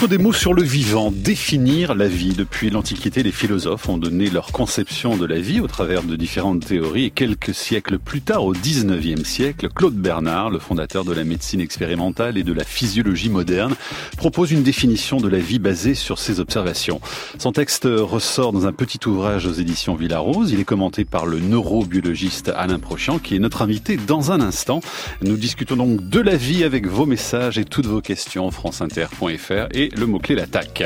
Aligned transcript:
Mettre 0.00 0.16
des 0.16 0.24
mots 0.24 0.32
sur 0.32 0.54
le 0.54 0.62
vivant, 0.62 1.12
définir 1.14 1.94
la 1.94 2.08
vie. 2.08 2.32
Depuis 2.32 2.70
l'Antiquité, 2.70 3.22
les 3.22 3.32
philosophes 3.32 3.86
ont 3.90 3.98
donné 3.98 4.30
leur 4.30 4.50
conception 4.50 5.18
de 5.18 5.26
la 5.26 5.38
vie 5.38 5.60
au 5.60 5.66
travers 5.66 6.02
de 6.04 6.16
différentes 6.16 6.64
théories. 6.64 7.04
Et 7.04 7.10
quelques 7.10 7.52
siècles 7.52 7.98
plus 7.98 8.22
tard, 8.22 8.46
au 8.46 8.54
19e 8.54 9.26
siècle, 9.26 9.68
Claude 9.68 9.96
Bernard, 9.96 10.48
le 10.48 10.58
fondateur 10.58 11.04
de 11.04 11.12
la 11.12 11.22
médecine 11.22 11.60
expérimentale 11.60 12.38
et 12.38 12.44
de 12.44 12.54
la 12.54 12.64
physiologie 12.64 13.28
moderne, 13.28 13.74
propose 14.16 14.52
une 14.52 14.62
définition 14.62 15.18
de 15.18 15.28
la 15.28 15.36
vie 15.36 15.58
basée 15.58 15.94
sur 15.94 16.18
ses 16.18 16.40
observations. 16.40 17.02
Son 17.38 17.52
texte 17.52 17.84
ressort 17.84 18.54
dans 18.54 18.66
un 18.66 18.72
petit 18.72 19.06
ouvrage 19.06 19.44
aux 19.44 19.52
éditions 19.52 19.96
Villarose. 19.96 20.50
Il 20.50 20.60
est 20.60 20.64
commenté 20.64 21.04
par 21.04 21.26
le 21.26 21.40
neurobiologiste 21.40 22.50
Alain 22.56 22.78
Prochian, 22.78 23.18
qui 23.18 23.36
est 23.36 23.38
notre 23.38 23.60
invité 23.60 23.98
dans 23.98 24.32
un 24.32 24.40
instant. 24.40 24.80
Nous 25.20 25.36
discutons 25.36 25.76
donc 25.76 26.08
de 26.08 26.20
la 26.20 26.36
vie 26.36 26.64
avec 26.64 26.86
vos 26.86 27.04
messages 27.04 27.58
et 27.58 27.66
toutes 27.66 27.86
vos 27.86 28.00
questions, 28.00 28.50
franceinter.fr 28.50 29.68
et 29.74 29.89
le 29.96 30.06
mot-clé 30.06 30.34
l'attaque. 30.34 30.84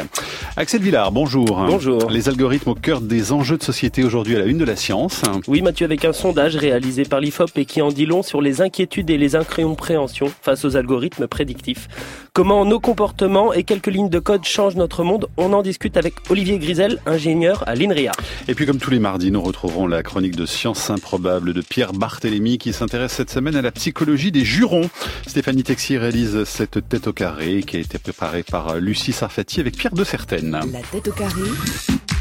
Axel 0.56 0.82
Villard, 0.82 1.12
bonjour. 1.12 1.64
Bonjour. 1.66 2.10
Les 2.10 2.28
algorithmes 2.28 2.70
au 2.70 2.74
cœur 2.74 3.00
des 3.00 3.32
enjeux 3.32 3.56
de 3.56 3.62
société 3.62 4.04
aujourd'hui 4.04 4.36
à 4.36 4.38
la 4.38 4.46
une 4.46 4.58
de 4.58 4.64
la 4.64 4.76
science. 4.76 5.22
Oui 5.46 5.62
Mathieu, 5.62 5.84
avec 5.84 6.04
un 6.04 6.12
sondage 6.12 6.56
réalisé 6.56 7.04
par 7.04 7.20
l'IFOP 7.20 7.50
et 7.56 7.64
qui 7.64 7.82
en 7.82 7.88
dit 7.88 8.06
long 8.06 8.22
sur 8.22 8.40
les 8.40 8.60
inquiétudes 8.60 9.10
et 9.10 9.18
les 9.18 9.36
incompréhensions 9.36 10.32
face 10.42 10.64
aux 10.64 10.76
algorithmes 10.76 11.26
prédictifs. 11.26 11.88
Comment 12.36 12.64
nos 12.64 12.80
comportements 12.80 13.52
et 13.52 13.62
quelques 13.62 13.86
lignes 13.86 14.08
de 14.08 14.18
code 14.18 14.44
changent 14.44 14.74
notre 14.74 15.04
monde 15.04 15.28
On 15.36 15.52
en 15.52 15.62
discute 15.62 15.96
avec 15.96 16.14
Olivier 16.30 16.58
Grisel, 16.58 16.98
ingénieur 17.06 17.62
à 17.68 17.76
l'INRIA. 17.76 18.10
Et 18.48 18.56
puis 18.56 18.66
comme 18.66 18.78
tous 18.78 18.90
les 18.90 18.98
mardis, 18.98 19.30
nous 19.30 19.40
retrouverons 19.40 19.86
la 19.86 20.02
chronique 20.02 20.34
de 20.34 20.44
Science 20.44 20.90
improbable 20.90 21.52
de 21.52 21.60
Pierre 21.60 21.92
Barthélémy 21.92 22.58
qui 22.58 22.72
s'intéresse 22.72 23.12
cette 23.12 23.30
semaine 23.30 23.54
à 23.54 23.62
la 23.62 23.70
psychologie 23.70 24.32
des 24.32 24.44
jurons. 24.44 24.90
Stéphanie 25.28 25.62
Texier 25.62 25.96
réalise 25.96 26.42
cette 26.42 26.88
tête 26.88 27.06
au 27.06 27.12
carré 27.12 27.62
qui 27.62 27.76
a 27.76 27.78
été 27.78 27.98
préparée 27.98 28.42
par 28.42 28.80
Lucie 28.80 29.12
Sarfati 29.12 29.60
avec 29.60 29.76
Pierre 29.76 29.94
de 29.94 30.02
Certaine. 30.02 30.58
La 30.72 30.80
tête 30.80 31.06
au 31.06 31.12
carré, 31.12 31.40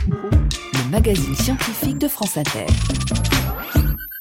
le 0.09 0.91
magazine 0.91 1.35
scientifique 1.35 1.97
de 1.97 2.07
France 2.07 2.37
Inter. 2.37 2.67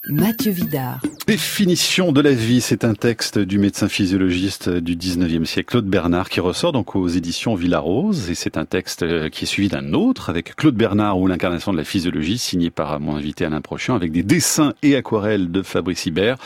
Mathieu 0.09 0.53
Vidard. 0.53 1.03
Définition 1.25 2.11
de 2.11 2.20
la 2.20 2.33
vie, 2.33 2.61
c'est 2.61 2.84
un 2.84 2.95
texte 2.95 3.39
du 3.39 3.59
médecin 3.59 3.89
physiologiste 3.89 4.69
du 4.69 4.97
19e 4.97 5.45
siècle, 5.45 5.70
Claude 5.70 5.87
Bernard, 5.87 6.28
qui 6.28 6.41
ressort 6.41 6.73
donc 6.73 6.97
aux 6.97 7.06
éditions 7.06 7.55
Villarose. 7.55 8.28
Et 8.28 8.34
c'est 8.34 8.56
un 8.59 8.65
texte 8.65 9.31
qui 9.31 9.45
est 9.45 9.47
suivi 9.47 9.69
d'un 9.69 9.93
autre 9.93 10.31
avec 10.31 10.56
Claude 10.56 10.75
Bernard 10.75 11.19
ou 11.19 11.28
l'incarnation 11.28 11.73
de 11.73 11.78
la 11.78 11.84
physiologie, 11.84 12.39
signé 12.39 12.70
par 12.70 12.98
mon 12.98 13.15
invité 13.15 13.45
Alain 13.45 13.61
Prochian, 13.61 13.95
avec 13.95 14.11
des 14.11 14.25
dessins 14.25 14.75
et 14.83 14.97
aquarelles 14.97 15.53
de 15.53 15.62
Fabrice 15.62 16.06
Hibert. 16.06 16.39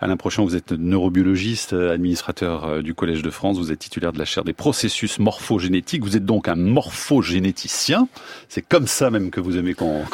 Alain 0.00 0.16
Prochian, 0.16 0.44
vous 0.44 0.56
êtes 0.56 0.72
neurobiologiste, 0.72 1.72
administrateur 1.72 2.82
du 2.82 2.92
Collège 2.92 3.22
de 3.22 3.30
France, 3.30 3.56
vous 3.58 3.70
êtes 3.70 3.78
titulaire 3.78 4.12
de 4.12 4.18
la 4.18 4.24
chaire 4.24 4.44
des 4.44 4.52
processus 4.52 5.20
morphogénétiques. 5.20 6.02
Vous 6.02 6.16
êtes 6.16 6.26
donc 6.26 6.48
un 6.48 6.56
morphogénéticien. 6.56 8.08
C'est 8.48 8.62
comme 8.62 8.88
ça 8.88 9.10
même 9.10 9.30
que 9.30 9.40
vous 9.40 9.56
aimez 9.56 9.74
qu'on 9.74 10.04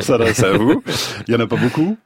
s'adresse 0.00 0.42
à 0.42 0.52
vous. 0.52 0.82
Il 1.28 1.34
y 1.34 1.36
en 1.36 1.40
a 1.40 1.46
pas 1.46 1.56
beaucoup? 1.56 1.98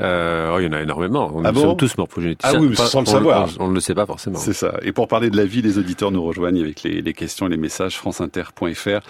Euh, 0.00 0.52
oh, 0.52 0.58
il 0.58 0.64
y 0.64 0.68
en 0.68 0.72
a 0.72 0.82
énormément. 0.82 1.30
On 1.34 1.44
ah 1.44 1.52
nous 1.52 1.60
sommes 1.60 1.76
tous 1.76 1.96
morphogénéticiens. 1.96 2.58
Ah 2.58 2.60
oui, 2.60 2.74
sans 2.74 3.00
le 3.00 3.06
savoir. 3.06 3.48
On, 3.60 3.68
ne 3.68 3.74
le 3.74 3.80
sait 3.80 3.94
pas 3.94 4.06
forcément. 4.06 4.38
C'est 4.38 4.52
ça. 4.52 4.74
Et 4.82 4.92
pour 4.92 5.06
parler 5.06 5.30
de 5.30 5.36
la 5.36 5.44
vie, 5.44 5.62
les 5.62 5.78
auditeurs 5.78 6.10
nous 6.10 6.22
rejoignent 6.22 6.60
avec 6.60 6.82
les, 6.82 7.00
les 7.00 7.12
questions 7.12 7.46
et 7.46 7.50
les 7.50 7.56
messages 7.56 7.96
franceinter.fr 7.96 9.00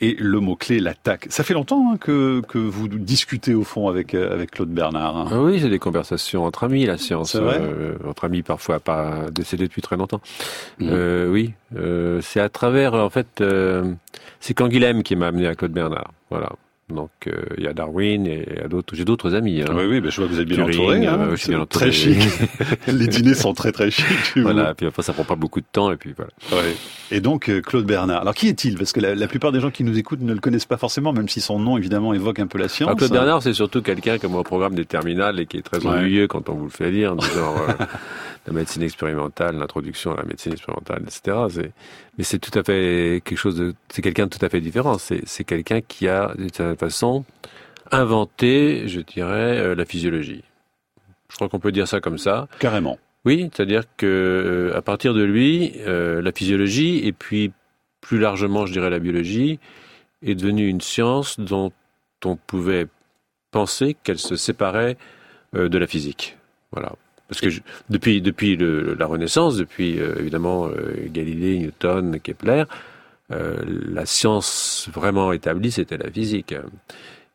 et 0.00 0.16
le 0.18 0.40
mot-clé 0.40 0.80
l'attaque. 0.80 1.26
Ça 1.30 1.44
fait 1.44 1.54
longtemps 1.54 1.92
hein, 1.92 1.96
que, 1.96 2.42
que 2.46 2.58
vous 2.58 2.88
discutez 2.88 3.54
au 3.54 3.64
fond 3.64 3.88
avec, 3.88 4.14
euh, 4.14 4.34
avec 4.34 4.50
Claude 4.50 4.70
Bernard. 4.70 5.16
Hein. 5.16 5.28
Ah 5.30 5.40
oui, 5.40 5.60
c'est 5.60 5.70
des 5.70 5.78
conversations 5.78 6.44
entre 6.44 6.64
amis, 6.64 6.84
la 6.84 6.98
science. 6.98 7.36
Vrai? 7.36 7.58
euh, 7.60 7.94
entre 8.06 8.24
amis 8.24 8.42
parfois 8.42 8.80
pas 8.80 9.30
décédés 9.32 9.64
depuis 9.64 9.82
très 9.82 9.96
longtemps. 9.96 10.20
Mmh. 10.78 10.88
Euh, 10.90 11.28
oui, 11.30 11.54
euh, 11.76 12.20
c'est 12.20 12.40
à 12.40 12.48
travers, 12.48 12.94
en 12.94 13.10
fait, 13.10 13.42
c'est 14.40 14.54
Canguilhem 14.54 15.02
qui 15.02 15.16
m'a 15.16 15.28
amené 15.28 15.46
à 15.46 15.54
Claude 15.54 15.72
Bernard. 15.72 16.12
Voilà. 16.30 16.50
Donc 16.90 17.10
il 17.24 17.32
euh, 17.32 17.64
y 17.64 17.66
a 17.66 17.72
Darwin 17.72 18.26
et 18.26 18.46
d'autres. 18.68 18.94
J'ai 18.94 19.06
d'autres 19.06 19.34
amis. 19.34 19.62
Hein. 19.62 19.72
Oui, 19.74 19.84
oui, 19.88 20.00
mais 20.02 20.10
je 20.10 20.20
vois 20.20 20.28
que 20.28 20.34
vous 20.34 20.40
êtes 20.40 20.48
bien 20.48 20.62
entouré. 20.62 21.06
Hein. 21.06 21.28
je 21.30 21.36
suis 21.36 21.48
bien 21.48 21.60
entouré. 21.60 21.86
Très 21.86 21.92
chic. 21.92 22.18
Les 22.86 23.06
dîners 23.06 23.34
sont 23.34 23.54
très 23.54 23.72
très 23.72 23.90
chics. 23.90 24.36
Voilà. 24.36 24.72
Et 24.72 24.74
puis 24.74 24.86
après, 24.86 25.02
ça 25.02 25.14
prend 25.14 25.24
pas 25.24 25.34
beaucoup 25.34 25.60
de 25.60 25.66
temps 25.70 25.90
et 25.90 25.96
puis 25.96 26.14
voilà. 26.14 26.30
Ouais. 26.52 26.74
Et 27.10 27.20
donc 27.20 27.48
euh, 27.48 27.62
Claude 27.62 27.86
Bernard. 27.86 28.20
Alors 28.20 28.34
qui 28.34 28.48
est-il? 28.48 28.76
Parce 28.76 28.92
que 28.92 29.00
la, 29.00 29.14
la, 29.14 29.26
plupart 29.26 29.50
des 29.50 29.60
gens 29.60 29.70
qui 29.70 29.82
nous 29.82 29.98
écoutent 29.98 30.20
ne 30.20 30.34
le 30.34 30.40
connaissent 30.40 30.66
pas 30.66 30.76
forcément, 30.76 31.14
même 31.14 31.28
si 31.28 31.40
son 31.40 31.58
nom 31.58 31.78
évidemment 31.78 32.12
évoque 32.12 32.38
un 32.38 32.46
peu 32.46 32.58
la 32.58 32.68
science. 32.68 32.88
Alors, 32.88 32.98
Claude 32.98 33.12
Bernard, 33.12 33.42
c'est 33.42 33.54
surtout 33.54 33.80
quelqu'un 33.80 34.18
comme 34.18 34.34
au 34.34 34.42
programme 34.42 34.74
des 34.74 34.84
terminales 34.84 35.40
et 35.40 35.46
qui 35.46 35.56
est 35.56 35.62
très 35.62 35.84
ennuyeux 35.86 36.22
ouais. 36.22 36.28
quand 36.28 36.50
on 36.50 36.54
vous 36.54 36.64
le 36.64 36.70
fait 36.70 36.90
lire, 36.90 37.18
genre 37.18 37.66
euh, 37.68 37.84
la 38.46 38.52
médecine 38.52 38.82
expérimentale, 38.82 39.56
l'introduction 39.56 40.12
à 40.12 40.16
la 40.16 40.24
médecine 40.24 40.52
expérimentale, 40.52 41.02
etc. 41.02 41.72
Mais 42.18 42.24
c'est 42.24 42.38
tout 42.38 42.56
à 42.58 42.62
fait 42.62 43.22
quelque 43.24 43.38
chose 43.38 43.56
de. 43.56 43.74
C'est 43.88 44.02
quelqu'un 44.02 44.26
de 44.26 44.30
tout 44.30 44.44
à 44.44 44.48
fait 44.48 44.60
différent. 44.60 44.98
C'est 44.98 45.44
quelqu'un 45.44 45.80
qui 45.80 46.08
a 46.08 46.34
d'une 46.36 46.52
certaine 46.52 46.76
façon 46.76 47.24
inventé, 47.90 48.88
je 48.88 49.00
dirais, 49.00 49.58
euh, 49.58 49.74
la 49.74 49.84
physiologie. 49.84 50.42
Je 51.30 51.36
crois 51.36 51.48
qu'on 51.48 51.60
peut 51.60 51.72
dire 51.72 51.88
ça 51.88 52.00
comme 52.00 52.18
ça. 52.18 52.48
Carrément. 52.58 52.98
Oui, 53.24 53.50
c'est-à-dire 53.52 53.84
que 53.96 54.06
euh, 54.06 54.76
à 54.76 54.82
partir 54.82 55.14
de 55.14 55.22
lui, 55.22 55.72
euh, 55.86 56.20
la 56.20 56.32
physiologie 56.32 57.06
et 57.06 57.12
puis 57.12 57.52
plus 58.00 58.18
largement, 58.18 58.66
je 58.66 58.72
dirais, 58.72 58.90
la 58.90 58.98
biologie 58.98 59.58
est 60.22 60.34
devenue 60.34 60.68
une 60.68 60.80
science 60.80 61.40
dont 61.40 61.72
on 62.24 62.36
pouvait 62.36 62.86
penser 63.50 63.96
qu'elle 64.02 64.18
se 64.18 64.36
séparait 64.36 64.96
de 65.52 65.78
la 65.78 65.86
physique. 65.86 66.36
Voilà. 66.72 66.92
Parce 67.34 67.42
que 67.42 67.50
je, 67.50 67.60
depuis 67.90 68.20
depuis 68.20 68.56
le, 68.56 68.94
la 68.94 69.06
Renaissance, 69.06 69.56
depuis 69.56 69.98
euh, 69.98 70.14
évidemment 70.18 70.68
Galilée, 71.06 71.58
Newton, 71.58 72.18
Kepler, 72.20 72.64
la 73.30 74.06
science 74.06 74.88
vraiment 74.92 75.32
établie 75.32 75.72
c'était 75.72 75.96
la 75.96 76.10
physique. 76.10 76.54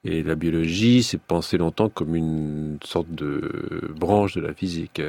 Et 0.06 0.24
la 0.24 0.36
biologie 0.36 1.04
s'est 1.04 1.18
pensée 1.18 1.58
longtemps 1.58 1.90
comme 1.90 2.16
une 2.16 2.78
sorte 2.84 3.12
de 3.12 3.92
branche 3.94 4.34
de 4.34 4.42
la 4.42 4.54
physique. 4.54 5.02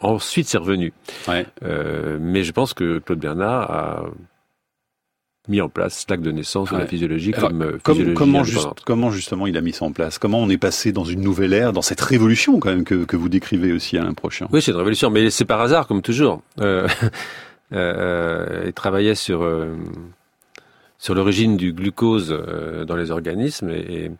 Ensuite, 0.00 0.48
c'est 0.48 0.58
revenu. 0.58 0.92
Ouais. 1.28 1.46
Euh, 1.62 2.18
mais 2.20 2.42
je 2.42 2.50
pense 2.50 2.74
que 2.74 2.98
Claude 2.98 3.20
Bernard 3.20 3.70
a 3.70 4.04
mis 5.48 5.60
en 5.60 5.68
place 5.68 6.06
l'acte 6.08 6.22
de 6.22 6.30
naissance 6.30 6.70
ouais. 6.70 6.76
de 6.76 6.82
la 6.82 6.88
physiologie 6.88 7.34
Alors, 7.34 7.50
comme, 7.50 7.78
comme 7.82 7.96
physiologie 7.96 8.14
comment, 8.14 8.44
juste, 8.44 8.68
comment 8.84 9.10
justement 9.10 9.46
il 9.46 9.56
a 9.56 9.60
mis 9.60 9.72
ça 9.72 9.84
en 9.84 9.92
place? 9.92 10.18
Comment 10.18 10.38
on 10.38 10.48
est 10.48 10.58
passé 10.58 10.92
dans 10.92 11.04
une 11.04 11.20
nouvelle 11.20 11.52
ère, 11.52 11.72
dans 11.72 11.82
cette 11.82 12.00
révolution 12.00 12.58
quand 12.60 12.70
même 12.70 12.84
que, 12.84 13.04
que 13.04 13.16
vous 13.16 13.28
décrivez 13.28 13.72
aussi 13.72 13.98
à 13.98 14.04
Prochain? 14.12 14.46
Oui, 14.52 14.62
c'est 14.62 14.70
une 14.70 14.76
révolution, 14.76 15.10
mais 15.10 15.30
c'est 15.30 15.44
par 15.44 15.60
hasard 15.60 15.86
comme 15.86 16.02
toujours. 16.02 16.42
Euh, 16.60 16.88
euh, 17.72 18.64
il 18.66 18.72
travaillait 18.72 19.14
sur 19.14 19.42
sur 21.02 21.16
l'origine 21.16 21.56
du 21.56 21.72
glucose 21.72 22.30
euh, 22.30 22.84
dans 22.84 22.94
les 22.94 23.10
organismes. 23.10 23.70
Et, 23.70 24.04
et 24.04 24.10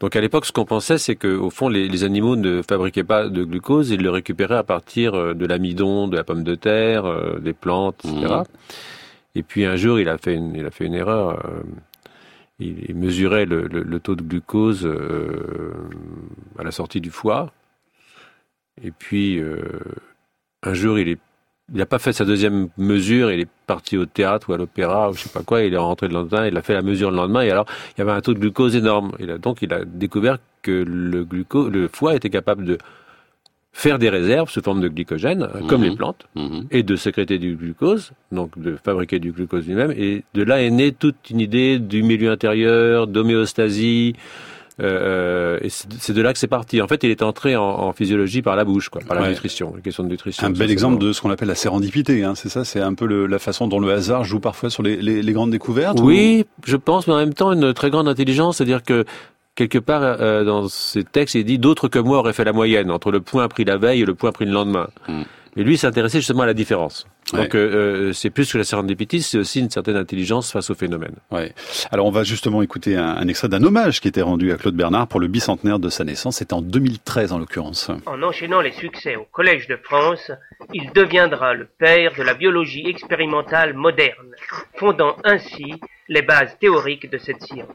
donc 0.00 0.16
à 0.16 0.20
l'époque, 0.20 0.44
ce 0.44 0.50
qu'on 0.50 0.64
pensait, 0.64 0.98
c'est 0.98 1.14
que 1.14 1.28
au 1.28 1.50
fond, 1.50 1.68
les, 1.68 1.86
les, 1.86 2.02
animaux 2.02 2.34
ne 2.34 2.62
fabriquaient 2.62 3.04
pas 3.04 3.28
de 3.28 3.44
glucose, 3.44 3.90
ils 3.90 4.02
le 4.02 4.10
récupéraient 4.10 4.56
à 4.56 4.64
partir 4.64 5.14
euh, 5.14 5.34
de 5.34 5.46
l'amidon, 5.46 6.08
de 6.08 6.16
la 6.16 6.24
pomme 6.24 6.42
de 6.42 6.56
terre, 6.56 7.06
euh, 7.06 7.38
des 7.38 7.52
plantes, 7.52 8.04
etc. 8.04 8.26
Mmh. 8.26 8.42
Et 9.34 9.42
puis 9.42 9.64
un 9.64 9.76
jour, 9.76 9.98
il 9.98 10.08
a 10.08 10.18
fait 10.18 10.34
une, 10.34 10.94
erreur. 10.94 11.44
Euh, 11.46 11.62
il, 12.58 12.94
mesurait 12.94 13.46
le, 13.46 13.98
taux 13.98 14.14
de 14.14 14.22
glucose 14.22 14.84
euh, 14.84 15.72
à 16.58 16.64
la 16.64 16.70
sortie 16.70 17.00
du 17.00 17.10
foie. 17.10 17.52
Et 18.82 18.90
puis 18.90 19.40
un 20.62 20.74
jour, 20.74 20.98
il 20.98 21.18
n'a 21.72 21.86
pas 21.86 21.98
fait 21.98 22.12
sa 22.12 22.24
deuxième 22.24 22.68
mesure, 22.78 23.30
il 23.30 23.40
est 23.40 23.48
parti 23.66 23.96
au 23.96 24.06
théâtre 24.06 24.50
ou 24.50 24.52
à 24.54 24.56
l'opéra 24.56 25.10
ou 25.10 25.14
je 25.14 25.20
sais 25.20 25.28
pas 25.28 25.42
quoi, 25.42 25.62
il 25.62 25.74
est 25.74 25.78
rentré 25.78 26.08
le 26.08 26.14
lendemain, 26.14 26.46
il 26.46 26.56
a 26.56 26.62
fait 26.62 26.74
la 26.74 26.82
mesure 26.82 27.10
le 27.10 27.16
lendemain 27.16 27.42
et 27.42 27.50
alors 27.50 27.66
il 27.96 28.00
y 28.00 28.02
avait 28.02 28.12
un 28.12 28.20
taux 28.20 28.32
de 28.32 28.38
glucose 28.38 28.76
énorme. 28.76 29.12
Il 29.18 29.30
a, 29.30 29.38
donc 29.38 29.60
il 29.62 29.72
a 29.74 29.84
découvert 29.84 30.38
que 30.62 30.70
le 30.72 31.88
foie 31.88 32.14
était 32.14 32.30
capable 32.30 32.64
de 32.64 32.78
faire 33.72 33.98
des 33.98 34.10
réserves 34.10 34.50
sous 34.50 34.60
forme 34.60 34.80
de 34.80 34.88
glycogène, 34.88 35.48
mmh. 35.54 35.66
comme 35.66 35.82
les 35.82 35.96
plantes, 35.96 36.26
mmh. 36.34 36.60
et 36.70 36.82
de 36.82 36.96
sécréter 36.96 37.38
du 37.38 37.54
glucose, 37.56 38.12
donc 38.30 38.58
de 38.58 38.76
fabriquer 38.82 39.18
du 39.18 39.32
glucose 39.32 39.66
lui-même. 39.66 39.92
Et 39.96 40.24
de 40.34 40.42
là 40.42 40.62
est 40.62 40.70
née 40.70 40.92
toute 40.92 41.30
une 41.30 41.40
idée 41.40 41.78
du 41.78 42.02
milieu 42.02 42.30
intérieur, 42.30 43.06
d'homéostasie, 43.06 44.14
euh, 44.80 45.58
et 45.60 45.68
c'est 45.68 46.12
de 46.12 46.22
là 46.22 46.32
que 46.32 46.38
c'est 46.38 46.46
parti. 46.46 46.80
En 46.80 46.88
fait, 46.88 47.02
il 47.04 47.10
est 47.10 47.22
entré 47.22 47.56
en, 47.56 47.62
en, 47.62 47.92
physiologie 47.92 48.42
par 48.42 48.56
la 48.56 48.64
bouche, 48.64 48.88
quoi, 48.88 49.02
par 49.06 49.20
la 49.20 49.28
nutrition, 49.28 49.74
une 49.76 49.82
question 49.82 50.02
de 50.02 50.08
nutrition. 50.08 50.46
Un 50.46 50.50
bel 50.50 50.70
exemple 50.70 50.98
de 50.98 51.12
ce 51.12 51.20
qu'on 51.20 51.30
appelle 51.30 51.48
la 51.48 51.54
sérendipité, 51.54 52.24
hein, 52.24 52.34
c'est 52.34 52.48
ça 52.48 52.64
C'est 52.64 52.80
un 52.80 52.94
peu 52.94 53.06
le, 53.06 53.26
la 53.26 53.38
façon 53.38 53.68
dont 53.68 53.80
le 53.80 53.92
hasard 53.92 54.24
joue 54.24 54.40
parfois 54.40 54.70
sur 54.70 54.82
les, 54.82 54.96
les, 54.96 55.22
les 55.22 55.32
grandes 55.32 55.50
découvertes 55.50 56.00
Oui, 56.00 56.44
ou... 56.46 56.62
je 56.66 56.76
pense, 56.76 57.06
mais 57.06 57.12
en 57.14 57.18
même 57.18 57.34
temps, 57.34 57.52
une 57.52 57.74
très 57.74 57.90
grande 57.90 58.08
intelligence, 58.08 58.56
c'est-à-dire 58.56 58.82
que 58.82 59.04
quelque 59.54 59.78
part 59.78 60.02
euh, 60.02 60.44
dans 60.44 60.68
ces 60.68 61.04
textes, 61.04 61.34
il 61.34 61.44
dit 61.44 61.58
d'autres 61.58 61.88
que 61.88 61.98
moi 61.98 62.18
auraient 62.18 62.32
fait 62.32 62.44
la 62.44 62.52
moyenne 62.52 62.90
entre 62.90 63.10
le 63.10 63.20
point 63.20 63.48
pris 63.48 63.64
la 63.64 63.76
veille 63.76 64.02
et 64.02 64.04
le 64.04 64.14
point 64.14 64.32
pris 64.32 64.44
le 64.44 64.52
lendemain. 64.52 64.88
Mm. 65.08 65.22
Et 65.56 65.64
lui 65.64 65.76
s'intéressait 65.76 66.18
justement 66.18 66.42
à 66.42 66.46
la 66.46 66.54
différence. 66.54 67.06
Donc 67.32 67.54
ouais. 67.54 67.60
euh, 67.60 68.12
c'est 68.12 68.30
plus 68.30 68.52
que 68.52 68.58
la 68.58 68.64
sérendipité, 68.64 69.20
c'est 69.20 69.38
aussi 69.38 69.60
une 69.60 69.70
certaine 69.70 69.96
intelligence 69.96 70.52
face 70.52 70.70
au 70.70 70.74
phénomène. 70.74 71.14
Ouais. 71.30 71.52
Alors 71.90 72.06
on 72.06 72.10
va 72.10 72.24
justement 72.24 72.62
écouter 72.62 72.96
un, 72.96 73.16
un 73.16 73.28
extrait 73.28 73.48
d'un 73.48 73.62
hommage 73.62 74.00
qui 74.00 74.08
était 74.08 74.22
rendu 74.22 74.52
à 74.52 74.56
Claude 74.56 74.76
Bernard 74.76 75.08
pour 75.08 75.20
le 75.20 75.28
bicentenaire 75.28 75.78
de 75.78 75.88
sa 75.88 76.04
naissance. 76.04 76.36
C'était 76.36 76.54
en 76.54 76.62
2013 76.62 77.32
en 77.32 77.38
l'occurrence. 77.38 77.90
En 78.06 78.22
enchaînant 78.22 78.60
les 78.60 78.72
succès 78.72 79.16
au 79.16 79.24
Collège 79.32 79.66
de 79.68 79.76
France, 79.76 80.30
il 80.74 80.90
deviendra 80.92 81.54
le 81.54 81.66
père 81.78 82.12
de 82.16 82.22
la 82.22 82.34
biologie 82.34 82.86
expérimentale 82.86 83.74
moderne, 83.74 84.34
fondant 84.76 85.16
ainsi 85.24 85.74
les 86.08 86.22
bases 86.22 86.56
théoriques 86.60 87.10
de 87.10 87.18
cette 87.18 87.42
science. 87.42 87.68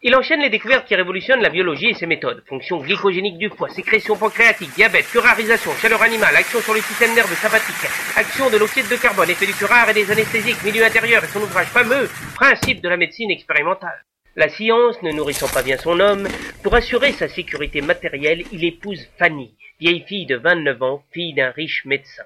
Il 0.00 0.14
enchaîne 0.14 0.40
les 0.40 0.48
découvertes 0.48 0.86
qui 0.86 0.94
révolutionnent 0.94 1.40
la 1.42 1.48
biologie 1.48 1.88
et 1.88 1.94
ses 1.94 2.06
méthodes. 2.06 2.44
Fonction 2.48 2.78
glycogénique 2.78 3.36
du 3.36 3.48
foie, 3.50 3.68
sécrétion 3.68 4.16
pancréatique, 4.16 4.70
diabète, 4.76 5.06
curarisation, 5.10 5.72
chaleur 5.82 6.00
animale, 6.02 6.36
action 6.36 6.60
sur 6.60 6.72
le 6.72 6.80
système 6.80 7.12
nerveux 7.16 7.34
sympathique, 7.34 7.90
action 8.16 8.48
de 8.48 8.58
l'oxyde 8.58 8.87
de 8.88 8.96
carbone, 8.96 9.30
effet 9.30 9.46
du 9.46 9.52
curare 9.52 9.90
et 9.90 9.94
des 9.94 10.10
anesthésiques, 10.10 10.62
milieu 10.64 10.84
intérieur 10.84 11.22
et 11.22 11.26
son 11.28 11.40
ouvrage 11.40 11.66
fameux, 11.66 12.08
Principe 12.34 12.80
de 12.80 12.88
la 12.88 12.96
médecine 12.96 13.30
expérimentale. 13.30 14.04
La 14.36 14.48
science, 14.48 15.02
ne 15.02 15.12
nourrissant 15.12 15.48
pas 15.48 15.62
bien 15.62 15.76
son 15.76 16.00
homme, 16.00 16.26
pour 16.62 16.74
assurer 16.74 17.12
sa 17.12 17.28
sécurité 17.28 17.80
matérielle, 17.80 18.44
il 18.52 18.64
épouse 18.64 19.06
Fanny, 19.18 19.54
vieille 19.80 20.04
fille 20.06 20.26
de 20.26 20.36
29 20.36 20.82
ans, 20.82 21.02
fille 21.12 21.34
d'un 21.34 21.50
riche 21.50 21.84
médecin. 21.84 22.22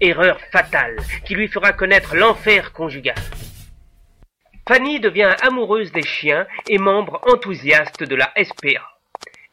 Erreur 0.00 0.38
fatale, 0.52 0.96
qui 1.24 1.34
lui 1.34 1.48
fera 1.48 1.72
connaître 1.72 2.14
l'enfer 2.14 2.72
conjugal. 2.72 3.16
Fanny 4.68 5.00
devient 5.00 5.34
amoureuse 5.42 5.92
des 5.92 6.02
chiens 6.02 6.46
et 6.68 6.78
membre 6.78 7.20
enthousiaste 7.26 8.02
de 8.04 8.14
la 8.14 8.32
SPA. 8.36 8.95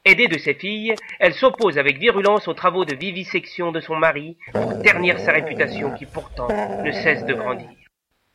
Aidée 0.05 0.27
de 0.27 0.37
ses 0.37 0.53
filles, 0.53 0.95
elle 1.21 1.33
s'oppose 1.33 1.77
avec 1.77 1.97
virulence 1.97 2.49
aux 2.49 2.53
travaux 2.53 2.83
de 2.83 2.93
vivisection 2.93 3.71
de 3.71 3.79
son 3.79 3.95
mari 3.95 4.35
pour 4.51 4.81
ternir 4.81 5.17
sa 5.17 5.31
réputation 5.31 5.91
qui 5.91 6.05
pourtant 6.05 6.49
ne 6.83 6.91
cesse 6.91 7.25
de 7.25 7.33
grandir. 7.33 7.69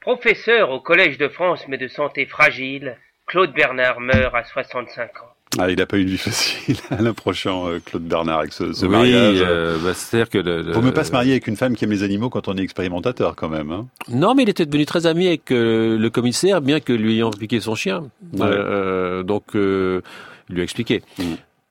Professeur 0.01 0.71
au 0.71 0.81
Collège 0.81 1.19
de 1.19 1.29
France 1.29 1.65
mais 1.69 1.77
de 1.77 1.87
santé 1.89 2.25
fragile, 2.25 2.97
Claude 3.27 3.53
Bernard 3.53 4.01
meurt 4.01 4.35
à 4.35 4.45
65 4.45 5.03
ans. 5.23 5.27
Ah, 5.59 5.71
il 5.71 5.77
n'a 5.77 5.85
pas 5.85 5.99
eu 5.99 6.03
une 6.03 6.09
vie 6.09 6.17
facile, 6.17 6.77
l'approchant 7.01 7.69
euh, 7.69 7.81
Claude 7.85 8.05
Bernard 8.05 8.39
avec 8.41 8.53
ce, 8.55 8.73
ce 8.73 8.87
oui, 8.87 8.93
mariage. 8.93 9.37
euh, 9.47 9.77
bah, 9.83 9.93
c'est-à-dire 9.93 10.31
que 10.31 10.39
le, 10.39 10.63
le- 10.63 10.73
Faut 10.73 10.81
même 10.81 10.93
pas 10.95 11.05
se 11.05 11.13
marier 11.13 11.33
avec 11.33 11.47
une 11.49 11.57
femme 11.57 11.75
qui 11.77 11.85
aime 11.85 11.91
les 11.91 12.03
animaux 12.03 12.31
quand 12.31 12.49
on 12.49 12.57
est 12.57 12.63
expérimentateur, 12.63 13.35
quand 13.37 13.49
même. 13.51 13.71
Hein. 13.73 13.87
Non, 14.09 14.35
mais 14.35 14.45
il 14.45 14.49
était 14.49 14.65
devenu 14.67 14.87
très 14.87 15.07
ami 15.07 15.27
avec 15.27 15.51
euh, 15.51 15.99
le 15.99 16.11
commissaire, 16.11 16.63
bien 16.63 16.81
que 16.81 16.93
lui 16.95 17.17
ayant 17.17 17.31
piqué 17.31 17.61
son 17.61 17.75
chien. 17.75 18.05
Ouais. 18.35 18.41
Euh, 18.43 19.23
donc, 19.23 19.55
euh, 19.55 20.01
il 20.49 20.55
lui 20.55 20.61
a 20.63 20.65
expliqué. 20.65 21.03
Mm. 21.19 21.23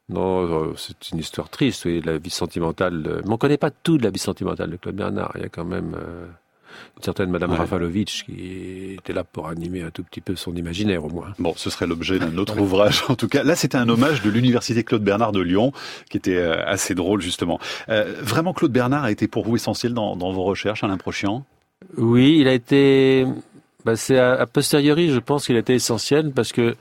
Non, 0.10 0.44
euh, 0.70 0.74
c'est 0.78 1.12
une 1.12 1.20
histoire 1.20 1.50
triste, 1.50 1.84
oui, 1.86 2.00
de 2.02 2.06
la 2.08 2.18
vie 2.18 2.30
sentimentale. 2.30 3.04
de- 3.04 3.22
Mais 3.26 3.32
on 3.34 3.38
connaît 3.38 3.58
pas 3.58 3.72
tout 3.72 3.98
de 3.98 4.04
la 4.04 4.10
vie 4.10 4.20
sentimentale 4.20 4.70
de 4.70 4.78
Claude 4.78 4.96
Bernard. 4.96 5.32
Il 5.36 5.42
y 5.42 5.46
a 5.46 5.50
quand 5.50 5.66
même 5.66 5.96
euh, 6.02 6.26
une 6.98 7.04
certaine 7.04 7.30
Madame 7.30 7.52
Ouais. 7.52 7.58
Rafalovitch 7.58 8.24
qui 8.24 8.94
était 8.98 9.12
là 9.12 9.26
pour 9.26 9.48
animer 9.50 9.82
un 9.82 9.90
tout 9.92 10.04
petit 10.04 10.22
peu 10.22 10.38
son 10.38 10.56
imaginaire, 10.56 11.04
au 11.04 11.10
moins. 11.10 11.34
Bon, 11.40 11.54
ce 11.58 11.70
serait 11.70 11.88
l'objet 11.88 12.20
d'un 12.20 12.38
autre 12.38 12.58
ouvrage. 12.60 13.04
En 13.10 13.16
tout 13.16 13.28
cas, 13.28 13.44
là, 13.44 13.56
c'était 13.58 13.78
un 13.78 13.90
hommage 13.90 14.22
de 14.22 14.30
l'université 14.30 14.84
Claude 14.86 15.04
Bernard 15.04 15.34
de 15.34 15.42
Lyon, 15.42 15.74
qui 16.10 16.16
était 16.16 16.38
euh, 16.38 16.64
assez 16.66 16.96
drôle 16.96 17.22
justement. 17.22 17.60
Euh, 17.90 18.16
vraiment, 18.22 18.54
Claude 18.54 18.72
Bernard 18.72 19.04
a 19.04 19.12
été 19.12 19.28
pour 19.28 19.44
vous 19.44 19.58
essentiel 19.58 19.94
dans, 19.94 20.16
dans 20.16 20.32
vos 20.32 20.44
recherches, 20.44 20.86
Alain 20.86 20.98
Prochian? 20.98 21.44
Oui, 21.98 22.38
il 22.40 22.48
a 22.48 22.54
été. 22.54 23.26
Bah, 23.84 23.96
c'est 23.98 24.18
a 24.18 24.46
posteriori, 24.48 25.10
je 25.12 25.20
pense 25.20 25.46
qu'il 25.46 25.56
a 25.58 25.60
été 25.60 25.74
essentiel 25.74 26.32
parce 26.32 26.52
que 26.54 26.76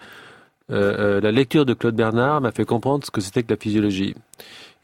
euh, 0.70 1.18
euh, 1.18 1.20
la 1.20 1.30
lecture 1.32 1.64
de 1.64 1.74
Claude 1.74 1.94
Bernard 1.94 2.40
m'a 2.40 2.50
fait 2.52 2.64
comprendre 2.64 3.04
ce 3.04 3.10
que 3.10 3.20
c'était 3.20 3.42
que 3.42 3.50
la 3.52 3.56
physiologie. 3.56 4.14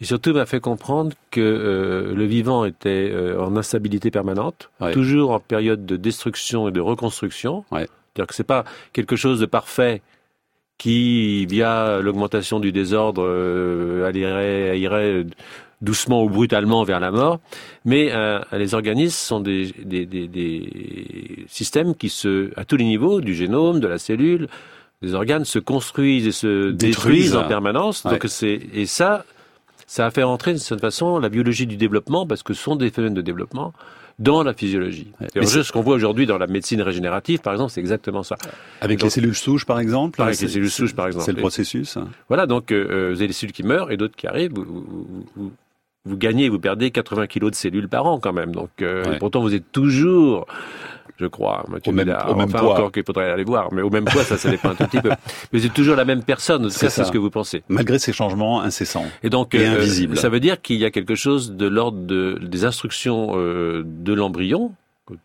Et 0.01 0.05
surtout 0.05 0.33
m'a 0.33 0.47
fait 0.47 0.61
comprendre 0.61 1.13
que 1.31 1.41
euh, 1.41 2.15
le 2.15 2.25
vivant 2.25 2.65
était 2.65 3.11
euh, 3.13 3.41
en 3.41 3.57
instabilité 3.57 4.11
permanente, 4.11 4.71
Ouais. 4.81 4.93
toujours 4.93 5.31
en 5.31 5.41
période 5.41 5.87
de 5.87 5.97
destruction 5.97 6.69
et 6.69 6.73
de 6.73 6.81
reconstruction. 6.81 7.65
Ouais. 7.71 7.87
C'est-à-dire 8.15 8.27
que 8.27 8.35
c'est 8.35 8.45
pas 8.45 8.65
quelque 8.93 9.17
chose 9.17 9.41
de 9.41 9.47
parfait 9.47 10.03
qui, 10.79 11.47
via 11.47 12.01
l'augmentation 12.01 12.59
du 12.59 12.73
désordre, 12.73 13.23
euh, 13.25 14.11
irait, 14.15 14.79
irait 14.79 15.25
doucement 15.81 16.25
ou 16.25 16.29
brutalement 16.29 16.83
vers 16.85 16.99
la 17.01 17.11
mort. 17.11 17.39
Mais 17.85 18.11
euh, 18.13 18.41
les 18.53 18.75
organismes 18.75 19.15
sont 19.15 19.41
des, 19.41 19.73
des, 19.85 20.07
des, 20.07 20.27
des 20.27 21.45
systèmes 21.49 21.95
qui 21.95 22.09
se, 22.09 22.51
à 22.59 22.65
tous 22.65 22.77
les 22.77 22.85
niveaux, 22.85 23.21
du 23.21 23.35
génome, 23.35 23.79
de 23.81 23.87
la 23.87 23.99
cellule, 23.99 24.49
des 25.03 25.15
organes 25.15 25.45
se 25.45 25.59
construisent 25.59 26.27
et 26.27 26.33
se 26.33 26.71
Détruisent. 26.71 26.79
détruisent 27.33 27.37
en 27.37 27.47
permanence. 27.49 28.05
Ouais. 28.05 28.13
Donc 28.13 28.25
c'est 28.29 28.61
et 28.73 28.87
ça, 28.87 29.25
ça 29.87 30.07
a 30.07 30.11
fait 30.11 30.23
rentrer 30.23 30.53
d'une 30.53 30.61
certaine 30.61 30.81
façon 30.81 31.19
la 31.19 31.29
biologie 31.29 31.67
du 31.67 31.77
développement 31.77 32.27
parce 32.27 32.43
que 32.43 32.55
ce 32.55 32.63
sont 32.63 32.77
des 32.77 32.91
phénomènes 32.91 33.15
de 33.15 33.21
développement 33.23 33.73
dans 34.19 34.43
la 34.43 34.53
physiologie. 34.55 35.09
Ouais. 35.21 35.29
Et 35.35 35.47
ce 35.47 35.73
qu'on 35.73 35.81
voit 35.81 35.95
aujourd'hui 35.97 36.27
dans 36.27 36.39
la 36.39 36.47
médecine 36.47 36.83
régénérative, 36.83 37.41
par 37.41 37.55
exemple, 37.55 37.73
c'est 37.73 37.81
exactement 37.81 38.23
ça. 38.23 38.37
Avec 38.81 38.99
Donc- 38.99 39.05
les 39.07 39.11
cellules 39.11 39.35
souches, 39.35 39.65
par 39.65 39.81
exemple. 39.81 40.21
Avec 40.23 40.35
C'est- 40.37 40.45
les 40.47 40.53
cellules 40.53 40.71
souches, 40.71 40.95
par 40.95 41.07
exemple. 41.07 41.25
C'est 41.25 41.33
le 41.33 41.39
processus. 41.39 41.99
Voilà, 42.29 42.47
donc 42.47 42.71
euh, 42.71 42.87
euh, 42.91 43.09
vous 43.11 43.17
avez 43.17 43.27
des 43.29 43.33
cellules 43.33 43.53
qui 43.55 43.63
meurent 43.65 43.91
et 43.91 43.97
d'autres 43.97 44.15
qui 44.15 44.27
arrivent. 44.27 44.53
Vous, 44.55 44.65
vous, 44.65 45.27
vous- 45.35 45.53
vous 46.05 46.17
gagnez, 46.17 46.49
vous 46.49 46.59
perdez 46.61 46.91
80 46.91 47.27
kilos 47.27 47.51
de 47.53 47.57
cellules 47.57 47.89
par 47.89 48.07
an 48.07 48.19
quand 48.21 48.33
même. 48.33 48.53
Donc 48.53 48.71
euh, 48.83 49.03
Ouais. 49.05 49.19
pourtant 49.19 49.41
vous 49.41 49.55
êtes 49.55 49.73
toujours, 49.73 50.47
je 51.19 51.27
crois, 51.27 51.65
Mathieu 51.69 51.93
Au 51.93 51.95
même- 51.95 52.09
au 52.29 52.35
même 52.35 52.49
enfin 52.49 52.59
poids. 52.59 52.73
encore 52.75 52.93
qu'il 52.93 53.05
faudrait 53.05 53.31
aller 53.31 53.45
voir, 53.45 53.73
mais 53.73 53.83
au 53.83 53.91
même 53.91 54.05
poids 54.05 54.25
ça, 54.25 54.37
ça 54.39 54.51
dépend 54.51 54.71
un 54.71 54.75
tout 54.75 54.87
petit 54.87 55.01
peu. 55.01 55.11
Mais 55.53 55.65
êtes 55.65 55.75
toujours 55.75 55.97
la 55.97 56.05
même 56.05 56.23
personne. 56.25 56.69
C'est 56.71 56.91
c'est 56.91 57.05
ce 57.05 57.13
que 57.13 57.19
vous 57.19 57.31
pensez. 57.31 57.63
Malgré 57.69 57.99
ces 57.99 58.13
changements 58.13 58.61
incessants. 58.63 59.07
Et 59.23 59.31
donc, 59.31 59.55
Et 59.55 59.67
invisibles. 59.67 60.17
ça 60.17 60.29
veut 60.29 60.41
dire 60.41 60.61
qu'il 60.61 60.77
y 60.77 60.85
a 60.85 60.91
quelque 60.91 61.15
chose 61.15 61.53
de 61.53 61.67
l'ordre 61.67 61.99
de, 61.99 62.39
des 62.43 62.65
instructions 62.65 63.33
euh, 63.37 63.83
de 63.87 64.13
l'embryon, 64.13 64.73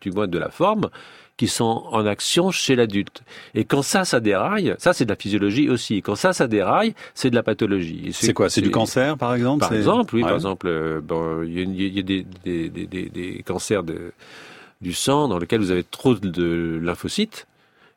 du 0.00 0.10
moins 0.10 0.26
de 0.28 0.38
la 0.38 0.50
forme, 0.50 0.88
qui 1.36 1.46
sont 1.46 1.84
en 1.92 2.04
action 2.04 2.50
chez 2.50 2.74
l'adulte. 2.74 3.22
Et 3.54 3.64
quand 3.64 3.82
ça, 3.82 4.04
ça 4.04 4.18
déraille, 4.18 4.74
ça 4.78 4.92
c'est 4.92 5.04
de 5.04 5.10
la 5.10 5.16
physiologie 5.16 5.70
aussi. 5.70 6.02
Quand 6.02 6.16
ça, 6.16 6.32
ça 6.32 6.48
déraille, 6.48 6.94
c'est 7.14 7.30
de 7.30 7.36
la 7.36 7.44
pathologie. 7.44 8.10
C'est 8.12 8.32
quoi 8.34 8.50
C'est 8.50 8.60
du 8.60 8.72
cancer, 8.72 9.16
par 9.16 9.34
exemple 9.36 9.60
Par 9.60 9.68
C'est- 9.68 9.76
exemple, 9.76 10.16
oui, 10.16 10.22
Ouais. 10.22 10.28
par 10.28 10.34
exemple, 10.36 10.66
euh, 10.68 11.00
bon, 11.00 11.42
il 11.44 11.80
y 11.80 11.84
a, 11.84 11.88
y 11.90 11.98
a 12.00 12.02
des, 12.02 12.26
des, 12.44 12.68
des, 12.68 12.86
des, 12.86 13.08
des 13.08 13.42
cancers 13.46 13.84
de, 13.84 14.12
du 14.80 14.92
sang 14.92 15.28
dans 15.28 15.38
lesquels 15.38 15.60
vous 15.60 15.70
avez 15.70 15.84
trop 15.84 16.14
de 16.14 16.78
lymphocytes. 16.82 17.46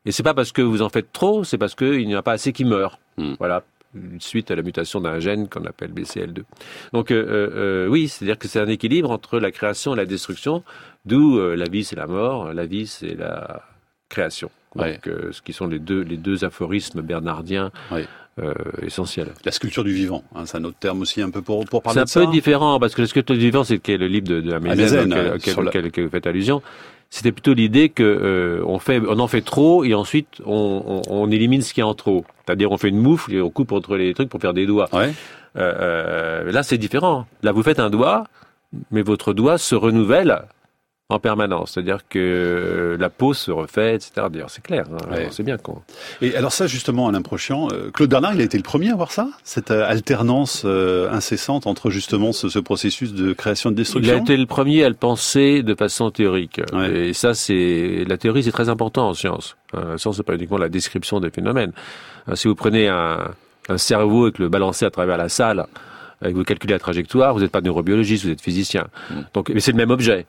Et 0.05 0.11
c'est 0.11 0.23
pas 0.23 0.33
parce 0.33 0.51
que 0.51 0.61
vous 0.61 0.81
en 0.81 0.89
faites 0.89 1.11
trop, 1.13 1.43
c'est 1.43 1.57
parce 1.57 1.75
qu'il 1.75 2.07
n'y 2.07 2.15
en 2.15 2.19
a 2.19 2.23
pas 2.23 2.31
assez 2.33 2.53
qui 2.53 2.65
meurent. 2.65 2.97
Hmm. 3.17 3.33
Voilà, 3.37 3.63
suite 4.19 4.49
à 4.51 4.55
la 4.55 4.63
mutation 4.63 4.99
d'un 5.01 5.19
gène 5.19 5.47
qu'on 5.47 5.65
appelle 5.65 5.91
BCL2. 5.93 6.43
Donc 6.93 7.11
euh, 7.11 7.15
euh, 7.15 7.49
euh, 7.55 7.87
oui, 7.87 8.07
c'est-à-dire 8.07 8.39
que 8.39 8.47
c'est 8.47 8.59
un 8.59 8.67
équilibre 8.67 9.11
entre 9.11 9.37
la 9.39 9.51
création 9.51 9.93
et 9.93 9.97
la 9.97 10.05
destruction, 10.05 10.63
d'où 11.05 11.37
euh, 11.37 11.55
la 11.55 11.65
vie 11.69 11.83
c'est 11.83 11.95
la 11.97 12.07
mort, 12.07 12.51
la 12.53 12.65
vie 12.65 12.87
c'est 12.87 13.13
la 13.15 13.61
création. 14.09 14.49
Donc, 14.75 14.85
Ouais. 14.85 14.99
ce 15.31 15.41
qui 15.41 15.51
sont 15.51 15.67
les 15.67 15.79
deux, 15.79 15.99
les 16.01 16.15
deux 16.17 16.45
aphorismes 16.45 17.01
bernardiens 17.01 17.71
Ouais. 17.91 18.07
Euh, 18.41 18.53
essentiels. 18.85 19.29
La 19.45 19.51
sculpture 19.51 19.83
du 19.83 19.93
vivant, 19.93 20.23
hein, 20.35 20.43
c'est 20.45 20.57
un 20.57 20.63
autre 20.63 20.77
terme 20.79 21.01
aussi 21.01 21.21
un 21.21 21.29
peu 21.29 21.41
pour, 21.41 21.63
pour 21.65 21.79
C'est 21.81 21.83
parler 21.83 21.99
un 21.99 22.03
de 22.05 22.09
ça. 22.09 22.19
peu 22.25 22.27
différent 22.31 22.79
parce 22.79 22.95
que 22.95 23.01
le 23.01 23.07
sculpteur 23.07 23.35
du 23.37 23.43
vivant, 23.43 23.63
c'est 23.63 23.85
le 23.87 24.07
livre 24.07 24.27
de, 24.27 24.41
de 24.41 24.49
la 24.49 24.57
Amézène, 24.57 24.77
Mézène 24.77 25.13
ouais, 25.13 25.19
auquel, 25.19 25.33
auquel- 25.35 25.53
sur 25.53 25.61
la- 25.61 25.69
auquel- 25.69 25.85
auquel 25.87 26.03
vous 26.05 26.09
faites 26.09 26.27
allusion. 26.27 26.61
C'était 27.09 27.31
plutôt 27.33 27.53
l'idée 27.53 27.89
que 27.89 28.03
euh, 28.03 28.63
on 28.65 28.79
fait, 28.79 29.01
on 29.05 29.19
en 29.19 29.27
fait 29.27 29.41
trop 29.41 29.83
et 29.83 29.93
ensuite 29.93 30.27
on, 30.45 31.01
on, 31.07 31.13
on 31.13 31.29
élimine 31.31 31.61
ce 31.61 31.73
qui 31.73 31.81
est 31.81 31.83
en 31.83 31.93
trop. 31.93 32.23
C'est-à-dire 32.45 32.71
on 32.71 32.77
fait 32.77 32.87
une 32.89 32.99
moufle 32.99 33.33
et 33.33 33.41
on 33.41 33.49
coupe 33.49 33.73
entre 33.73 33.97
les 33.97 34.13
trucs 34.13 34.29
pour 34.29 34.39
faire 34.39 34.53
des 34.53 34.65
doigts. 34.65 34.87
Ouais. 34.93 35.11
Euh, 35.57 35.73
euh, 36.45 36.51
là, 36.51 36.63
c'est 36.63 36.77
différent. 36.77 37.25
Là, 37.43 37.51
vous 37.51 37.63
faites 37.63 37.79
un 37.79 37.89
doigt, 37.89 38.23
mais 38.91 39.01
votre 39.01 39.33
doigt 39.33 39.57
se 39.57 39.75
renouvelle 39.75 40.43
en 41.13 41.19
permanence. 41.19 41.71
C'est-à-dire 41.73 41.99
que 42.09 42.19
euh, 42.19 42.97
la 42.99 43.09
peau 43.09 43.33
se 43.33 43.51
refait, 43.51 43.95
etc. 43.95 44.11
D'ailleurs, 44.31 44.49
c'est 44.49 44.63
clair. 44.63 44.85
hein. 44.91 44.97
Ouais. 45.11 45.27
C'est 45.31 45.43
bien 45.43 45.57
qu'on. 45.57 45.81
Et 46.21 46.35
alors 46.35 46.51
ça, 46.51 46.67
justement, 46.67 47.07
Alain 47.07 47.21
Prochian, 47.21 47.67
euh, 47.71 47.91
Claude 47.91 48.09
Bernard, 48.09 48.33
il 48.35 48.41
a 48.41 48.43
été 48.43 48.57
le 48.57 48.63
premier 48.63 48.89
à 48.91 48.95
voir 48.95 49.11
ça 49.11 49.27
Cette 49.43 49.71
euh, 49.71 49.85
alternance 49.87 50.63
euh, 50.65 51.11
incessante 51.11 51.67
entre 51.67 51.89
justement 51.89 52.31
ce, 52.31 52.49
ce 52.49 52.59
processus 52.59 53.13
de 53.13 53.33
création 53.33 53.69
et 53.69 53.73
de 53.73 53.79
Il 53.79 53.83
destruction? 53.83 54.13
a 54.13 54.17
été 54.17 54.37
le 54.37 54.45
premier 54.45 54.83
à 54.83 54.89
le 54.89 54.95
penser 54.95 55.63
de 55.63 55.75
façon 55.75 56.11
théorique. 56.11 56.61
Ouais. 56.73 57.09
Et 57.09 57.13
ça, 57.13 57.33
c'est 57.33 58.03
la 58.07 58.17
théorie, 58.17 58.43
c'est 58.43 58.51
très 58.51 58.69
important 58.69 59.09
en 59.09 59.13
science. 59.13 59.57
Euh, 59.75 59.91
La 59.93 59.97
science, 59.97 60.17
c'est 60.17 60.23
pas 60.23 60.35
uniquement 60.35 60.57
la 60.57 60.69
description 60.69 61.19
des 61.19 61.29
phénomènes. 61.29 61.71
Euh, 62.29 62.35
Si 62.35 62.47
vous 62.47 62.55
prenez 62.55 62.87
un, 62.87 63.31
un 63.69 63.77
cerveau 63.77 64.27
et 64.27 64.31
que 64.31 64.41
le 64.43 64.49
balancez 64.49 64.85
à 64.85 64.89
travers 64.91 65.17
la 65.17 65.29
salle, 65.29 65.65
et 66.23 66.31
que 66.31 66.35
vous 66.37 66.43
calculez 66.43 66.73
la 66.73 66.79
trajectoire, 66.79 67.33
vous 67.33 67.39
n'êtes 67.39 67.51
pas 67.51 67.61
neurobiologiste, 67.61 68.25
vous 68.25 68.29
êtes 68.31 68.41
physicien. 68.41 68.85
Mm. 69.09 69.13
Donc, 69.33 69.49
mais 69.49 69.59
c'est 69.59 69.71
le 69.71 69.77
même 69.77 69.89
objet. 69.89 70.27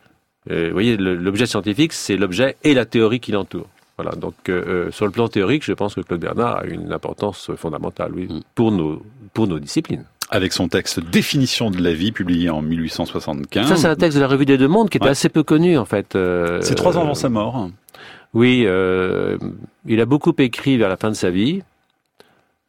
Euh, 0.50 0.66
vous 0.68 0.72
voyez, 0.72 0.96
l'objet 0.96 1.46
scientifique, 1.46 1.92
c'est 1.92 2.16
l'objet 2.16 2.56
et 2.64 2.74
la 2.74 2.84
théorie 2.84 3.20
qui 3.20 3.32
l'entoure. 3.32 3.66
Voilà. 3.96 4.12
Donc, 4.16 4.34
euh, 4.48 4.86
euh, 4.86 4.90
sur 4.90 5.04
le 5.06 5.12
plan 5.12 5.28
théorique, 5.28 5.64
je 5.64 5.72
pense 5.72 5.94
que 5.94 6.00
Claude 6.00 6.20
Bernard 6.20 6.58
a 6.58 6.64
une 6.66 6.92
importance 6.92 7.50
fondamentale, 7.56 8.12
oui, 8.14 8.26
Mm. 8.28 8.40
pour 8.54 8.72
nos 8.72 9.02
pour 9.34 9.46
nos 9.46 9.58
disciplines. 9.58 10.04
Avec 10.30 10.52
son 10.52 10.68
texte 10.68 11.00
Définition 11.00 11.70
de 11.70 11.80
la 11.82 11.92
vie, 11.92 12.10
publié 12.12 12.50
en 12.50 12.60
1875. 12.62 13.66
Ça, 13.68 13.76
c'est 13.76 13.86
un 13.86 13.96
texte 13.96 14.16
de 14.16 14.22
la 14.22 14.28
Revue 14.28 14.44
des 14.46 14.58
Deux 14.58 14.68
Mondes 14.68 14.90
qui 14.90 14.96
était 14.98 15.04
Ouais. 15.06 15.10
assez 15.12 15.28
peu 15.28 15.42
connu, 15.42 15.78
en 15.78 15.84
fait. 15.84 16.16
Euh, 16.16 16.58
C'est 16.62 16.74
trois 16.74 16.96
ans 16.98 17.02
avant 17.02 17.10
euh, 17.10 17.14
sa 17.14 17.28
mort. 17.28 17.68
Oui, 18.34 18.64
euh, 18.66 19.36
il 19.86 20.00
a 20.00 20.06
beaucoup 20.06 20.32
écrit 20.38 20.76
vers 20.78 20.88
la 20.88 20.96
fin 20.96 21.10
de 21.10 21.14
sa 21.14 21.30
vie. 21.30 21.62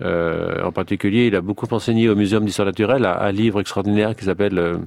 Euh, 0.02 0.64
en 0.64 0.72
particulier, 0.72 1.28
il 1.28 1.36
a 1.36 1.42
beaucoup 1.42 1.68
enseigné 1.72 2.10
au 2.10 2.16
Muséum 2.16 2.44
d'histoire 2.44 2.66
naturelle 2.66 3.06
à 3.06 3.24
un 3.24 3.32
livre 3.32 3.62
extraordinaire 3.62 4.16
qui 4.16 4.26
s'appelle 4.26 4.58
euh, 4.58 4.78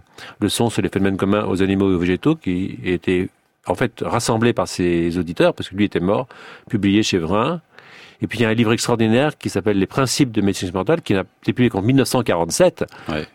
Leçons 0.40 0.68
sur 0.68 0.82
les 0.82 0.88
phénomènes 0.88 1.16
communs 1.16 1.44
aux 1.46 1.62
animaux 1.62 1.90
et 1.92 1.94
aux 1.94 1.98
végétaux, 1.98 2.34
qui 2.34 2.78
était 2.84 3.28
en 3.66 3.74
fait 3.74 4.02
rassemblé 4.04 4.52
par 4.52 4.68
ses 4.68 5.16
auditeurs, 5.18 5.54
parce 5.54 5.68
que 5.68 5.76
lui 5.76 5.84
était 5.84 6.00
mort, 6.00 6.26
publié 6.68 7.02
chez 7.02 7.18
Vrin. 7.18 7.60
Et 8.22 8.26
puis 8.26 8.38
il 8.38 8.42
y 8.42 8.44
a 8.44 8.48
un 8.48 8.54
livre 8.54 8.72
extraordinaire 8.72 9.36
qui 9.38 9.50
s'appelle 9.50 9.78
Les 9.78 9.86
principes 9.86 10.32
de 10.32 10.40
médecine 10.40 10.68
expérimentale, 10.68 11.02
qui 11.02 11.14
a 11.14 11.24
été 11.42 11.52
publié 11.52 11.70
en 11.74 11.82
1947, 11.82 12.84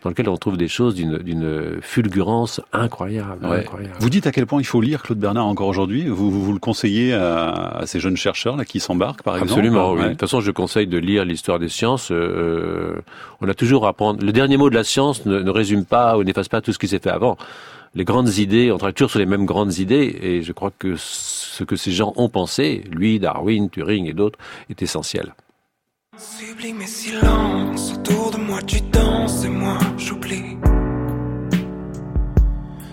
dans 0.02 0.10
lequel 0.10 0.28
on 0.28 0.36
trouve 0.36 0.56
des 0.56 0.68
choses 0.68 0.94
d'une 0.94 1.80
fulgurance 1.80 2.60
incroyable, 2.72 3.44
incroyable, 3.44 3.94
Vous 4.00 4.10
dites 4.10 4.26
à 4.26 4.32
quel 4.32 4.46
point 4.46 4.60
il 4.60 4.66
faut 4.66 4.80
lire 4.80 5.02
Claude 5.02 5.18
Bernard 5.18 5.46
encore 5.46 5.68
aujourd'hui. 5.68 6.06
Vous, 6.06 6.30
vous, 6.30 6.52
le 6.52 6.58
conseillez 6.58 7.12
à, 7.14 7.82
ces 7.86 8.00
jeunes 8.00 8.16
chercheurs 8.16 8.56
là 8.56 8.64
qui 8.64 8.80
s'embarquent, 8.80 9.22
par 9.22 9.34
exemple? 9.34 9.52
Absolument. 9.52 9.92
Oui. 9.92 10.04
De 10.04 10.08
toute 10.10 10.20
façon, 10.20 10.40
je 10.40 10.50
conseille 10.50 10.86
de 10.86 10.98
lire 10.98 11.24
l'histoire 11.24 11.58
des 11.58 11.68
sciences. 11.68 12.10
Euh, 12.10 12.96
on 13.40 13.48
a 13.48 13.54
toujours 13.54 13.86
à 13.86 13.90
apprendre. 13.90 14.24
Le 14.24 14.32
dernier 14.32 14.56
mot 14.56 14.70
de 14.70 14.74
la 14.74 14.84
science 14.84 15.26
ne, 15.26 15.40
ne 15.40 15.50
résume 15.50 15.84
pas 15.84 16.16
ou 16.16 16.24
n'efface 16.24 16.48
pas 16.48 16.60
tout 16.60 16.72
ce 16.72 16.78
qui 16.78 16.88
s'est 16.88 16.98
fait 16.98 17.10
avant 17.10 17.36
les 17.94 18.04
grandes 18.04 18.38
idées, 18.38 18.72
on 18.72 18.78
travaille 18.78 18.94
toujours 18.94 19.10
sur 19.10 19.18
les 19.18 19.26
mêmes 19.26 19.46
grandes 19.46 19.78
idées, 19.78 20.18
et 20.20 20.42
je 20.42 20.52
crois 20.52 20.72
que 20.76 20.94
ce 20.96 21.64
que 21.64 21.76
ces 21.76 21.92
gens 21.92 22.12
ont 22.16 22.28
pensé, 22.28 22.84
lui, 22.90 23.18
Darwin, 23.18 23.68
Turing 23.68 24.06
et 24.06 24.14
d'autres, 24.14 24.38
est 24.70 24.82
essentiel. 24.82 25.34
Sublime 26.16 26.80
et 26.82 26.86
silence, 26.86 27.94
autour 27.94 28.30
de 28.32 28.36
moi 28.38 28.60
tu 28.62 28.80
danses 28.80 29.44
et 29.44 29.48
moi 29.48 29.78
j'oublie. 29.96 30.56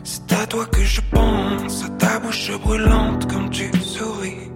C'est 0.03 0.33
à 0.33 0.47
toi 0.47 0.65
que 0.65 0.81
je 0.81 1.01
pense, 1.11 1.83
à 1.83 1.89
ta 1.89 2.19
bouche 2.19 2.51
brûlante 2.59 3.29
quand 3.29 3.49
tu 3.49 3.71
souris. 3.79 4.48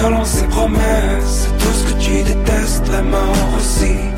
violence 0.00 0.42
et 0.42 0.48
promesses, 0.48 1.48
tout 1.58 1.72
ce 1.72 1.92
que 1.92 2.00
tu 2.00 2.22
détestes, 2.22 2.88
la 2.88 3.02
mort 3.02 3.48
aussi. 3.56 4.15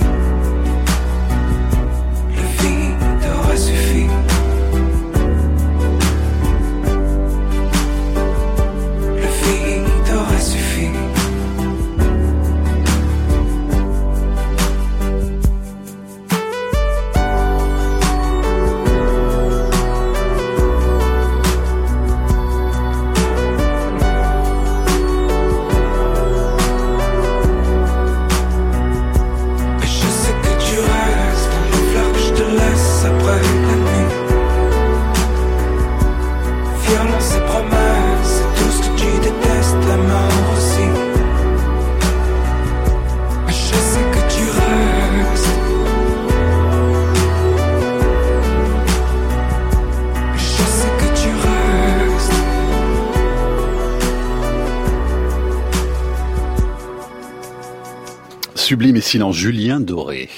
Sublime 58.68 58.96
et 58.96 59.00
silence, 59.00 59.34
Julien 59.34 59.80
Doré. 59.80 60.28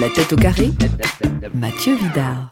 La 0.00 0.08
tête 0.08 0.32
au 0.32 0.36
carré, 0.36 0.70
Mathieu 1.52 1.96
Vidard. 1.96 2.48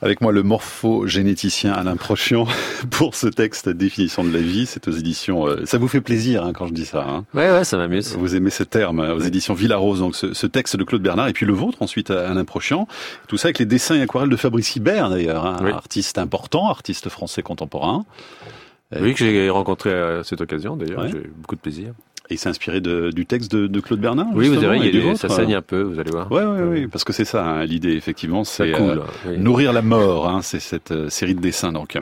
Avec 0.00 0.22
moi, 0.22 0.32
le 0.32 0.42
morphogénéticien 0.42 1.70
Alain 1.70 1.96
Prochian 1.96 2.46
pour 2.90 3.14
ce 3.14 3.26
texte 3.26 3.68
Définition 3.68 4.24
de 4.24 4.30
la 4.30 4.38
vie. 4.38 4.64
C'est 4.64 4.88
aux 4.88 4.92
éditions. 4.92 5.46
Euh, 5.46 5.66
ça 5.66 5.76
vous 5.76 5.88
fait 5.88 6.00
plaisir 6.00 6.42
hein, 6.42 6.54
quand 6.54 6.68
je 6.68 6.72
dis 6.72 6.86
ça. 6.86 7.04
Hein 7.06 7.26
ouais, 7.34 7.50
ouais, 7.50 7.64
ça 7.64 7.76
m'amuse. 7.76 8.16
Vous 8.16 8.34
aimez 8.34 8.48
ce 8.48 8.62
terme 8.62 9.00
aux 9.00 9.20
éditions 9.20 9.52
Villarose. 9.52 9.98
Donc 9.98 10.16
ce, 10.16 10.32
ce, 10.32 10.46
texte 10.46 10.78
de 10.78 10.84
Claude 10.84 11.02
Bernard 11.02 11.28
et 11.28 11.34
puis 11.34 11.44
le 11.44 11.52
vôtre 11.52 11.82
ensuite 11.82 12.10
Alain 12.10 12.46
Prochian. 12.46 12.88
Tout 13.28 13.36
ça 13.36 13.48
avec 13.48 13.58
les 13.58 13.66
dessins 13.66 13.96
et 13.96 14.00
aquarelles 14.00 14.30
de 14.30 14.36
Fabrice 14.36 14.74
Hibert 14.74 15.10
d'ailleurs, 15.10 15.44
un 15.44 15.66
hein, 15.66 15.74
artiste 15.74 16.16
important, 16.16 16.70
artiste 16.70 17.10
français 17.10 17.42
contemporain. 17.42 18.06
Oui, 18.98 19.14
que 19.14 19.18
j'ai 19.18 19.50
rencontré 19.50 19.92
à 19.92 20.24
cette 20.24 20.40
occasion 20.40 20.76
d'ailleurs. 20.76 21.06
J'ai 21.08 21.18
eu 21.18 21.32
beaucoup 21.36 21.56
de 21.56 21.60
plaisir. 21.60 21.92
Et 22.30 22.36
c'est 22.36 22.48
inspiré 22.48 22.80
de, 22.80 23.10
du 23.10 23.26
texte 23.26 23.50
de, 23.50 23.66
de, 23.66 23.80
Claude 23.80 23.98
Bernard 23.98 24.28
Oui, 24.34 24.48
vous 24.48 24.60
verrez, 24.60 25.16
ça 25.16 25.28
saigne 25.28 25.56
un 25.56 25.62
peu, 25.62 25.82
vous 25.82 25.98
allez 25.98 26.12
voir. 26.12 26.30
Oui, 26.30 26.42
oui, 26.44 26.62
oui, 26.62 26.86
parce 26.86 27.02
que 27.02 27.12
c'est 27.12 27.24
ça, 27.24 27.44
hein, 27.44 27.64
l'idée, 27.64 27.94
effectivement, 27.94 28.44
c'est 28.44 28.72
euh, 28.72 28.98
nourrir 29.36 29.72
la 29.72 29.82
mort, 29.82 30.28
hein, 30.28 30.40
c'est 30.40 30.60
cette 30.60 30.92
euh, 30.92 31.10
série 31.10 31.34
de 31.34 31.40
dessins. 31.40 31.72
Donc, 31.72 31.98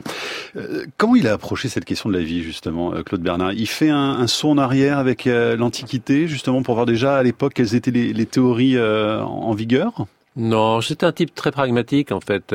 euh, 0.55 0.85
comment 0.97 1.15
il 1.15 1.27
a 1.27 1.33
approché 1.33 1.67
cette 1.67 1.85
question 1.85 2.09
de 2.09 2.13
la 2.15 2.23
vie, 2.23 2.43
justement, 2.43 2.91
Claude 3.03 3.21
Bernard? 3.21 3.53
Il 3.53 3.67
fait 3.67 3.89
un, 3.89 4.19
un, 4.19 4.27
saut 4.27 4.51
en 4.51 4.59
arrière 4.59 4.99
avec 4.99 5.25
l'Antiquité, 5.25 6.27
justement, 6.27 6.61
pour 6.61 6.75
voir 6.75 6.85
déjà 6.85 7.17
à 7.17 7.23
l'époque 7.23 7.53
quelles 7.55 7.73
étaient 7.73 7.91
les, 7.91 8.13
les 8.13 8.25
théories 8.27 8.79
en, 8.79 9.53
vigueur? 9.53 10.05
Non, 10.35 10.79
c'est 10.81 11.03
un 11.03 11.11
type 11.11 11.33
très 11.33 11.51
pragmatique, 11.51 12.11
en 12.11 12.19
fait. 12.19 12.53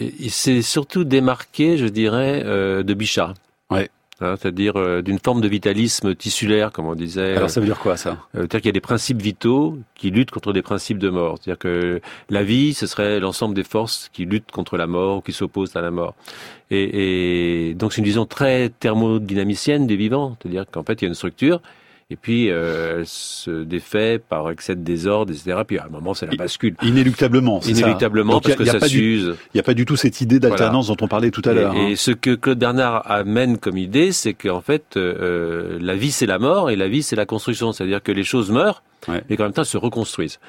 il 0.00 0.30
s'est 0.30 0.62
surtout 0.62 1.04
démarqué, 1.04 1.76
je 1.76 1.86
dirais, 1.86 2.42
de 2.42 2.94
Bichat. 2.94 3.34
Ouais. 3.70 3.90
Hein, 4.20 4.34
c'est-à-dire 4.36 4.76
euh, 4.76 5.00
d'une 5.00 5.20
forme 5.20 5.40
de 5.40 5.46
vitalisme 5.46 6.14
tissulaire, 6.16 6.72
comme 6.72 6.86
on 6.86 6.96
disait. 6.96 7.36
Alors 7.36 7.50
ça 7.50 7.60
veut 7.60 7.66
dire 7.66 7.78
quoi 7.78 7.96
ça? 7.96 8.10
euh, 8.34 8.40
C'est-à-dire 8.40 8.60
qu'il 8.60 8.66
y 8.66 8.70
a 8.70 8.72
des 8.72 8.80
principes 8.80 9.22
vitaux 9.22 9.78
qui 9.94 10.10
luttent 10.10 10.32
contre 10.32 10.52
des 10.52 10.62
principes 10.62 10.98
de 10.98 11.08
mort. 11.08 11.38
C'est-à-dire 11.40 11.58
que 11.60 12.00
la 12.28 12.42
vie, 12.42 12.74
ce 12.74 12.88
serait 12.88 13.20
l'ensemble 13.20 13.54
des 13.54 13.62
forces 13.62 14.10
qui 14.12 14.24
luttent 14.24 14.50
contre 14.50 14.76
la 14.76 14.88
mort 14.88 15.18
ou 15.18 15.20
qui 15.20 15.32
s'opposent 15.32 15.76
à 15.76 15.82
la 15.82 15.92
mort. 15.92 16.16
Et, 16.72 17.68
et 17.70 17.74
donc 17.74 17.92
c'est 17.92 18.00
une 18.00 18.06
vision 18.06 18.26
très 18.26 18.70
thermodynamicienne 18.70 19.86
des 19.86 19.96
vivants. 19.96 20.36
C'est-à-dire 20.42 20.64
qu'en 20.68 20.82
fait, 20.82 21.00
il 21.00 21.04
y 21.04 21.06
a 21.06 21.08
une 21.08 21.14
structure 21.14 21.60
et 22.10 22.16
puis 22.16 22.50
euh, 22.50 23.00
elle 23.00 23.06
se 23.06 23.64
défait 23.64 24.18
par 24.18 24.50
excès 24.50 24.74
de 24.74 24.80
désordre, 24.80 25.30
etc. 25.32 25.58
Puis 25.66 25.78
à 25.78 25.84
un 25.84 25.88
moment, 25.90 26.14
c'est 26.14 26.24
la 26.24 26.36
bascule. 26.36 26.74
Inéluctablement, 26.82 27.60
c'est 27.60 27.72
Inéluctablement, 27.72 28.32
Donc, 28.34 28.44
parce 28.44 28.54
y 28.54 28.54
a- 28.54 28.56
que 28.56 28.62
y 28.64 28.68
a 28.70 28.72
ça 28.72 28.78
pas 28.78 28.88
s'use. 28.88 29.34
Il 29.52 29.56
n'y 29.56 29.60
a 29.60 29.62
pas 29.62 29.74
du 29.74 29.84
tout 29.84 29.96
cette 29.96 30.22
idée 30.22 30.40
d'alternance 30.40 30.86
dont 30.88 30.96
on 31.02 31.08
parlait 31.08 31.30
tout 31.30 31.42
à 31.44 31.52
l'heure. 31.52 31.74
Et, 31.74 31.78
hein. 31.78 31.88
et 31.88 31.96
ce 31.96 32.10
que 32.12 32.34
Claude 32.34 32.58
Bernard 32.58 33.02
amène 33.10 33.58
comme 33.58 33.76
idée, 33.76 34.12
c'est 34.12 34.32
qu'en 34.32 34.62
fait, 34.62 34.96
euh, 34.96 35.78
la 35.82 35.96
vie 35.96 36.10
c'est 36.10 36.24
la 36.26 36.38
mort 36.38 36.70
et 36.70 36.76
la 36.76 36.88
vie 36.88 37.02
c'est 37.02 37.16
la 37.16 37.26
construction. 37.26 37.72
C'est-à-dire 37.72 38.02
que 38.02 38.12
les 38.12 38.24
choses 38.24 38.50
meurent, 38.50 38.82
Ouais. 39.06 39.22
mais 39.28 39.36
qu'en 39.36 39.44
même 39.44 39.52
temps 39.52 39.62
elles 39.62 39.66
se 39.68 39.76
reconstruisent. 39.76 40.40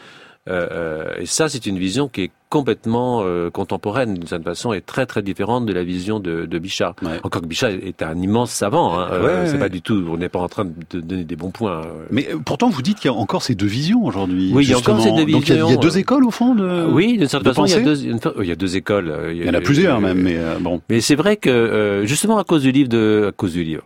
Euh, 0.49 0.67
euh, 0.71 1.03
et 1.19 1.25
ça, 1.27 1.47
c'est 1.47 1.65
une 1.67 1.77
vision 1.77 2.07
qui 2.07 2.23
est 2.23 2.31
complètement 2.49 3.21
euh, 3.23 3.51
contemporaine 3.51 4.15
d'une 4.15 4.25
certaine 4.25 4.43
façon 4.45 4.73
et 4.73 4.81
très 4.81 5.05
très 5.05 5.21
différente 5.21 5.67
de 5.67 5.73
la 5.73 5.83
vision 5.83 6.19
de, 6.19 6.45
de 6.47 6.59
Bichat. 6.59 6.95
Ouais. 7.03 7.19
Encore 7.23 7.43
que 7.43 7.47
Bichat 7.47 7.69
est 7.71 8.01
un 8.01 8.17
immense 8.19 8.49
savant. 8.51 8.97
Hein. 8.99 9.07
Euh, 9.11 9.21
Ouais, 9.23 9.45
c'est 9.47 9.53
ouais. 9.53 9.59
pas 9.59 9.69
du 9.69 9.83
tout. 9.83 10.03
On 10.09 10.17
n'est 10.17 10.29
pas 10.29 10.39
en 10.39 10.47
train 10.47 10.65
de 10.65 10.99
donner 11.01 11.23
des 11.23 11.35
bons 11.35 11.51
points. 11.51 11.81
euh. 11.85 12.05
Mais 12.09 12.27
pourtant, 12.45 12.69
vous 12.69 12.81
dites 12.81 12.97
qu'il 12.99 13.11
y 13.11 13.13
a 13.13 13.17
encore 13.17 13.43
ces 13.43 13.53
deux 13.53 13.67
visions 13.67 14.03
aujourd'hui. 14.03 14.51
Oui, 14.53 14.65
il 14.65 14.71
y 14.71 14.73
a 14.73 14.77
encore 14.79 14.99
ces 14.99 15.11
deux 15.11 15.25
Donc 15.25 15.47
il 15.47 15.49
y 15.49 15.51
a- 15.51 15.55
il 15.55 15.59
y, 15.59 15.61
a 15.61 15.65
visions, 15.65 15.79
deux 15.79 15.97
écoles 15.99 16.25
au 16.25 16.31
fond 16.31 16.55
de. 16.55 16.87
oui, 16.91 17.17
d'une 17.19 17.27
certaine 17.27 17.51
de 17.51 17.55
façon, 17.55 17.65
il 17.67 17.71
y, 17.71 17.75
a 17.75 17.81
deux, 17.81 18.03
une- 18.05 18.19
il 18.41 18.47
y 18.47 18.51
a 18.51 18.55
deux 18.55 18.75
écoles. 18.75 19.13
Il 19.31 19.45
y 19.45 19.49
en 19.49 19.53
a 19.53 19.61
plusieurs 19.61 20.01
même, 20.01 20.19
mais 20.19 20.37
bon. 20.59 20.81
Mais 20.89 21.01
c'est 21.01 21.15
vrai 21.15 21.37
que 21.37 22.01
justement 22.05 22.39
à 22.39 22.43
cause 22.43 22.63
du 22.63 22.71
livre 22.71 22.89
de, 22.89 23.27
à 23.29 23.31
cause 23.31 23.53
du 23.53 23.63
livre, 23.63 23.83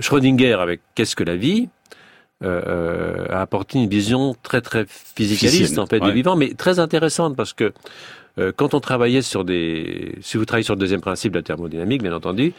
Schrödinger 0.00 0.54
avec 0.60 0.80
Qu'est-ce 0.94 1.16
que 1.16 1.24
la 1.24 1.36
vie? 1.36 1.68
Euh, 2.42 2.62
euh, 2.66 3.26
a 3.30 3.40
apporté 3.40 3.78
une 3.78 3.88
vision 3.88 4.34
très 4.42 4.60
très 4.60 4.84
physicaliste 4.88 5.78
en 5.78 5.86
fait 5.86 6.00
ouais. 6.00 6.08
du 6.08 6.12
vivant, 6.12 6.36
mais 6.36 6.54
très 6.54 6.78
intéressante 6.78 7.36
parce 7.36 7.52
que 7.52 7.72
euh, 8.38 8.52
quand 8.54 8.74
on 8.74 8.80
travaillait 8.80 9.22
sur 9.22 9.44
des, 9.44 10.14
si 10.20 10.36
vous 10.36 10.44
travaillez 10.44 10.64
sur 10.64 10.74
le 10.74 10.80
deuxième 10.80 11.00
principe 11.00 11.32
de 11.32 11.38
la 11.38 11.42
thermodynamique, 11.42 12.02
bien 12.02 12.14
entendu, 12.14 12.54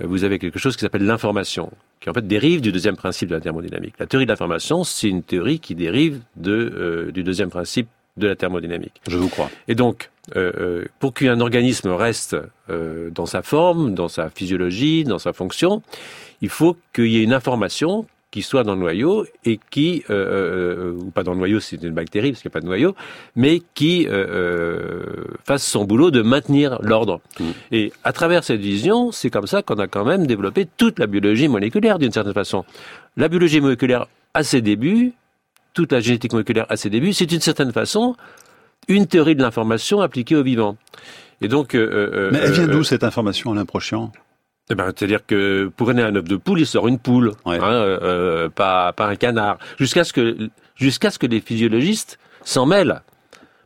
euh, 0.00 0.06
vous 0.06 0.24
avez 0.24 0.38
quelque 0.38 0.58
chose 0.58 0.76
qui 0.76 0.80
s'appelle 0.80 1.04
l'information, 1.04 1.70
qui 2.00 2.10
en 2.10 2.12
fait 2.12 2.26
dérive 2.26 2.60
du 2.60 2.72
deuxième 2.72 2.96
principe 2.96 3.28
de 3.28 3.34
la 3.34 3.40
thermodynamique. 3.40 3.94
La 3.98 4.06
théorie 4.06 4.26
de 4.26 4.30
l'information, 4.30 4.84
c'est 4.84 5.08
une 5.08 5.22
théorie 5.22 5.60
qui 5.60 5.74
dérive 5.74 6.20
de, 6.36 6.52
euh, 6.52 7.12
du 7.12 7.22
deuxième 7.22 7.50
principe 7.50 7.88
de 8.16 8.28
la 8.28 8.36
thermodynamique. 8.36 9.00
Je 9.08 9.16
vous 9.16 9.28
crois. 9.28 9.50
Et 9.68 9.74
donc, 9.74 10.10
euh, 10.36 10.52
euh, 10.58 10.84
pour 11.00 11.14
qu'un 11.14 11.40
organisme 11.40 11.90
reste 11.90 12.36
euh, 12.70 13.10
dans 13.10 13.26
sa 13.26 13.42
forme, 13.42 13.94
dans 13.94 14.08
sa 14.08 14.30
physiologie, 14.30 15.04
dans 15.04 15.18
sa 15.18 15.32
fonction, 15.32 15.82
il 16.40 16.48
faut 16.48 16.76
qu'il 16.92 17.06
y 17.06 17.18
ait 17.18 17.24
une 17.24 17.32
information 17.32 18.06
qui 18.32 18.42
soit 18.42 18.64
dans 18.64 18.74
le 18.74 18.80
noyau 18.80 19.26
et 19.44 19.60
qui, 19.70 20.02
euh, 20.10 20.94
euh, 20.94 20.98
ou 20.98 21.10
pas 21.10 21.22
dans 21.22 21.32
le 21.32 21.38
noyau, 21.38 21.60
c'est 21.60 21.80
une 21.80 21.94
bactérie 21.94 22.32
parce 22.32 22.42
qu'il 22.42 22.48
n'y 22.48 22.52
a 22.52 22.56
pas 22.58 22.60
de 22.60 22.66
noyau, 22.66 22.96
mais 23.36 23.60
qui 23.74 24.08
euh, 24.08 24.10
euh, 24.10 25.24
fasse 25.44 25.64
son 25.64 25.84
boulot 25.84 26.10
de 26.10 26.22
maintenir 26.22 26.78
l'ordre. 26.82 27.20
Mm. 27.38 27.44
Et 27.70 27.92
à 28.02 28.12
travers 28.12 28.42
cette 28.42 28.60
vision, 28.60 29.12
c'est 29.12 29.30
comme 29.30 29.46
ça 29.46 29.62
qu'on 29.62 29.78
a 29.78 29.86
quand 29.86 30.04
même 30.04 30.26
développé 30.26 30.66
toute 30.76 30.98
la 30.98 31.06
biologie 31.06 31.46
moléculaire 31.46 31.98
d'une 31.98 32.10
certaine 32.10 32.32
façon. 32.32 32.64
La 33.16 33.28
biologie 33.28 33.60
moléculaire 33.60 34.06
à 34.34 34.42
ses 34.42 34.62
débuts, 34.62 35.12
toute 35.74 35.92
la 35.92 36.00
génétique 36.00 36.32
moléculaire 36.32 36.66
à 36.70 36.76
ses 36.76 36.90
débuts, 36.90 37.12
c'est 37.12 37.26
d'une 37.26 37.40
certaine 37.40 37.72
façon 37.72 38.16
une 38.88 39.06
théorie 39.06 39.36
de 39.36 39.42
l'information 39.42 40.00
appliquée 40.00 40.36
au 40.36 40.42
vivant. 40.42 40.76
Et 41.42 41.48
donc, 41.48 41.74
euh, 41.74 42.10
euh, 42.14 42.30
Mais 42.32 42.38
elle 42.38 42.52
vient 42.52 42.68
euh, 42.68 42.72
d'où 42.72 42.84
cette 42.84 43.04
information, 43.04 43.52
Alain 43.52 43.64
Prochian? 43.64 44.10
Eh 44.72 44.74
ben, 44.74 44.86
c'est-à-dire 44.96 45.24
que 45.26 45.70
pour 45.76 45.90
un 45.90 45.98
œuf 46.16 46.24
de 46.24 46.36
poule, 46.36 46.60
il 46.60 46.66
sort 46.66 46.88
une 46.88 46.98
poule, 46.98 47.32
Ouais. 47.44 47.58
hein, 47.60 47.62
euh, 47.72 47.98
euh, 48.02 48.48
pas, 48.48 48.92
pas 48.92 49.06
un 49.06 49.16
canard. 49.16 49.58
Jusqu'à 49.78 50.04
ce 50.04 50.12
que 50.12 50.36
jusqu'à 50.76 51.10
ce 51.10 51.18
que 51.18 51.26
les 51.26 51.40
physiologistes 51.40 52.18
s'en 52.42 52.66
mêlent. 52.66 53.02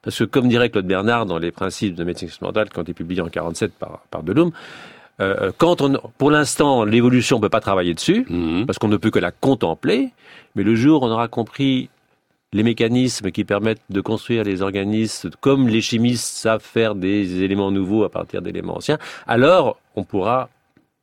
Parce 0.03 0.19
que 0.19 0.25
comme 0.25 0.49
dirait 0.49 0.71
Claude 0.71 0.87
Bernard 0.87 1.27
dans 1.27 1.39
les 1.39 1.51
principes 1.51 1.95
de 1.95 2.05
médecine 2.05 2.29
expérimentale, 2.29 2.69
quand 2.73 2.83
il 2.85 2.91
est 2.91 2.95
publié 2.95 3.21
en 3.23 3.29
47 3.29 3.73
par, 3.73 4.03
par 4.11 4.23
Delhomme, 4.23 4.51
euh, 5.21 5.51
quand 5.57 5.81
on, 5.81 5.99
pour 6.19 6.31
l'instant, 6.31 6.85
l'évolution 6.85 7.37
ne 7.39 7.43
peut 7.43 7.49
pas 7.49 7.61
travailler 7.61 7.95
dessus, 7.95 8.27
Mhm. 8.29 8.67
parce 8.67 8.79
qu'on 8.79 8.89
ne 8.89 8.97
peut 8.99 9.11
que 9.11 9.19
la 9.19 9.31
contempler, 9.31 10.11
mais 10.55 10.63
le 10.63 10.75
jour 10.75 11.03
où 11.03 11.07
on 11.07 11.11
aura 11.11 11.29
compris 11.29 11.89
les 12.53 12.63
mécanismes 12.63 13.31
qui 13.33 13.45
permettent 13.45 13.83
de 13.91 14.01
construire 14.01 14.45
les 14.45 14.63
organismes, 14.63 15.31
comme 15.41 15.69
les 15.69 15.81
chimistes 15.81 16.37
savent 16.37 16.63
faire 16.63 16.95
des 16.95 17.43
éléments 17.43 17.71
nouveaux 17.71 18.05
à 18.05 18.11
partir 18.11 18.43
d'éléments 18.43 18.77
anciens, 18.77 18.99
alors 19.27 19.79
on 19.97 20.05
pourra 20.05 20.49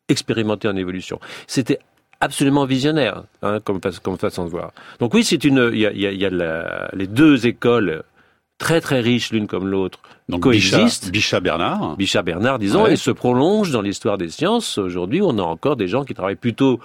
expérimenter 0.10 0.68
en 0.68 0.76
évolution. 0.76 1.20
C'était 1.48 1.80
absolument 2.20 2.66
visionnaire 2.66 3.24
hein, 3.42 3.60
comme, 3.64 3.82
fa- 3.82 3.92
comme 4.02 4.18
façon 4.18 4.46
de 4.46 4.50
voir. 4.50 4.72
Donc 5.00 5.14
oui, 5.14 5.24
c'est 5.24 5.44
une, 5.44 5.70
il 5.74 5.80
y 5.80 5.86
a, 5.86 5.92
il 5.92 6.00
y 6.02 6.08
a- 6.08 6.12
il 6.12 6.20
y 6.20 6.26
a 6.26 6.30
la- 6.30 6.90
les 6.94 7.08
deux 7.08 7.46
écoles 7.48 8.04
très 8.60 8.80
très 8.82 9.02
riches 9.02 9.32
l'une 9.32 9.48
comme 9.48 9.68
l'autre 9.68 10.00
Donc 10.30 10.42
coexistent. 10.44 11.10
Bichat 11.12 11.40
Bernard. 11.42 11.98
Bichat 11.98 12.22
Bernard, 12.22 12.60
disons, 12.60 12.84
Ouais. 12.84 12.94
et 12.94 12.96
se 12.96 13.12
prolonge 13.12 13.72
dans 13.72 13.82
l'histoire 13.82 14.18
des 14.18 14.30
sciences. 14.30 14.78
Aujourd'hui, 14.78 15.22
on 15.22 15.38
a 15.38 15.42
encore 15.42 15.76
des 15.76 15.88
gens 15.88 16.04
qui 16.06 16.14
travaillent 16.14 16.36
plutôt 16.36 16.80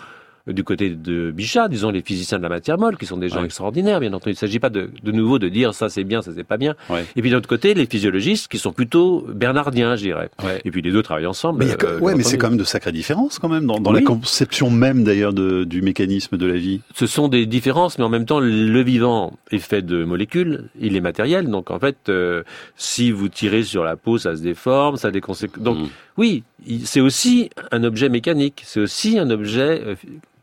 du 0.52 0.64
côté 0.64 0.90
de 0.90 1.30
Bichat, 1.30 1.68
disons 1.68 1.90
les 1.90 2.02
physiciens 2.02 2.38
de 2.38 2.42
la 2.42 2.48
matière 2.48 2.78
molle, 2.78 2.96
qui 2.96 3.06
sont 3.06 3.16
des 3.16 3.28
gens 3.28 3.38
Ouais. 3.40 3.44
extraordinaires, 3.44 4.00
bien 4.00 4.12
entendu. 4.12 4.30
Il 4.30 4.34
ne 4.34 4.36
s'agit 4.38 4.58
pas 4.58 4.70
de, 4.70 4.90
de 5.02 5.12
nouveau 5.12 5.38
de 5.38 5.48
dire 5.48 5.74
ça 5.74 5.88
c'est 5.88 6.04
bien, 6.04 6.22
ça 6.22 6.32
c'est 6.34 6.44
pas 6.44 6.56
bien. 6.56 6.74
Ouais. 6.90 7.04
Et 7.16 7.20
puis 7.22 7.30
de 7.30 7.34
l'autre 7.36 7.48
côté, 7.48 7.74
les 7.74 7.86
physiologistes 7.86 8.48
qui 8.48 8.58
sont 8.58 8.72
plutôt 8.72 9.26
bernardiens, 9.32 9.96
je 9.96 10.02
dirais. 10.02 10.30
Ouais. 10.44 10.60
Et 10.64 10.70
puis 10.70 10.82
les 10.82 10.90
deux 10.90 11.02
travaillent 11.02 11.26
ensemble. 11.26 11.64
Mais, 11.64 11.84
euh, 11.84 12.14
mais 12.16 12.22
c'est 12.22 12.38
quand 12.38 12.48
même 12.50 12.58
de 12.58 12.64
sacrées 12.64 12.92
différences 12.92 13.38
quand 13.38 13.48
même 13.48 13.66
dans, 13.66 13.78
dans 13.80 13.92
Oui. 13.92 14.00
la 14.00 14.06
conception 14.06 14.70
même 14.70 15.04
d'ailleurs 15.04 15.32
du 15.32 15.82
mécanisme 15.82 16.36
de 16.36 16.46
la 16.46 16.56
vie. 16.56 16.80
Ce 16.94 17.06
sont 17.06 17.28
des 17.28 17.46
différences, 17.46 17.98
mais 17.98 18.04
en 18.04 18.08
même 18.08 18.24
temps, 18.26 18.40
le 18.40 18.82
vivant 18.82 19.34
est 19.50 19.58
fait 19.58 19.82
de 19.82 20.04
molécules, 20.04 20.64
il 20.80 20.96
est 20.96 21.00
matériel. 21.00 21.48
Donc 21.48 21.70
en 21.70 21.78
fait, 21.78 21.96
euh, 22.08 22.42
si 22.76 23.10
vous 23.10 23.28
tirez 23.28 23.62
sur 23.62 23.84
la 23.84 23.96
peau, 23.96 24.18
ça 24.18 24.36
se 24.36 24.42
déforme, 24.42 24.96
ça 24.96 25.08
a 25.08 25.10
des 25.10 25.20
conséquences. 25.20 25.62
Donc 25.62 25.78
Mm. 25.78 25.86
oui, 26.16 26.42
c'est 26.84 27.00
aussi 27.00 27.50
un 27.72 27.84
objet 27.84 28.08
mécanique, 28.08 28.62
c'est 28.64 28.80
aussi 28.80 29.18
un 29.18 29.30
objet 29.30 29.82
euh, 29.86 29.94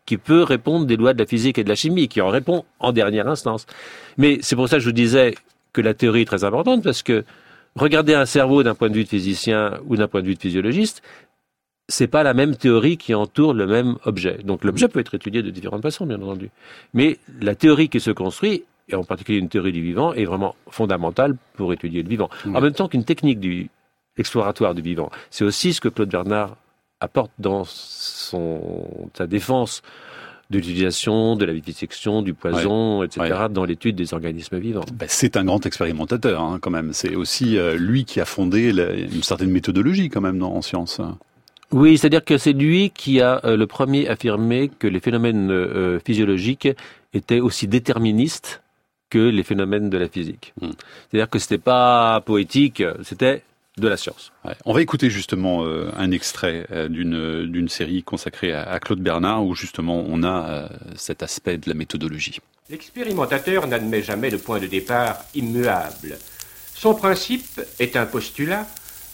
qui 0.05 0.17
peut 0.17 0.43
répondre 0.43 0.85
des 0.85 0.97
lois 0.97 1.13
de 1.13 1.19
la 1.19 1.25
physique 1.25 1.57
et 1.57 1.63
de 1.63 1.69
la 1.69 1.75
chimie, 1.75 2.07
qui 2.07 2.21
en 2.21 2.29
répond 2.29 2.65
en 2.79 2.91
dernière 2.91 3.27
instance. 3.27 3.65
Mais 4.17 4.39
c'est 4.41 4.55
pour 4.55 4.69
ça 4.69 4.77
que 4.77 4.81
je 4.81 4.87
vous 4.87 4.93
disais 4.93 5.35
que 5.73 5.81
la 5.81 5.93
théorie 5.93 6.21
est 6.21 6.25
très 6.25 6.43
importante, 6.43 6.83
parce 6.83 7.03
que 7.03 7.23
regarder 7.75 8.13
un 8.13 8.25
cerveau 8.25 8.63
d'un 8.63 8.75
point 8.75 8.89
de 8.89 8.95
vue 8.95 9.03
de 9.03 9.09
physicien 9.09 9.79
ou 9.87 9.97
d'un 9.97 10.07
point 10.07 10.21
de 10.21 10.27
vue 10.27 10.35
de 10.35 10.39
physiologiste, 10.39 11.01
c'est 11.87 12.07
pas 12.07 12.23
la 12.23 12.33
même 12.33 12.55
théorie 12.55 12.97
qui 12.97 13.13
entoure 13.13 13.53
le 13.53 13.67
même 13.67 13.97
objet. 14.05 14.39
Donc 14.43 14.63
l'objet 14.63 14.87
peut 14.87 14.99
être 14.99 15.13
étudié 15.15 15.43
de 15.43 15.49
différentes 15.51 15.83
façons, 15.83 16.05
bien 16.05 16.21
entendu. 16.21 16.49
Mais 16.93 17.19
la 17.41 17.55
théorie 17.55 17.89
qui 17.89 17.99
se 17.99 18.11
construit, 18.11 18.63
et 18.89 18.95
en 18.95 19.03
particulier 19.03 19.39
une 19.39 19.49
théorie 19.49 19.71
du 19.71 19.81
vivant, 19.81 20.13
est 20.13 20.25
vraiment 20.25 20.55
fondamentale 20.69 21.35
pour 21.55 21.73
étudier 21.73 22.01
le 22.01 22.09
vivant. 22.09 22.29
En 22.45 22.61
même 22.61 22.73
temps 22.73 22.87
qu'une 22.87 23.03
technique 23.03 23.39
du 23.39 23.69
exploratoire 24.17 24.73
du 24.73 24.81
vivant. 24.81 25.11
C'est 25.29 25.43
aussi 25.43 25.73
ce 25.73 25.81
que 25.81 25.89
Claude 25.89 26.09
Bernard 26.09 26.55
apporte 26.99 27.31
dans 27.39 27.63
son, 27.65 28.87
sa 29.13 29.27
défense 29.27 29.81
de 30.51 30.57
l'utilisation, 30.57 31.35
de 31.35 31.45
la 31.45 31.53
vivisection, 31.53 32.21
du 32.21 32.33
poison, 32.35 33.01
etc., 33.03 33.45
dans 33.49 33.65
l'étude 33.65 33.95
des 33.95 34.13
organismes 34.13 34.59
vivants. 34.59 34.85
Ben, 34.93 35.07
c'est 35.09 35.37
un 35.37 35.43
grand 35.43 35.65
expérimentateur 35.65 36.41
hein, 36.41 36.59
quand 36.61 36.69
même. 36.69 36.93
C'est 36.93 37.15
aussi 37.15 37.57
euh, 37.57 37.75
lui 37.77 38.05
qui 38.05 38.19
a 38.19 38.25
fondé 38.25 38.71
la- 38.71 38.93
une 38.93 39.23
certaine 39.23 39.49
méthodologie 39.49 40.09
quand 40.09 40.21
même 40.21 40.37
dans, 40.37 40.53
en 40.53 40.61
science. 40.61 41.01
Oui, 41.71 41.97
c'est-à-dire 41.97 42.23
que 42.23 42.37
c'est 42.37 42.53
lui 42.53 42.91
qui 42.91 43.21
a 43.21 43.41
euh, 43.43 43.57
le 43.57 43.65
premier 43.65 44.07
affirmé 44.07 44.69
que 44.77 44.87
les 44.87 44.99
phénomènes 44.99 45.49
euh, 45.49 45.99
physiologiques 46.05 46.67
étaient 47.13 47.39
aussi 47.39 47.67
déterministes 47.67 48.61
que 49.09 49.17
les 49.17 49.43
phénomènes 49.43 49.89
de 49.89 49.97
la 49.97 50.07
physique. 50.07 50.53
Hmm. 50.61 50.71
C'est-à-dire 51.09 51.29
que 51.29 51.39
c'était 51.39 51.57
pas 51.57 52.21
poétique, 52.21 52.83
c'était 53.03 53.41
de 53.77 53.87
la 53.89 53.97
science. 53.97 54.31
On 54.65 54.73
va 54.73 54.81
écouter 54.81 55.09
justement 55.09 55.65
euh, 55.65 55.91
un 55.97 56.11
extrait 56.11 56.65
euh, 56.71 56.87
d'une 56.87 57.45
d'une 57.45 57.67
série 57.67 58.03
consacrée 58.03 58.53
à, 58.53 58.79
Claude 58.79 59.01
Bernard 59.01 59.45
où 59.45 59.53
justement 59.53 60.03
on 60.07 60.23
a 60.23 60.49
euh, 60.49 60.69
cet 60.95 61.23
aspect 61.23 61.57
de 61.57 61.67
la 61.67 61.75
méthodologie. 61.75 62.39
L'expérimentateur 62.69 63.67
n'admet 63.67 64.01
jamais 64.01 64.29
le 64.29 64.37
point 64.37 64.59
de 64.59 64.67
départ 64.67 65.17
immuable. 65.35 66.17
Son 66.73 66.95
principe 66.95 67.61
est 67.79 67.97
un 67.97 68.05
postulat 68.05 68.65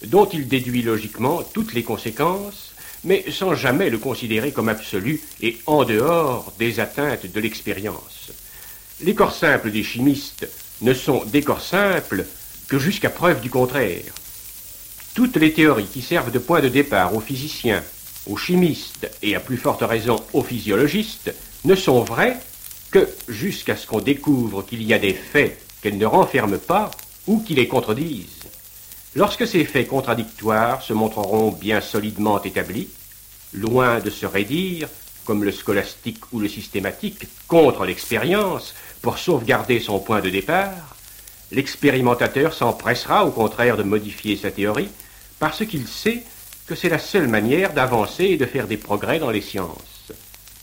dont 0.06 0.26
il 0.26 0.46
déduit 0.46 0.82
logiquement 0.82 1.42
toutes 1.42 1.74
les 1.74 1.82
conséquences, 1.82 2.74
mais 3.04 3.24
sans 3.30 3.54
jamais 3.54 3.90
le 3.90 3.98
considérer 3.98 4.52
comme 4.52 4.68
absolu 4.68 5.20
et 5.40 5.58
en 5.66 5.84
dehors 5.84 6.52
des 6.58 6.78
atteintes 6.78 7.26
de 7.26 7.40
l'expérience. 7.40 8.30
Les 9.02 9.14
corps 9.14 9.34
simples 9.34 9.72
des 9.72 9.82
chimistes 9.82 10.48
ne 10.82 10.94
sont 10.94 11.24
des 11.24 11.42
corps 11.42 11.60
simples 11.60 12.24
que 12.68 12.78
jusqu'à 12.78 13.10
preuve 13.10 13.40
du 13.40 13.50
contraire. 13.50 14.12
Toutes 15.14 15.36
les 15.36 15.52
théories 15.52 15.86
qui 15.86 16.00
servent 16.00 16.30
de 16.30 16.38
point 16.38 16.62
de 16.62 16.70
départ 16.70 17.14
aux 17.14 17.20
physiciens, 17.20 17.82
aux 18.26 18.38
chimistes 18.38 19.10
et 19.22 19.36
à 19.36 19.40
plus 19.40 19.58
forte 19.58 19.82
raison 19.82 20.16
aux 20.32 20.42
physiologistes 20.42 21.34
ne 21.66 21.74
sont 21.74 22.02
vraies 22.02 22.38
que 22.90 23.06
jusqu'à 23.28 23.76
ce 23.76 23.86
qu'on 23.86 24.00
découvre 24.00 24.62
qu'il 24.62 24.82
y 24.82 24.94
a 24.94 24.98
des 24.98 25.12
faits 25.12 25.60
qu'elles 25.82 25.98
ne 25.98 26.06
renferment 26.06 26.58
pas 26.58 26.90
ou 27.26 27.40
qui 27.40 27.54
les 27.54 27.68
contredisent. 27.68 28.44
Lorsque 29.14 29.46
ces 29.46 29.66
faits 29.66 29.88
contradictoires 29.88 30.80
se 30.80 30.94
montreront 30.94 31.50
bien 31.50 31.82
solidement 31.82 32.42
établis, 32.42 32.88
loin 33.52 34.00
de 34.00 34.08
se 34.08 34.24
raidir, 34.24 34.88
comme 35.26 35.44
le 35.44 35.52
scolastique 35.52 36.32
ou 36.32 36.40
le 36.40 36.48
systématique, 36.48 37.26
contre 37.48 37.84
l'expérience 37.84 38.74
pour 39.02 39.18
sauvegarder 39.18 39.78
son 39.78 40.00
point 40.00 40.22
de 40.22 40.30
départ, 40.30 40.96
l'expérimentateur 41.50 42.54
s'empressera 42.54 43.26
au 43.26 43.30
contraire 43.30 43.76
de 43.76 43.82
modifier 43.82 44.36
sa 44.36 44.50
théorie 44.50 44.88
parce 45.42 45.66
qu'il 45.66 45.88
sait 45.88 46.22
que 46.68 46.76
c'est 46.76 46.88
la 46.88 47.00
seule 47.00 47.26
manière 47.26 47.72
d'avancer 47.72 48.26
et 48.26 48.36
de 48.36 48.46
faire 48.46 48.68
des 48.68 48.76
progrès 48.76 49.18
dans 49.18 49.32
les 49.32 49.40
sciences. 49.40 50.12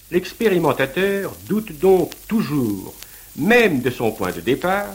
L'expérimentateur 0.10 1.36
doute 1.50 1.78
donc 1.80 2.13
toujours, 2.30 2.94
même 3.36 3.82
de 3.82 3.89
son 3.89 4.13
point 4.13 4.32
de 4.32 4.39
départ, 4.39 4.94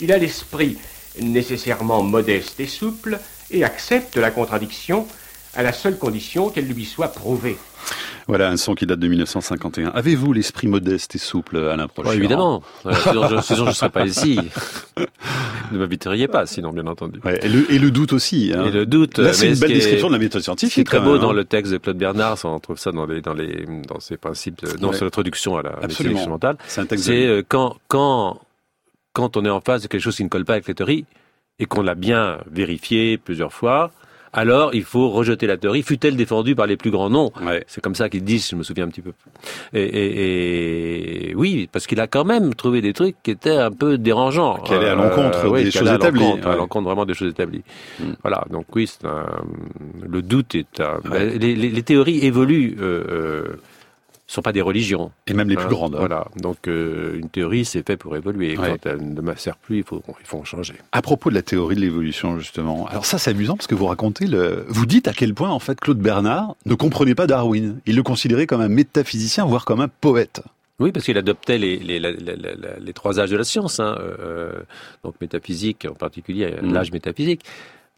il 0.00 0.10
a 0.10 0.18
l'esprit 0.18 0.78
nécessairement 1.20 2.02
modeste 2.02 2.58
et 2.58 2.66
souple 2.66 3.20
et 3.52 3.62
accepte 3.62 4.16
la 4.16 4.32
contradiction 4.32 5.06
à 5.54 5.62
la 5.62 5.72
seule 5.72 5.98
condition 5.98 6.50
qu'elle 6.50 6.66
lui 6.66 6.84
soit 6.84 7.08
prouvée. 7.08 7.56
Voilà 8.28 8.48
un 8.48 8.56
son 8.56 8.74
qui 8.74 8.86
date 8.86 9.00
de 9.00 9.08
1951. 9.08 9.88
Avez-vous 9.88 10.32
l'esprit 10.32 10.68
modeste 10.68 11.16
et 11.16 11.18
souple, 11.18 11.56
Alain 11.56 11.88
Prochain 11.88 12.12
Évidemment. 12.12 12.62
sinon, 13.02 13.28
je 13.28 13.62
ne 13.64 13.72
serais 13.72 13.90
pas 13.90 14.06
ici. 14.06 14.38
ne 15.72 15.78
m'inviteriez 15.78 16.28
pas, 16.28 16.46
sinon, 16.46 16.72
bien 16.72 16.86
entendu. 16.86 17.18
et, 17.42 17.48
le, 17.48 17.90
doute 17.90 18.12
aussi. 18.12 18.52
Hein. 18.54 18.66
Et 18.66 18.70
le 18.70 18.86
doute. 18.86 19.20
c'est 19.32 19.48
une 19.48 19.58
belle 19.58 19.72
description 19.72 20.08
de 20.08 20.12
la 20.12 20.18
méthode 20.18 20.42
scientifique. 20.42 20.74
C'est 20.74 20.84
très 20.84 21.00
beau 21.00 21.18
dans 21.18 21.30
hein. 21.30 21.34
le 21.34 21.44
texte 21.44 21.72
de 21.72 21.78
Claude 21.78 21.98
Bernard. 21.98 22.38
On 22.44 22.60
trouve 22.60 22.78
ça 22.78 22.92
dans 22.92 23.06
les 23.06 23.20
dans 23.20 23.34
les 23.34 23.66
dans 23.88 23.98
ses 23.98 24.16
principes, 24.16 24.64
dans 24.78 24.90
ouais. 24.90 25.00
l'introduction 25.00 25.56
à 25.56 25.62
la 25.62 25.70
médecine 25.80 26.10
expérimentale. 26.10 26.56
C'est 26.68 26.82
un 26.82 26.86
texte. 26.86 27.06
C'est 27.06 27.26
euh, 27.26 27.42
quand 27.46 27.78
quand 27.88 28.40
quand 29.12 29.36
on 29.36 29.44
est 29.44 29.50
en 29.50 29.60
face 29.60 29.82
de 29.82 29.88
quelque 29.88 30.02
chose 30.02 30.16
qui 30.16 30.24
ne 30.24 30.28
colle 30.28 30.44
pas 30.44 30.52
avec 30.52 30.68
les 30.68 30.74
théories 30.74 31.04
et 31.58 31.66
qu'on 31.66 31.82
l'a 31.82 31.96
bien 31.96 32.38
vérifié 32.50 33.18
plusieurs 33.18 33.52
fois, 33.52 33.90
alors 34.32 34.74
il 34.74 34.84
faut 34.84 35.10
rejeter 35.10 35.46
la 35.46 35.56
théorie, 35.56 35.82
fut-elle 35.82 36.16
défendue 36.16 36.54
par 36.54 36.66
les 36.66 36.76
plus 36.76 36.90
grands 36.90 37.10
noms. 37.10 37.32
Ouais. 37.42 37.64
C'est 37.66 37.80
comme 37.80 37.94
ça 37.94 38.08
qu'ils 38.08 38.24
disent, 38.24 38.48
je 38.50 38.56
me 38.56 38.62
souviens 38.62 38.84
un 38.84 38.88
petit 38.88 39.02
peu. 39.02 39.12
Et, 39.72 39.82
et, 39.82 41.30
et 41.30 41.34
oui, 41.34 41.68
parce 41.70 41.86
qu'il 41.86 42.00
a 42.00 42.06
quand 42.06 42.24
même 42.24 42.54
trouvé 42.54 42.80
des 42.80 42.92
trucs 42.92 43.16
qui 43.22 43.32
étaient 43.32 43.56
un 43.56 43.72
peu 43.72 43.98
dérangeants. 43.98 44.58
Qui 44.58 44.74
allaient 44.74 44.90
à 44.90 44.94
l'encontre 44.94 45.46
euh, 45.46 45.64
des 45.64 45.70
choses 45.70 45.90
établies. 45.90 46.24
À 46.44 46.56
l'encontre 46.56 46.86
vraiment 46.86 47.06
des 47.06 47.14
choses 47.14 47.30
établies. 47.30 47.62
Mm. 47.98 48.04
Voilà, 48.22 48.44
donc 48.50 48.66
oui, 48.74 48.88
un, 49.04 49.26
le 50.08 50.22
doute 50.22 50.54
est 50.54 50.80
un... 50.80 51.00
Les, 51.12 51.38
les, 51.38 51.70
les, 51.70 51.82
théories 51.82 52.24
évoluent. 52.24 52.76
Euh, 52.80 53.04
euh, 53.10 53.60
sont 54.30 54.42
pas 54.42 54.52
des 54.52 54.62
religions. 54.62 55.10
Et 55.26 55.34
même 55.34 55.48
les 55.48 55.56
plus 55.56 55.64
hein, 55.64 55.68
grandes. 55.68 55.96
Voilà. 55.96 56.28
Donc 56.36 56.68
euh, 56.68 57.18
une 57.18 57.28
théorie, 57.28 57.64
c'est 57.64 57.84
fait 57.86 57.96
pour 57.96 58.16
évoluer. 58.16 58.56
Ouais. 58.56 58.76
Quand 58.82 58.90
elle 58.90 59.14
ne 59.14 59.34
sert 59.34 59.56
plus, 59.56 59.78
il 59.78 59.84
faut, 59.84 60.02
il 60.20 60.26
faut 60.26 60.38
en 60.38 60.44
changer. 60.44 60.74
À 60.92 61.02
propos 61.02 61.30
de 61.30 61.34
la 61.34 61.42
théorie 61.42 61.74
de 61.74 61.80
l'évolution, 61.80 62.38
justement. 62.38 62.86
Alors 62.86 63.04
ça, 63.04 63.18
c'est 63.18 63.30
amusant 63.30 63.56
parce 63.56 63.66
que 63.66 63.74
vous 63.74 63.86
racontez 63.86 64.26
le, 64.26 64.64
vous 64.68 64.86
dites 64.86 65.08
à 65.08 65.12
quel 65.12 65.34
point 65.34 65.50
en 65.50 65.58
fait 65.58 65.80
Claude 65.80 65.98
Bernard 65.98 66.54
ne 66.64 66.74
comprenait 66.74 67.14
pas 67.14 67.26
Darwin. 67.26 67.80
Il 67.86 67.96
le 67.96 68.02
considérait 68.02 68.46
comme 68.46 68.60
un 68.60 68.68
métaphysicien, 68.68 69.44
voire 69.44 69.64
comme 69.64 69.80
un 69.80 69.88
poète. 69.88 70.42
Oui, 70.78 70.92
parce 70.92 71.04
qu'il 71.04 71.18
adoptait 71.18 71.58
les, 71.58 71.76
les, 71.76 72.00
les, 72.00 72.14
les, 72.80 72.92
trois 72.94 73.20
âges 73.20 73.30
de 73.30 73.36
la 73.36 73.44
science, 73.44 73.80
hein, 73.80 73.98
euh, 74.00 74.52
donc 75.04 75.14
métaphysique 75.20 75.86
en 75.90 75.94
particulier, 75.94 76.54
Mm. 76.62 76.72
l'âge 76.72 76.90
métaphysique. 76.90 77.44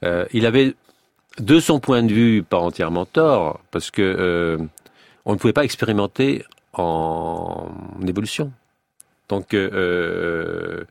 Euh, 0.03 0.25
il 0.33 0.47
avait, 0.47 0.75
de 1.39 1.61
son 1.61 1.79
point 1.79 2.03
de 2.03 2.13
vue, 2.13 2.43
pas 2.43 2.59
entièrement 2.59 3.07
tort, 3.07 3.61
parce 3.71 3.93
que 3.93 4.03
euh, 4.03 4.59
on 5.25 5.33
ne 5.33 5.39
pouvait 5.39 5.53
pas 5.53 5.65
expérimenter 5.65 6.45
en 6.75 7.69
évolution. 8.07 8.53
Donc, 9.29 9.55
euh, 9.55 10.85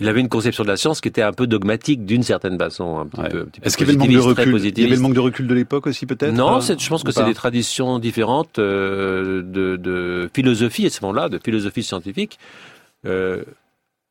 il 0.00 0.08
avait 0.08 0.20
une 0.20 0.28
conception 0.28 0.62
de 0.62 0.68
la 0.68 0.76
science 0.76 1.00
qui 1.00 1.08
était 1.08 1.22
un 1.22 1.32
peu 1.32 1.46
dogmatique 1.48 2.04
d'une 2.06 2.22
certaine 2.22 2.56
façon. 2.56 2.98
un 3.00 3.06
petit 3.06 3.20
Ouais. 3.20 3.28
peu- 3.30 3.48
Est-ce 3.62 3.76
qu'il 3.76 3.86
y 3.86 3.90
avait 3.90 3.94
le 3.98 3.98
manque 3.98 4.12
de 4.12 4.18
recul 4.20 4.58
Il 4.62 4.78
y 4.78 4.84
avait 4.84 4.94
le 4.94 5.02
manque 5.02 5.14
de 5.14 5.20
recul 5.20 5.46
de 5.48 5.54
l'époque 5.54 5.86
aussi, 5.88 6.06
peut-être 6.06 6.32
Non, 6.32 6.56
euh, 6.56 6.60
c'est- 6.60 6.78
je 6.80 6.88
pense 6.88 7.02
que 7.02 7.10
c'est 7.10 7.24
des 7.24 7.34
traditions 7.34 7.98
différentes 7.98 8.58
euh, 8.60 9.42
de, 9.42 9.76
de 9.76 10.30
philosophie 10.32 10.86
à 10.86 10.90
ce 10.90 11.00
moment-là, 11.04 11.28
de 11.28 11.38
philosophie 11.38 11.82
scientifique. 11.82 12.38
Euh, 13.06 13.42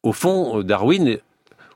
au 0.03 0.11
fond, 0.11 0.61
Darwin, 0.61 1.17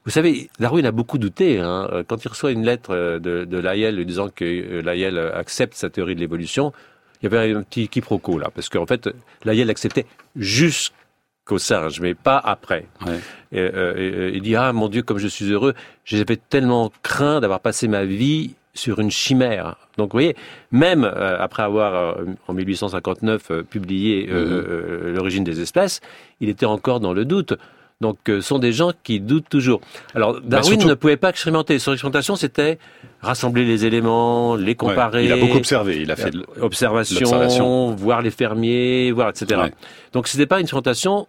vous 0.03 0.11
savez, 0.11 0.49
Darwin 0.59 0.85
a 0.85 0.91
beaucoup 0.91 1.17
douté. 1.17 1.59
Hein. 1.59 2.03
Quand 2.07 2.23
il 2.25 2.27
reçoit 2.27 2.51
une 2.51 2.65
lettre 2.65 2.89
euh, 2.93 3.19
de, 3.19 3.45
de 3.45 3.57
Lyell 3.59 3.95
lui 3.95 4.05
disant 4.05 4.27
que 4.29 4.43
euh, 4.43 4.81
Lyell 4.81 5.17
accepte 5.17 5.75
sa 5.75 5.89
théorie 5.89 6.15
de 6.15 6.19
l'évolution, 6.19 6.73
il 7.21 7.31
y 7.31 7.36
avait 7.36 7.53
un 7.53 7.63
petit 7.63 7.88
quiproquo 7.88 8.38
là, 8.39 8.49
parce 8.53 8.69
qu'en 8.69 8.86
fait, 8.86 9.10
Lyell 9.45 9.69
acceptait 9.69 10.05
jusqu'au 10.36 11.57
singe, 11.57 11.99
mais 12.01 12.13
pas 12.13 12.38
après. 12.38 12.86
Ouais. 13.05 13.19
Et, 13.51 13.60
euh, 13.60 14.29
et, 14.31 14.36
il 14.36 14.41
dit 14.41 14.55
ah 14.55 14.71
mon 14.73 14.88
Dieu 14.89 15.01
comme 15.03 15.17
je 15.17 15.27
suis 15.27 15.45
heureux, 15.51 15.73
j'avais 16.05 16.38
tellement 16.38 16.91
craint 17.03 17.39
d'avoir 17.41 17.60
passé 17.60 17.88
ma 17.88 18.05
vie 18.05 18.55
sur 18.73 18.99
une 18.99 19.12
chimère. 19.12 19.75
Donc 19.97 20.07
vous 20.13 20.17
voyez, 20.17 20.36
même 20.71 21.03
euh, 21.03 21.38
après 21.39 21.63
avoir 21.63 21.93
euh, 22.19 22.25
en 22.47 22.53
1859 22.53 23.51
euh, 23.51 23.63
publié 23.63 24.27
euh, 24.29 24.45
Mhm. 24.45 24.51
euh, 24.51 25.13
l'origine 25.13 25.43
des 25.43 25.60
espèces, 25.60 25.99
il 26.39 26.47
était 26.49 26.65
encore 26.65 26.99
dans 27.01 27.13
le 27.13 27.25
doute. 27.25 27.53
Donc 28.01 28.17
euh, 28.29 28.41
sont 28.41 28.59
des 28.59 28.73
gens 28.73 28.91
qui 29.03 29.19
doutent 29.19 29.47
toujours. 29.49 29.79
Alors 30.15 30.33
Darwin 30.41 30.49
Bah, 30.49 30.63
surtout- 30.63 30.87
ne 30.87 30.93
pouvait 30.95 31.17
pas 31.17 31.29
expérimenter. 31.29 31.79
Son 31.79 31.93
expérimentation 31.93 32.35
c'était 32.35 32.79
rassembler 33.21 33.63
les 33.63 33.85
éléments, 33.85 34.55
les 34.55 34.65
Ouais. 34.65 34.75
comparer. 34.75 35.25
Il 35.25 35.31
a 35.31 35.37
beaucoup 35.37 35.57
observé. 35.57 36.01
Il 36.01 36.11
a 36.11 36.15
fait 36.15 36.31
de- 36.31 36.45
observation, 36.59 37.19
l'observation. 37.19 37.95
voir 37.95 38.21
les 38.21 38.31
fermiers, 38.31 39.11
voir 39.11 39.29
etc. 39.29 39.61
Ouais. 39.61 39.71
Donc 40.13 40.27
c'était 40.27 40.47
pas 40.47 40.57
une 40.57 40.63
expérimentation 40.63 41.27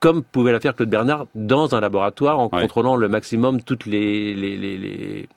comme 0.00 0.22
pouvait 0.24 0.52
la 0.52 0.60
faire 0.60 0.74
Claude 0.74 0.90
Bernard 0.90 1.26
dans 1.34 1.74
un 1.74 1.80
laboratoire 1.80 2.38
en 2.38 2.48
Ouais. 2.52 2.62
contrôlant 2.62 2.96
le 2.96 3.08
maximum 3.08 3.62
toutes 3.62 3.86
les 3.86 4.34
les, 4.34 4.56
les, 4.56 4.76
les, 4.78 5.28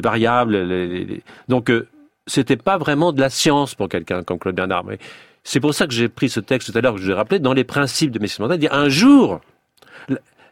variables. 0.00 0.56
les- 0.56 0.86
les- 0.86 1.04
les- 1.04 1.22
Donc 1.48 1.70
euh, 1.70 1.86
c'était 2.26 2.56
pas 2.56 2.78
vraiment 2.78 3.12
de 3.12 3.20
la 3.20 3.30
science 3.30 3.74
pour 3.74 3.88
quelqu'un 3.88 4.22
comme 4.22 4.38
Claude 4.38 4.54
Bernard. 4.54 4.84
Mais 4.84 4.98
c'est 5.42 5.60
pour 5.60 5.74
ça 5.74 5.86
que 5.86 5.92
j'ai 5.92 6.08
pris 6.08 6.28
ce 6.28 6.40
texte 6.40 6.72
tout 6.72 6.78
à 6.78 6.80
l'heure 6.80 6.94
que 6.94 7.00
je 7.00 7.04
vous 7.06 7.10
ai 7.10 7.14
rappelé 7.14 7.38
dans 7.40 7.52
les 7.52 7.64
principes 7.64 8.10
de 8.12 8.18
mes 8.18 8.26
expérimentation, 8.28 8.56
dire 8.56 8.72
un 8.72 8.88
jour 8.88 9.40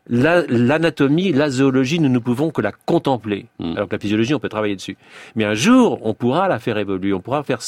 l'anatomie, 0.08 1.32
la, 1.32 1.50
zoologie, 1.50 2.00
nous 2.00 2.08
ne 2.08 2.18
pouvons 2.18 2.50
que 2.50 2.60
la 2.60 2.72
contempler. 2.72 3.46
Mm. 3.58 3.76
Alors 3.76 3.88
que 3.88 3.94
la 3.94 4.00
physiologie, 4.00 4.34
on 4.34 4.40
peut 4.40 4.48
travailler 4.48 4.76
dessus. 4.76 4.96
Mais 5.36 5.44
un 5.44 5.54
jour, 5.54 5.98
on 6.02 6.14
pourra 6.14 6.48
la 6.48 6.58
faire 6.58 6.78
évoluer, 6.78 7.12
on 7.12 7.20
pourra 7.20 7.42
faire 7.44 7.60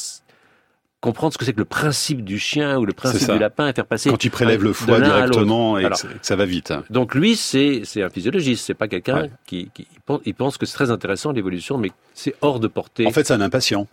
comprendre 1.01 1.35
ce 1.35 1.39
que 1.39 1.45
c'est 1.45 1.53
que 1.53 1.59
le 1.59 1.67
principe 1.67 2.25
du 2.25 2.39
chien 2.39 2.79
ou 2.79 2.87
le 2.87 2.95
principe 2.95 3.31
du 3.31 3.39
lapin 3.39 3.69
et 3.69 3.75
faire 3.75 3.85
passer 3.87 4.09
Quand 4.09 4.25
il 4.25 4.31
prélève 4.31 4.61
un- 4.63 4.65
le 4.65 4.73
foie 4.73 5.01
directement 5.01 5.79
et 5.79 5.85
Alors, 5.85 6.01
que 6.01 6.07
ça 6.23 6.35
va 6.35 6.47
vite. 6.47 6.73
donc 6.89 7.15
lui, 7.15 7.37
c'est 7.37 7.83
un 8.03 8.09
physiologiste, 8.09 8.65
c'est 8.67 8.75
pas 8.75 8.89
quelqu'un 8.89 9.23
Ouais. 9.23 9.31
qui, 9.47 9.71
il 10.25 10.35
pense 10.35 10.57
que 10.57 10.65
c'est 10.65 10.75
très 10.75 10.91
intéressant 10.91 11.33
l'évolution, 11.33 11.77
mais 11.77 11.93
c'est 12.15 12.35
hors 12.41 12.59
de 12.59 12.69
portée. 12.69 13.07
En 13.07 13.11
fait, 13.11 13.27
c'est 13.27 13.35
un 13.35 13.43
impatient. 13.43 13.87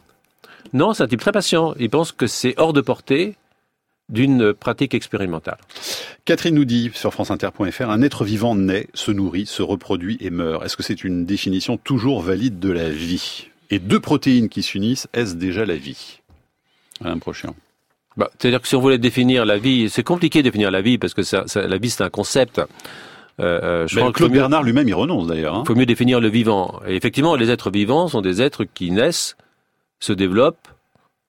non, 0.71 0.93
c'est 0.93 1.03
un 1.03 1.07
type 1.07 1.19
très 1.19 1.33
patient. 1.33 1.73
Il 1.79 1.89
pense 1.89 2.13
que 2.13 2.27
c'est 2.27 2.53
hors 2.57 2.71
de 2.71 2.79
portée 2.81 3.35
d'une 4.11 4.53
pratique 4.53 4.93
expérimentale. 4.93 5.57
Catherine 6.25 6.53
nous 6.55 6.65
dit 6.65 6.91
sur 6.93 7.13
franceinter.fr, 7.13 7.89
un 7.89 8.01
être 8.01 8.23
vivant 8.25 8.55
naît, 8.55 8.87
se 8.93 9.11
nourrit, 9.11 9.45
se 9.45 9.61
reproduit 9.63 10.17
et 10.21 10.29
meurt. 10.29 10.63
Est-ce 10.65 10.77
que 10.77 10.83
c'est 10.83 11.03
une 11.03 11.25
définition 11.25 11.77
toujours 11.77 12.21
valide 12.21 12.59
de 12.59 12.69
la 12.71 12.89
vie? 12.89 13.47
Et 13.69 13.79
deux 13.79 13.99
protéines 14.01 14.49
qui 14.49 14.63
s'unissent, 14.63 15.07
est-ce 15.13 15.35
déjà 15.35 15.65
la 15.65 15.75
vie? 15.77 16.19
Alain 17.03 17.17
Prochian. 17.17 17.55
Bah, 18.17 18.29
C'est-à-dire 18.37 18.61
que 18.61 18.67
si 18.67 18.75
on 18.75 18.81
voulait 18.81 18.97
définir 18.97 19.45
la 19.45 19.57
vie, 19.57 19.89
c'est 19.89 20.03
compliqué 20.03 20.39
de 20.39 20.43
définir 20.43 20.69
la 20.71 20.81
vie 20.81 20.97
parce 20.97 21.13
que 21.13 21.23
ça, 21.23 21.43
ça- 21.47 21.65
la 21.65 21.77
vie 21.77 21.89
c'est 21.89 22.03
un 22.03 22.09
concept. 22.09 22.59
Euh, 22.59 22.65
euh, 23.39 23.87
je 23.87 23.95
Ben, 23.95 24.11
Claude 24.11 24.31
mieux, 24.31 24.39
Bernard 24.39 24.63
lui-même 24.63 24.89
y 24.89 24.93
renonce 24.93 25.25
d'ailleurs. 25.27 25.55
hein. 25.55 25.63
faut 25.65 25.73
mieux 25.73 25.85
définir 25.85 26.19
le 26.19 26.27
vivant. 26.27 26.81
Et 26.85 26.95
effectivement, 26.97 27.35
les 27.37 27.49
êtres 27.49 27.71
vivants 27.71 28.09
sont 28.09 28.21
des 28.21 28.41
êtres 28.41 28.65
qui 28.65 28.91
naissent, 28.91 29.37
se 30.01 30.11
développent, 30.11 30.67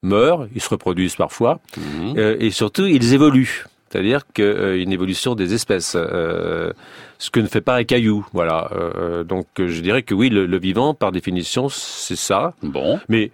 meurent, 0.03 0.47
ils 0.55 0.61
se 0.61 0.69
reproduisent 0.69 1.17
parfois, 1.17 1.61
Mhm. 1.77 2.15
euh, 2.19 2.37
et 2.41 2.51
surtout 2.51 2.87
ils 2.87 3.15
évoluent. 3.15 3.65
C'est-à-dire 3.91 4.23
qu'une 4.33 4.91
évolution 4.91 5.35
des 5.35 5.53
espèces, 5.53 5.95
euh, 5.97 6.73
ce 7.19 7.31
que 7.31 7.41
ne 7.41 7.47
fait 7.47 7.61
pas 7.61 7.77
un 7.77 7.85
caillou. 7.85 8.27
Voilà. 8.33 8.71
Euh, 8.75 9.23
donc 9.23 9.47
euh, 9.61 9.69
je 9.69 9.81
dirais 9.83 10.03
que 10.03 10.15
oui, 10.15 10.31
le, 10.31 10.47
le 10.47 10.59
vivant, 10.59 10.95
par 10.95 11.13
définition, 11.13 11.69
c'est 11.69 12.17
ça. 12.17 12.55
Bon. 12.63 12.99
Mais 13.11 13.31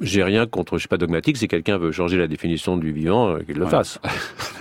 j'ai 0.00 0.22
rien 0.22 0.46
contre, 0.46 0.74
je 0.74 0.78
suis 0.80 0.88
pas 0.88 0.96
dogmatique. 0.96 1.36
Si 1.36 1.48
quelqu'un 1.48 1.76
veut 1.76 1.92
changer 1.92 2.16
la 2.16 2.28
définition 2.28 2.78
du 2.78 2.92
vivant, 2.92 3.28
euh, 3.28 3.40
qu'il 3.40 3.56
le 3.56 3.64
Ouais. 3.64 3.70
fasse. 3.70 3.98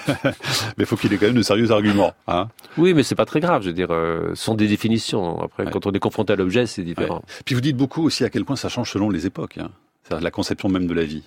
Mais 0.78 0.84
faut 0.86 0.98
qu'il 0.98 1.14
ait 1.14 1.18
quand 1.18 1.28
même 1.28 1.36
de 1.36 1.42
sérieux 1.42 1.72
arguments. 1.72 2.14
Hein 2.28 2.48
Oui, 2.78 2.94
mais 2.94 3.04
c'est 3.04 3.16
pas 3.16 3.26
très 3.26 3.40
grave. 3.40 3.62
Je 3.62 3.68
veux 3.68 3.74
dire, 3.74 3.92
euh, 3.92 4.30
ce 4.36 4.44
sont 4.44 4.56
des 4.56 4.68
définitions. 4.68 5.42
Après, 5.42 5.64
Ouais. 5.66 5.72
quand 5.72 5.86
on 5.86 5.92
est 5.92 6.00
confronté 6.00 6.34
à 6.34 6.36
l'objet, 6.36 6.66
c'est 6.66 6.84
différent. 6.84 7.22
Puis 7.46 7.56
vous 7.56 7.62
dites 7.62 7.78
beaucoup 7.78 8.04
aussi 8.04 8.24
à 8.24 8.30
quel 8.30 8.44
point 8.46 8.56
ça 8.56 8.68
change 8.70 8.92
selon 8.92 9.10
les 9.10 9.26
époques. 9.26 9.58
Hein. 9.58 9.70
C'est-à-dire 10.08 10.24
la 10.24 10.32
conception 10.32 10.70
même 10.70 10.88
de 10.88 10.94
la 10.94 11.04
vie. 11.04 11.24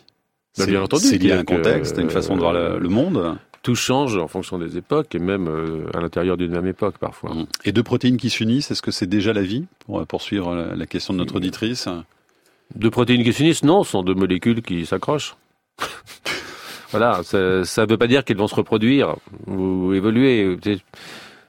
Bah, 0.57 0.65
C'est- 0.65 0.71
bien 0.71 0.83
entendu, 0.83 1.05
C'est 1.05 1.19
lié 1.19 1.33
à 1.33 1.39
un 1.39 1.45
contexte, 1.45 1.99
à 1.99 2.03
une 2.03 2.11
façon 2.11 2.35
de 2.35 2.41
voir 2.41 2.53
le, 2.53 2.79
le 2.79 2.89
monde. 2.89 3.37
Tout 3.63 3.75
change 3.75 4.17
en 4.17 4.27
fonction 4.27 4.59
des 4.59 4.79
époques 4.79 5.15
et 5.15 5.19
même 5.19 5.47
euh, 5.47 5.85
à 5.93 6.01
l'intérieur 6.01 6.39
d'une 6.39 6.53
même 6.53 6.67
époque 6.67 6.97
parfois. 6.99 7.37
Et 7.67 7.73
deux 7.73 7.83
protéines 7.83 8.17
qui 8.17 8.31
s'unissent, 8.31 8.71
est-ce 8.71 8.81
que 8.81 8.91
c'est 8.91 9.07
déjà 9.07 9.35
la 9.35 9.43
vie 9.43 9.67
Pour 9.85 10.05
poursuivre 10.07 10.55
la, 10.75 10.87
question 10.87 11.13
de 11.13 11.19
notre 11.19 11.37
auditrice. 11.37 11.87
Deux 12.75 12.91
protéines 12.91 13.23
qui 13.23 13.35
s'unissent, 13.35 13.63
non, 13.63 13.85
ce 13.85 13.91
sont 13.91 14.03
deux 14.03 14.15
molécules 14.15 14.63
qui 14.63 14.87
s'accrochent. 14.87 15.37
voilà, 16.91 17.21
ça 17.23 17.39
ne 17.39 17.87
veut 17.87 17.99
pas 17.99 18.07
dire 18.07 18.25
qu'elles 18.25 18.39
vont 18.39 18.49
se 18.49 18.55
reproduire 18.55 19.17
ou 19.47 19.93
évoluer. 19.93 20.57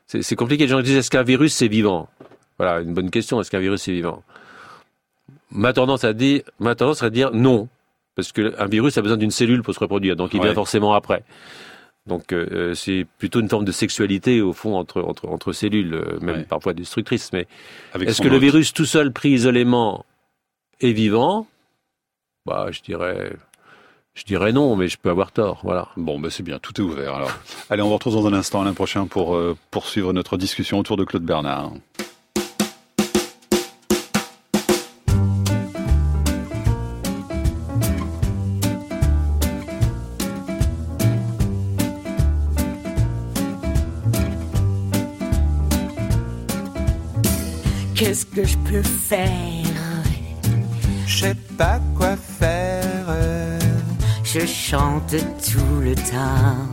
C'est 0.05 0.35
compliqué. 0.35 0.65
Les 0.65 0.69
gens 0.69 0.81
disent 0.81 0.97
est-ce 0.97 1.11
qu'un 1.11 1.23
virus 1.23 1.53
c'est 1.53 1.69
vivant? 1.69 2.09
Voilà, 2.57 2.81
une 2.81 2.93
bonne 2.93 3.09
question. 3.09 3.39
Est-ce 3.39 3.49
qu'un 3.49 3.59
virus 3.59 3.83
c'est 3.83 3.93
vivant? 3.93 4.21
Ma 5.51 5.73
tendance 5.73 6.03
à 6.03 6.13
dire, 6.13 6.41
ma 6.59 6.75
tendance 6.75 7.03
à 7.03 7.09
dire 7.09 7.31
non. 7.33 7.67
parce 8.15 8.31
qu'un 8.33 8.65
virus 8.67 8.97
a 8.97 9.01
besoin 9.01 9.17
d'une 9.17 9.31
cellule 9.31 9.63
pour 9.63 9.73
se 9.73 9.79
reproduire, 9.79 10.15
donc 10.17 10.33
il 10.33 10.39
Ouais. 10.39 10.47
vient 10.47 10.53
forcément 10.53 10.93
après. 10.93 11.23
Donc 12.07 12.33
euh, 12.33 12.47
euh, 12.51 12.73
c'est 12.73 13.05
plutôt 13.19 13.39
une 13.39 13.47
forme 13.49 13.63
de 13.63 13.71
sexualité 13.71 14.41
au 14.41 14.53
fond 14.53 14.75
entre 14.75 15.01
entre, 15.01 15.27
entre 15.29 15.53
cellules, 15.53 15.93
euh, 15.93 16.19
même 16.19 16.37
Ouais. 16.39 16.43
parfois 16.43 16.73
destructrice. 16.73 17.31
Mais 17.31 17.47
est-ce 17.99 18.21
que 18.21 18.27
le 18.27 18.37
virus 18.37 18.73
tout 18.73 18.85
seul 18.85 19.11
pris 19.13 19.29
isolément 19.29 20.05
est 20.81 20.91
vivant? 20.93 21.47
Bah, 22.45 22.67
je 22.71 22.81
dirais, 22.81 23.31
je 24.15 24.23
dirais 24.23 24.51
non, 24.51 24.75
mais 24.75 24.87
je 24.87 24.97
peux 24.97 25.09
avoir 25.09 25.31
tort. 25.31 25.61
Voilà. 25.63 25.87
Bon, 25.95 26.19
ben 26.19 26.29
c'est 26.29 26.43
bien, 26.43 26.59
tout 26.59 26.73
est 26.81 26.83
ouvert 26.83 27.13
alors. 27.15 27.31
Allez, 27.69 27.81
on 27.81 27.87
vous 27.87 27.93
retrouve 27.93 28.15
dans 28.15 28.27
un 28.27 28.33
instant, 28.33 28.63
l'an 28.63 28.73
prochain, 28.73 29.05
pour 29.07 29.35
euh, 29.35 29.55
poursuivre 29.69 30.11
notre 30.11 30.37
discussion 30.37 30.79
autour 30.79 30.97
de 30.97 31.03
Claude 31.05 31.23
Bernard. 31.23 31.71
Qu'est-ce 48.11 48.25
que 48.25 48.43
je 48.43 48.57
peux 48.57 48.83
faire 48.83 50.03
Je 51.07 51.17
sais 51.17 51.35
pas 51.57 51.79
quoi 51.95 52.17
faire. 52.17 53.07
Je 54.25 54.45
chante 54.45 55.15
tout 55.49 55.79
le 55.79 55.95
temps 55.95 56.67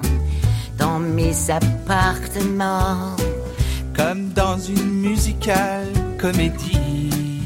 dans 0.79 0.98
mes 0.98 1.33
appartements 1.48 3.14
Comme 3.94 4.31
dans 4.31 4.59
une 4.59 4.90
musicale 5.01 5.87
comédie. 6.18 7.44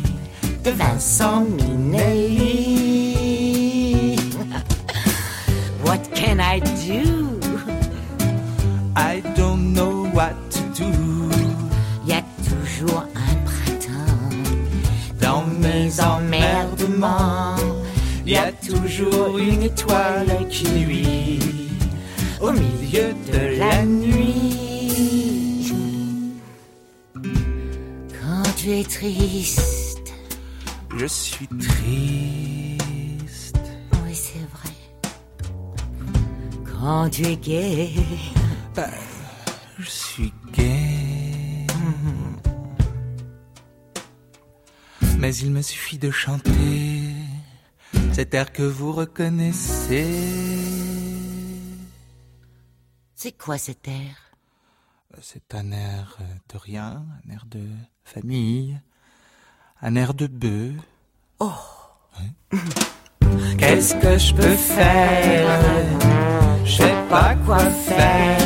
de 0.65 0.71
Vincent 0.71 1.45
Minnelli. 1.45 2.97
What 5.85 5.99
can 6.15 6.41
I 6.41 6.61
do? 6.87 7.22
Une 19.39 19.63
étoile 19.63 20.49
qui 20.49 20.69
nuit 20.71 21.39
au 22.41 22.51
milieu 22.53 23.15
de 23.33 23.59
la 23.59 23.85
nuit. 23.85 25.73
Quand 28.21 28.43
tu 28.57 28.73
es 28.73 28.85
triste, 28.85 30.13
je 30.97 31.07
suis 31.07 31.49
triste. 31.49 33.57
oui 34.05 34.15
c'est 34.15 34.47
vrai. 34.55 34.75
Quand 36.65 37.09
tu 37.11 37.27
es 37.27 37.37
Ben, 38.75 38.91
je 39.79 39.89
suis 39.89 40.33
gay. 40.53 41.67
Mais 45.19 45.35
il 45.37 45.53
me 45.53 45.63
suffit 45.63 45.99
de 45.99 46.11
chanter 46.11 47.02
cet 48.13 48.35
air 48.35 48.53
que 48.53 48.63
vous 48.63 48.93
reconnaissez. 48.93 50.07
c'est 53.15 53.33
quoi 53.33 53.57
cet 53.57 53.89
air? 53.89 54.33
C'est 55.21 55.55
un 55.55 55.71
air 55.73 56.19
de 56.49 56.59
rien, 56.59 57.05
un 57.25 57.31
air 57.33 57.45
de 57.49 57.63
famille, 58.05 58.81
un 59.81 59.95
air 59.95 60.15
de 60.15 60.27
bœuf. 60.27 60.75
Oh 61.39 61.53
Qu'est-ce 63.59 63.95
que 63.95 64.19
je 64.19 64.35
peux 64.35 64.57
faire? 64.57 65.61
Je 66.65 66.77
sais 66.77 66.97
pas 67.09 67.35
quoi 67.47 67.59
faire. 67.59 68.39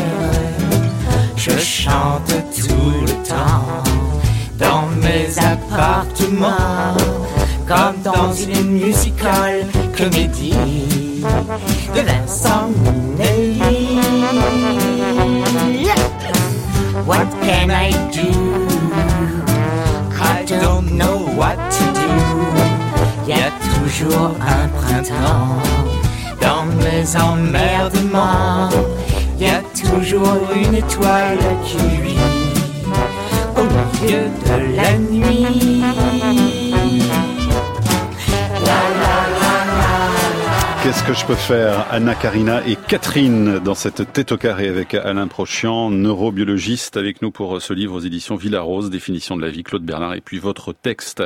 Je 1.37 1.57
chante 1.59 2.35
tout 2.55 3.00
le 3.02 3.29
temps 3.29 3.83
dans 4.59 4.87
mes 5.02 5.38
appartements, 5.38 6.96
comme 7.66 8.00
dans 8.02 8.33
une 8.33 8.70
musicale 8.70 9.66
comédie 9.96 10.55
de 11.94 12.00
Vincent 12.00 12.70
Minnelli. 12.83 13.61
What 17.07 17.26
can 17.42 17.70
I 17.70 17.90
do? 18.12 18.31
I 20.18 20.44
don't 20.44 20.96
know 20.96 21.18
what 21.37 21.57
to 21.57 21.85
do. 21.92 22.07
Y 23.26 23.33
a 23.33 23.50
toujours 23.74 24.37
un 24.40 24.68
printemps 24.68 25.61
Dans 26.40 26.64
mes 26.85 27.16
emmerdements, 27.16 28.70
y 29.40 29.46
a 29.46 29.62
toujours 29.74 30.38
une 30.55 30.74
étoile 30.76 31.38
qui 31.64 31.79
luit 31.96 32.16
au 33.57 33.64
milieu 34.05 34.29
de 34.44 34.76
la 34.76 34.98
nuit. 34.98 35.75
Qu'est-ce 40.87 41.03
que 41.03 41.14
je 41.14 41.27
peux 41.27 41.35
faire? 41.35 41.85
Anna 41.90 42.14
Karina 42.14 42.64
et 42.64 42.77
Catherine 42.77 43.59
dans 43.59 43.75
cette 43.75 44.12
tête 44.12 44.31
au 44.31 44.37
carré 44.37 44.68
avec 44.68 44.94
Alain 44.94 45.27
Prochian, 45.27 45.90
neurobiologiste 45.90 46.96
avec 46.96 47.22
nous 47.22 47.33
pour 47.33 47.61
ce 47.61 47.72
livre 47.72 47.96
aux 47.96 47.99
éditions 47.99 48.37
Villarose, 48.37 48.88
définition 48.88 49.37
de 49.37 49.42
la 49.42 49.51
vie, 49.51 49.64
Claude 49.64 49.83
Bernard, 49.83 50.14
et 50.14 50.20
puis 50.20 50.38
votre 50.38 50.72
texte, 50.72 51.25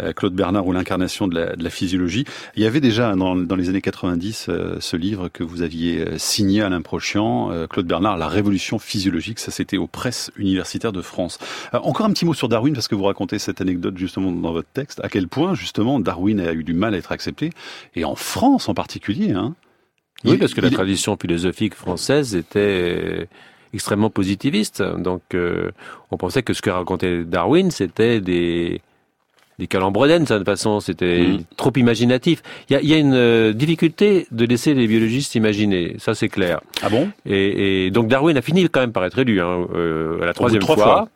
euh, 0.00 0.12
Claude 0.12 0.34
Bernard 0.34 0.66
ou 0.66 0.72
l'incarnation 0.72 1.26
de 1.26 1.56
de 1.56 1.64
la 1.64 1.70
physiologie. 1.70 2.26
Il 2.54 2.62
y 2.62 2.66
avait 2.66 2.82
déjà 2.82 3.14
dans, 3.14 3.34
dans 3.34 3.56
les 3.56 3.70
années 3.70 3.80
90 3.80 4.46
euh, 4.50 4.76
ce 4.78 4.96
livre 4.98 5.28
que 5.28 5.42
vous 5.42 5.62
aviez 5.62 6.00
euh, 6.00 6.18
signé 6.18 6.60
Alain 6.60 6.82
Prochian, 6.82 7.66
Claude 7.70 7.86
Bernard, 7.86 8.18
La 8.18 8.28
révolution 8.28 8.78
physiologique, 8.78 9.38
ça 9.38 9.50
c'était 9.50 9.78
aux 9.78 9.86
presses 9.86 10.30
universitaires 10.36 10.92
de 10.92 11.00
France. 11.00 11.38
Encore 11.72 12.04
un 12.04 12.12
petit 12.12 12.26
mot 12.26 12.34
sur 12.34 12.50
Darwin 12.50 12.74
parce 12.74 12.88
que 12.88 12.94
vous 12.94 13.04
racontez 13.04 13.38
cette 13.38 13.62
anecdote 13.62 13.96
justement 13.96 14.32
dans 14.32 14.52
votre 14.52 14.68
texte, 14.68 15.00
à 15.02 15.08
quel 15.08 15.28
point 15.28 15.54
justement 15.54 15.98
Darwin 15.98 16.40
a 16.40 16.52
eu 16.52 16.62
du 16.62 16.74
mal 16.74 16.92
à 16.92 16.98
être 16.98 17.12
accepté, 17.12 17.52
et 17.94 18.04
en 18.04 18.14
France 18.14 18.68
en 18.68 18.74
particulier. 18.74 18.97
Hein. 19.32 19.54
Oui, 20.24 20.32
Il- 20.32 20.38
parce 20.38 20.54
que 20.54 20.60
la 20.60 20.70
tradition 20.70 21.16
philosophique 21.16 21.74
française 21.74 22.34
était 22.34 23.28
extrêmement 23.72 24.10
positiviste. 24.10 24.82
Donc, 24.82 25.22
euh, 25.34 25.70
on 26.10 26.16
pensait 26.16 26.42
que 26.42 26.52
ce 26.54 26.62
que 26.62 26.70
racontait 26.70 27.24
Darwin, 27.24 27.70
c'était 27.70 28.20
des 28.20 28.80
des 29.60 29.66
d'une 30.18 30.26
certaine 30.26 30.44
façon. 30.44 30.78
C'était 30.78 31.18
Mhm. 31.32 31.42
trop 31.56 31.72
imaginatif. 31.76 32.42
Il 32.70 32.74
y 32.74 32.76
a, 32.76 32.80
il 32.80 32.88
y 32.88 32.94
a 32.94 32.98
une 32.98 33.14
euh, 33.14 33.52
difficulté 33.52 34.28
de 34.30 34.44
laisser 34.44 34.72
les 34.72 34.86
biologistes 34.86 35.34
imaginer. 35.34 35.96
Ça, 35.98 36.14
c'est 36.14 36.28
clair. 36.28 36.60
Ah 36.80 36.88
bon? 36.88 37.10
Et, 37.26 37.86
et 37.86 37.90
donc 37.90 38.06
Darwin 38.06 38.36
a 38.36 38.42
fini 38.42 38.68
quand 38.68 38.78
même 38.80 38.92
par 38.92 39.04
être 39.04 39.18
élu 39.18 39.40
hein, 39.40 39.66
euh, 39.74 40.22
à 40.22 40.26
la 40.26 40.32
troisième 40.32 40.62
trois 40.62 40.76
fois. 40.76 40.84
fois. 40.84 41.08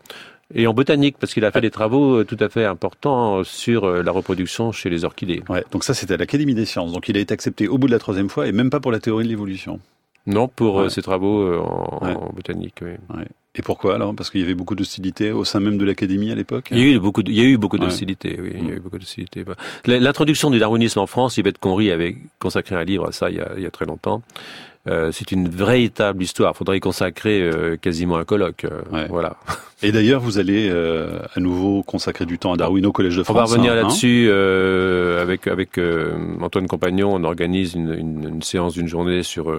Et 0.54 0.66
en 0.66 0.74
botanique, 0.74 1.16
parce 1.18 1.32
qu'il 1.34 1.44
a 1.44 1.50
fait 1.50 1.60
des 1.62 1.70
travaux 1.70 2.16
euh, 2.20 2.24
tout 2.24 2.36
à 2.40 2.48
fait 2.48 2.64
importants 2.64 3.42
sur 3.44 3.84
euh, 3.84 4.02
la 4.02 4.12
reproduction 4.12 4.70
chez 4.72 4.90
les 4.90 5.04
orchidées. 5.04 5.42
Ouais, 5.48 5.64
donc 5.70 5.82
ça 5.84 5.94
c'était 5.94 6.14
à 6.14 6.16
l'Académie 6.18 6.54
des 6.54 6.66
sciences. 6.66 6.92
Donc 6.92 7.08
il 7.08 7.16
a 7.16 7.20
été 7.20 7.32
accepté 7.32 7.68
au 7.68 7.78
bout 7.78 7.86
de 7.86 7.92
la 7.92 7.98
troisième 7.98 8.28
fois 8.28 8.46
et 8.46 8.52
même 8.52 8.68
pas 8.70 8.80
pour 8.80 8.92
la 8.92 9.00
théorie 9.00 9.24
de 9.24 9.30
l'évolution. 9.30 9.80
Non, 10.26 10.46
pour 10.48 10.78
euh, 10.78 10.84
Ouais. 10.84 10.90
ses 10.90 11.02
travaux 11.02 11.40
euh, 11.42 11.58
en, 11.58 11.98
Ouais. 12.06 12.14
en 12.14 12.32
botanique. 12.32 12.76
Oui. 12.82 12.92
Et 13.54 13.60
pourquoi 13.62 13.96
alors? 13.96 14.14
Parce 14.14 14.30
qu'il 14.30 14.40
y 14.40 14.44
avait 14.44 14.54
beaucoup 14.54 14.74
d'hostilité 14.74 15.30
au 15.32 15.44
sein 15.44 15.60
même 15.60 15.76
de 15.78 15.84
l'Académie 15.84 16.30
à 16.30 16.34
l'époque? 16.34 16.68
Il 16.70 16.78
y 16.78 16.82
a 16.82 16.94
eu 16.94 16.98
beaucoup, 17.00 17.22
il 17.26 17.34
y 17.34 17.40
a 17.40 17.44
eu 17.44 17.58
beaucoup 17.58 17.76
d'hostilité. 17.78 18.38
Oui, 18.40 18.50
il 18.54 18.60
y 18.66 18.70
a 18.70 18.74
Mm. 18.74 18.76
eu 18.76 18.80
beaucoup 18.80 18.98
d'hostilité. 18.98 19.44
Bah, 19.44 19.56
L'introduction 19.86 20.50
du 20.50 20.58
darwinisme 20.58 21.00
en 21.00 21.06
France, 21.06 21.36
Yvette 21.38 21.58
Conry 21.58 21.90
avait 21.90 22.16
consacré 22.38 22.76
un 22.76 22.84
livre 22.84 23.08
à 23.08 23.12
ça 23.12 23.30
il 23.30 23.36
y 23.36 23.40
a, 23.40 23.50
il 23.56 23.62
y 23.62 23.66
a 23.66 23.70
très 23.70 23.84
longtemps. 23.84 24.22
Euh, 24.88 25.12
c'est 25.12 25.30
une 25.30 25.48
véritable 25.48 26.22
histoire. 26.24 26.52
Il 26.54 26.58
faudrait 26.58 26.76
y 26.78 26.80
consacrer 26.80 27.40
euh, 27.40 27.76
quasiment 27.76 28.16
un 28.16 28.24
colloque. 28.24 28.64
euh, 28.64 28.80
Ouais. 28.92 29.06
Voilà. 29.08 29.36
Et 29.82 29.92
d'ailleurs, 29.92 30.20
vous 30.20 30.38
allez 30.38 30.68
euh, 30.70 31.20
à 31.36 31.40
nouveau 31.40 31.82
consacrer 31.84 32.26
du 32.26 32.38
temps 32.38 32.52
à 32.52 32.56
Darwin 32.56 32.84
au 32.86 32.92
Collège 32.92 33.14
de 33.16 33.20
On 33.20 33.24
France. 33.24 33.36
va 33.36 33.44
revenir 33.44 33.72
hein, 33.72 33.76
là-dessus 33.76 34.26
euh, 34.28 35.22
avec 35.22 35.46
avec 35.46 35.78
euh, 35.78 36.12
Antoine 36.40 36.66
Compagnon. 36.66 37.12
On 37.14 37.22
organise 37.24 37.74
une, 37.74 37.94
une, 37.94 38.28
une 38.28 38.42
séance 38.42 38.74
d'une 38.74 38.88
journée 38.88 39.22
sur 39.22 39.56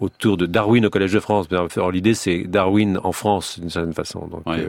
autour 0.00 0.36
de 0.36 0.46
Darwin 0.46 0.84
au 0.86 0.90
Collège 0.90 1.12
de 1.12 1.20
France. 1.20 1.46
L'idée, 1.92 2.14
c'est 2.14 2.42
Darwin 2.44 2.98
en 3.04 3.12
France 3.12 3.60
d'une 3.60 3.70
certaine 3.70 3.92
façon. 3.94 4.26
Donc, 4.26 4.44
Ouais. 4.46 4.66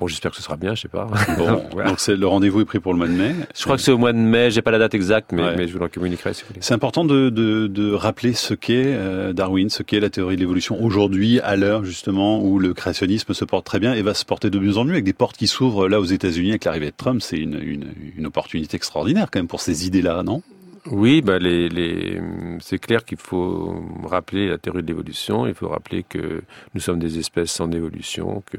Bon, 0.00 0.06
j'espère 0.08 0.32
que 0.32 0.36
ce 0.38 0.42
sera 0.42 0.56
bien. 0.56 0.74
Je 0.74 0.80
sais 0.82 0.88
pas. 0.88 1.06
Bon, 1.38 1.62
Voilà. 1.72 1.90
donc 1.90 2.00
c'est 2.00 2.16
le 2.16 2.26
rendez-vous 2.26 2.62
est 2.62 2.64
pris 2.64 2.80
pour 2.80 2.92
le 2.92 2.98
mois 2.98 3.06
de 3.06 3.12
mai. 3.12 3.34
Je 3.54 3.62
crois 3.62 3.76
que 3.76 3.82
c'est 3.82 3.92
au 3.92 3.98
mois 3.98 4.12
de 4.12 4.18
mai. 4.18 4.50
J'ai 4.50 4.62
pas 4.62 4.70
la 4.72 4.78
date 4.78 4.94
exacte, 4.94 5.30
mais, 5.32 5.42
Ouais. 5.42 5.54
mais 5.56 5.68
je 5.68 5.76
vous 5.78 5.84
en 5.84 5.88
communiquerai 5.88 6.34
si 6.34 6.42
vous 6.42 6.48
voulez. 6.48 6.60
C'est 6.62 6.74
important 6.74 7.04
de, 7.04 7.28
de, 7.30 7.66
de 7.68 7.92
rappeler 7.92 8.32
ce 8.32 8.54
qu'est 8.54 8.86
euh, 8.86 9.32
Darwin, 9.32 9.68
ce 9.70 9.82
qu'est 9.84 10.00
la 10.00 10.10
théorie 10.10 10.34
de 10.36 10.40
l'évolution 10.40 10.82
aujourd'hui, 10.82 11.38
à 11.40 11.54
l'heure 11.56 11.84
justement 11.84 12.42
où 12.42 12.58
le 12.58 12.74
créationnisme 12.74 13.32
se 13.34 13.44
porte 13.44 13.64
très 13.66 13.78
bien 13.78 13.94
et 13.94 14.02
va 14.02 14.14
se 14.14 14.24
porter 14.24 14.50
de 14.50 14.58
mieux 14.58 14.78
en 14.78 14.84
mieux 14.84 14.92
avec 14.94 15.04
des 15.04 15.12
portes 15.12 15.36
qui 15.36 15.46
s'ouvrent 15.46 15.86
là 15.88 16.00
aux 16.00 16.04
États-Unis 16.04 16.50
avec 16.50 16.64
l'arrivée 16.64 16.86
de 16.90 16.96
Trump. 16.96 17.20
C'est 17.22 17.36
une, 17.38 17.60
une, 17.62 17.92
une 18.16 18.26
opportunité 18.26 18.76
extraordinaire 18.76 19.28
quand 19.30 19.38
même 19.38 19.48
pour 19.48 19.60
ces 19.60 19.86
idées-là, 19.86 20.22
non? 20.22 20.42
Oui, 20.86 21.20
bah 21.20 21.38
les, 21.38 21.68
les, 21.68 22.18
c'est 22.60 22.78
clair 22.78 23.04
qu'il 23.04 23.18
faut 23.18 23.84
rappeler 24.04 24.48
la 24.48 24.56
théorie 24.56 24.80
de 24.82 24.88
l'évolution. 24.88 25.46
Il 25.46 25.52
faut 25.52 25.68
rappeler 25.68 26.04
que 26.08 26.42
nous 26.74 26.80
sommes 26.80 26.98
des 26.98 27.18
espèces 27.18 27.60
en 27.60 27.70
évolution. 27.70 28.42
Que 28.50 28.56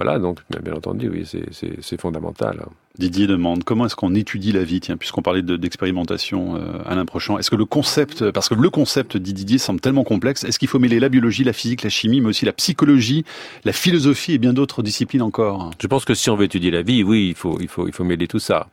voilà, 0.00 0.18
donc 0.18 0.40
bien 0.62 0.72
entendu, 0.72 1.10
oui, 1.10 1.26
c'est, 1.26 2.00
fondamental. 2.00 2.58
hein. 2.64 2.70
Didier 2.98 3.26
demande 3.28 3.62
comment 3.64 3.86
est-ce 3.86 3.94
qu'on 3.94 4.14
étudie 4.16 4.50
la 4.52 4.64
vie, 4.64 4.80
tiens, 4.80 4.96
puisqu'on 4.96 5.22
parlait 5.22 5.42
de- 5.42 5.56
d'expérimentation 5.56 6.56
euh, 6.56 6.82
à 6.84 6.96
l'improchant. 6.96 7.38
Est-ce 7.38 7.48
que 7.50 7.56
le 7.56 7.64
concept, 7.64 8.30
parce 8.32 8.48
que 8.48 8.54
le 8.54 8.68
concept, 8.68 9.16
dit 9.16 9.32
Didier, 9.32 9.58
semble 9.58 9.80
tellement 9.80 10.02
complexe, 10.02 10.42
est-ce 10.44 10.58
qu'il 10.58 10.66
faut 10.68 10.80
mêler 10.80 10.98
la 10.98 11.08
biologie, 11.08 11.44
la 11.44 11.52
physique, 11.52 11.82
la 11.84 11.88
chimie, 11.88 12.20
mais 12.20 12.28
aussi 12.28 12.44
la 12.44 12.52
psychologie, 12.52 13.24
la 13.64 13.72
philosophie 13.72 14.32
et 14.32 14.38
bien 14.38 14.52
d'autres 14.52 14.82
disciplines 14.82 15.22
encore? 15.22 15.70
Je 15.80 15.86
pense 15.86 16.04
que 16.04 16.14
si 16.14 16.30
on 16.30 16.36
veut 16.36 16.44
étudier 16.44 16.72
la 16.72 16.82
vie, 16.82 17.04
oui, 17.04 17.28
il 17.28 17.34
faut, 17.36 17.58
il 17.60 17.68
faut, 17.68 17.86
il 17.86 17.92
faut 17.94 18.04
mêler 18.04 18.26
tout 18.26 18.40
ça. 18.40 18.68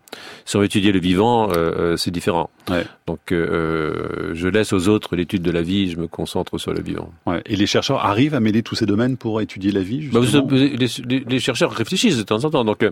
Si 0.45 0.55
on 0.55 0.59
veut 0.59 0.65
étudier 0.65 0.91
le 0.91 0.99
vivant, 0.99 1.49
euh, 1.51 1.53
euh, 1.93 1.97
c'est 1.97 2.11
différent. 2.11 2.49
Ouais. 2.69 2.85
Donc, 3.05 3.31
euh, 3.31 3.47
euh, 3.51 4.31
je 4.33 4.47
laisse 4.47 4.73
aux 4.73 4.87
autres 4.89 5.15
l'étude 5.15 5.43
de 5.43 5.51
la 5.51 5.61
vie, 5.61 5.91
je 5.91 5.97
me 5.97 6.07
concentre 6.07 6.57
sur 6.57 6.73
le 6.73 6.81
vivant. 6.81 7.11
Ouais. 7.27 7.41
Et 7.45 7.55
les 7.55 7.67
chercheurs 7.67 8.03
arrivent 8.03 8.33
à 8.33 8.39
mêler 8.39 8.63
tous 8.63 8.75
ces 8.75 8.85
domaines 8.87 9.15
pour 9.15 9.41
étudier 9.41 9.71
la 9.71 9.81
vie, 9.81 10.09
Bah, 10.11 10.19
les, 10.51 10.75
les- 11.07 11.19
les 11.27 11.39
chercheurs 11.39 11.71
réfléchissent 11.71 12.17
de 12.17 12.23
temps 12.23 12.43
en 12.43 12.49
temps, 12.49 12.65
donc 12.65 12.83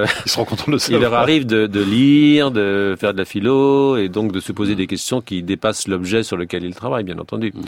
euh, 0.00 0.06
Ils 0.26 0.30
seront 0.30 0.44
contents 0.44 0.70
de 0.70 0.78
il 0.90 0.98
leur 0.98 1.14
arrive 1.14 1.46
de, 1.46 1.66
de 1.66 1.80
lire, 1.82 2.50
de 2.50 2.96
faire 2.98 3.12
de 3.12 3.18
la 3.18 3.24
philo, 3.24 3.96
et 3.96 4.08
donc 4.08 4.32
de 4.32 4.40
se 4.40 4.52
poser 4.52 4.74
des 4.74 4.86
questions 4.86 5.20
qui 5.20 5.42
dépassent 5.42 5.88
l'objet 5.88 6.22
sur 6.22 6.36
lequel 6.36 6.64
ils 6.64 6.74
travaillent, 6.74 7.04
bien 7.04 7.18
entendu. 7.18 7.52
Mhm. 7.54 7.62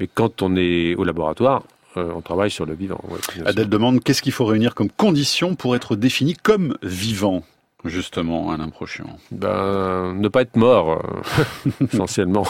Mais 0.00 0.08
quand 0.12 0.42
on 0.42 0.56
est 0.56 0.94
au 0.96 1.04
laboratoire, 1.04 1.62
euh, 1.96 2.12
on 2.14 2.20
travaille 2.20 2.50
sur 2.50 2.66
le 2.66 2.74
vivant. 2.74 3.00
ouais. 3.08 3.46
Adèle 3.46 3.68
demande 3.68 4.02
qu'est-ce 4.02 4.22
qu'il 4.22 4.32
faut 4.32 4.44
réunir 4.44 4.74
comme 4.74 4.90
conditions 4.90 5.54
pour 5.54 5.76
être 5.76 5.94
défini 5.96 6.34
comme 6.34 6.76
vivant, 6.82 7.44
justement, 7.84 8.50
Alain 8.50 8.68
Prochian. 8.68 9.06
Ben, 9.30 10.14
ne 10.14 10.28
pas 10.28 10.42
être 10.42 10.56
mort, 10.56 11.00
euh, 11.04 11.64
essentiellement. 11.92 12.46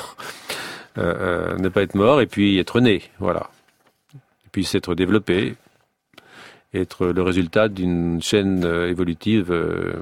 Euh, 0.97 1.15
euh, 1.55 1.59
ne 1.59 1.69
pas 1.69 1.83
être 1.83 1.97
mort 1.97 2.21
et 2.21 2.27
puis 2.27 2.59
être 2.59 2.81
né, 2.81 3.03
voilà. 3.19 3.51
Et 4.15 4.49
puis 4.53 4.65
s'être 4.65 4.95
développé, 4.95 5.57
être 6.75 7.07
le 7.07 7.23
résultat 7.23 7.69
d'une 7.69 8.21
chaîne 8.23 8.65
euh, 8.65 8.89
évolutive 8.89 9.51
euh, 9.51 9.95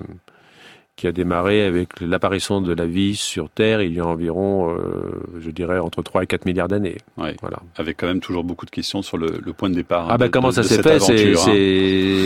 qui 0.95 1.07
a 1.07 1.13
démarré 1.13 1.65
avec 1.65 2.01
l'apparition 2.01 2.61
de 2.61 2.73
la 2.75 2.85
vie 2.87 3.17
sur 3.17 3.49
Terre 3.49 3.81
il 3.81 3.95
y 3.95 4.01
a 4.01 4.07
environ, 4.07 4.77
euh, 4.77 5.11
je 5.41 5.51
dirais, 5.51 5.79
entre 5.79 6.03
3 6.03 6.25
et 6.25 6.27
4 6.27 6.45
milliards 6.45 6.69
d'années. 6.69 6.99
Ouais. 7.17 7.35
Voilà. 7.41 7.59
Avec 7.77 7.97
quand 7.97 8.07
même 8.07 8.21
toujours 8.21 8.45
beaucoup 8.45 8.67
de 8.67 8.71
questions 8.71 9.01
sur 9.01 9.17
le, 9.17 9.41
le 9.43 9.53
point 9.55 9.71
de 9.71 9.75
départ. 9.75 10.09
Ah 10.11 10.19
ben 10.19 10.29
comment 10.29 10.49
de- 10.49 10.55
ça 10.55 10.63
s'est 10.63 10.83
fait 10.83 10.99
c'est, 11.01 11.33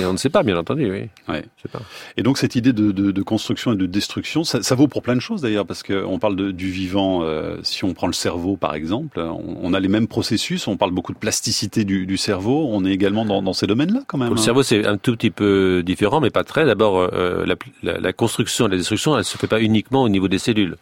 hein. 0.03 0.09
On 0.09 0.13
ne 0.13 0.17
sait 0.19 0.31
pas, 0.31 0.43
bien 0.43 0.57
entendu, 0.57 0.91
oui. 0.91 1.09
Ouais. 1.33 1.45
Pas. 1.73 1.81
Et 2.17 2.23
donc 2.23 2.39
cette 2.39 2.57
idée 2.57 2.73
de, 2.73 2.91
de- 2.91 3.13
de 3.13 3.23
construction 3.23 3.73
et 3.73 3.77
de 3.77 3.87
destruction, 3.87 4.43
ça, 4.45 4.63
ça 4.63 4.75
vaut 4.75 4.89
pour 4.89 5.03
plein 5.03 5.15
de 5.15 5.21
choses 5.21 5.43
d'ailleurs, 5.43 5.67
parce 5.67 5.83
qu'on 5.85 6.19
parle 6.19 6.53
du 6.53 6.71
vivant, 6.71 7.23
euh, 7.23 7.57
si 7.63 7.85
on 7.85 7.95
prend 7.95 8.07
le 8.09 8.13
cerveau 8.13 8.57
par 8.57 8.75
exemple, 8.75 9.21
on, 9.21 9.59
on 9.63 9.75
a 9.75 9.81
les 9.81 9.89
mêmes 9.89 10.09
processus, 10.09 10.67
on 10.67 10.77
parle 10.77 10.91
beaucoup 10.91 11.13
de 11.13 11.19
plasticité 11.19 11.85
du, 11.85 12.07
du 12.07 12.17
cerveau, 12.17 12.69
on 12.71 12.85
est 12.85 12.93
également 12.93 13.25
dans, 13.25 13.43
dans 13.43 13.53
ces 13.53 13.67
domaines-là 13.69 14.01
quand 14.09 14.19
même. 14.19 14.29
Pour 14.29 14.35
le 14.37 14.41
hein. 14.41 14.45
cerveau, 14.45 14.63
c'est 14.65 14.85
un 14.87 14.97
tout 14.97 15.13
petit 15.13 15.31
peu 15.31 15.83
différent, 15.85 16.21
mais 16.21 16.31
pas 16.31 16.45
très. 16.45 16.65
D'abord, 16.65 16.99
euh, 17.13 17.45
la, 17.47 17.55
la- 17.83 17.99
la 18.01 18.13
construction 18.13 18.56
et 18.64 18.71
la 18.71 18.77
destruction, 18.79 19.19
elle 19.19 19.25
se 19.25 19.37
fait 19.37 19.47
pas 19.47 19.61
uniquement 19.61 20.03
au 20.03 20.09
niveau 20.09 20.29
des 20.29 20.38
cellules. 20.38 20.77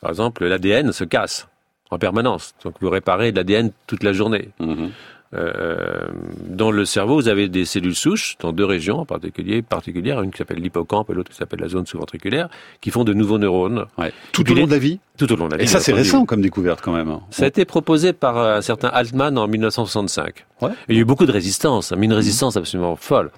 Par 0.00 0.10
exemple, 0.10 0.46
l'ADN 0.46 0.92
se 0.92 1.02
casse 1.04 1.48
en 1.90 1.98
permanence. 1.98 2.54
Donc, 2.62 2.74
vous 2.80 2.90
réparez 2.90 3.32
de 3.32 3.36
l'ADN 3.36 3.72
toute 3.88 4.04
la 4.04 4.12
journée. 4.12 4.50
Mhm. 4.60 4.92
Euh, 5.32 6.08
dans 6.48 6.72
le 6.72 6.84
cerveau, 6.84 7.14
vous 7.14 7.28
avez 7.28 7.48
des 7.48 7.64
cellules 7.64 7.94
souches, 7.94 8.36
dans 8.40 8.52
deux 8.52 8.64
régions 8.64 8.98
en 8.98 9.04
particulier, 9.04 9.62
particulières, 9.62 10.22
une 10.22 10.32
qui 10.32 10.38
s'appelle 10.38 10.58
l'hippocampe 10.58 11.08
et 11.10 11.14
l'autre 11.14 11.30
qui 11.30 11.36
s'appelle 11.36 11.60
la 11.60 11.68
zone 11.68 11.86
sous-ventriculaire, 11.86 12.48
qui 12.80 12.90
font 12.90 13.04
de 13.04 13.12
nouveaux 13.12 13.38
neurones 13.38 13.86
Ouais. 13.96 14.12
Tout 14.32 14.42
puis 14.42 14.54
au 14.54 14.56
long 14.56 14.66
de 14.66 14.72
la 14.72 14.78
vie. 14.78 14.98
tout 15.16 15.32
au 15.32 15.36
long 15.36 15.46
de 15.46 15.52
la 15.52 15.58
vie. 15.58 15.64
Et 15.64 15.66
ça 15.66 15.80
c'est 15.80 15.92
récent 15.92 16.24
comme 16.24 16.40
découverte 16.40 16.80
quand 16.82 16.92
même. 16.92 17.18
Ça 17.30 17.44
a 17.44 17.46
été 17.46 17.64
proposé 17.64 18.12
par 18.12 18.38
un 18.38 18.60
certain 18.60 18.88
Altman 18.88 19.38
en 19.38 19.46
1965. 19.46 20.46
Ouais. 20.62 20.70
Il 20.88 20.96
y 20.96 20.98
a 20.98 21.02
eu 21.02 21.04
beaucoup 21.04 21.26
de 21.26 21.32
résistance, 21.32 21.92
hein, 21.92 21.96
mais 21.98 22.06
une 22.06 22.12
résistance 22.12 22.56
absolument 22.56 22.96
folle. 22.96 23.30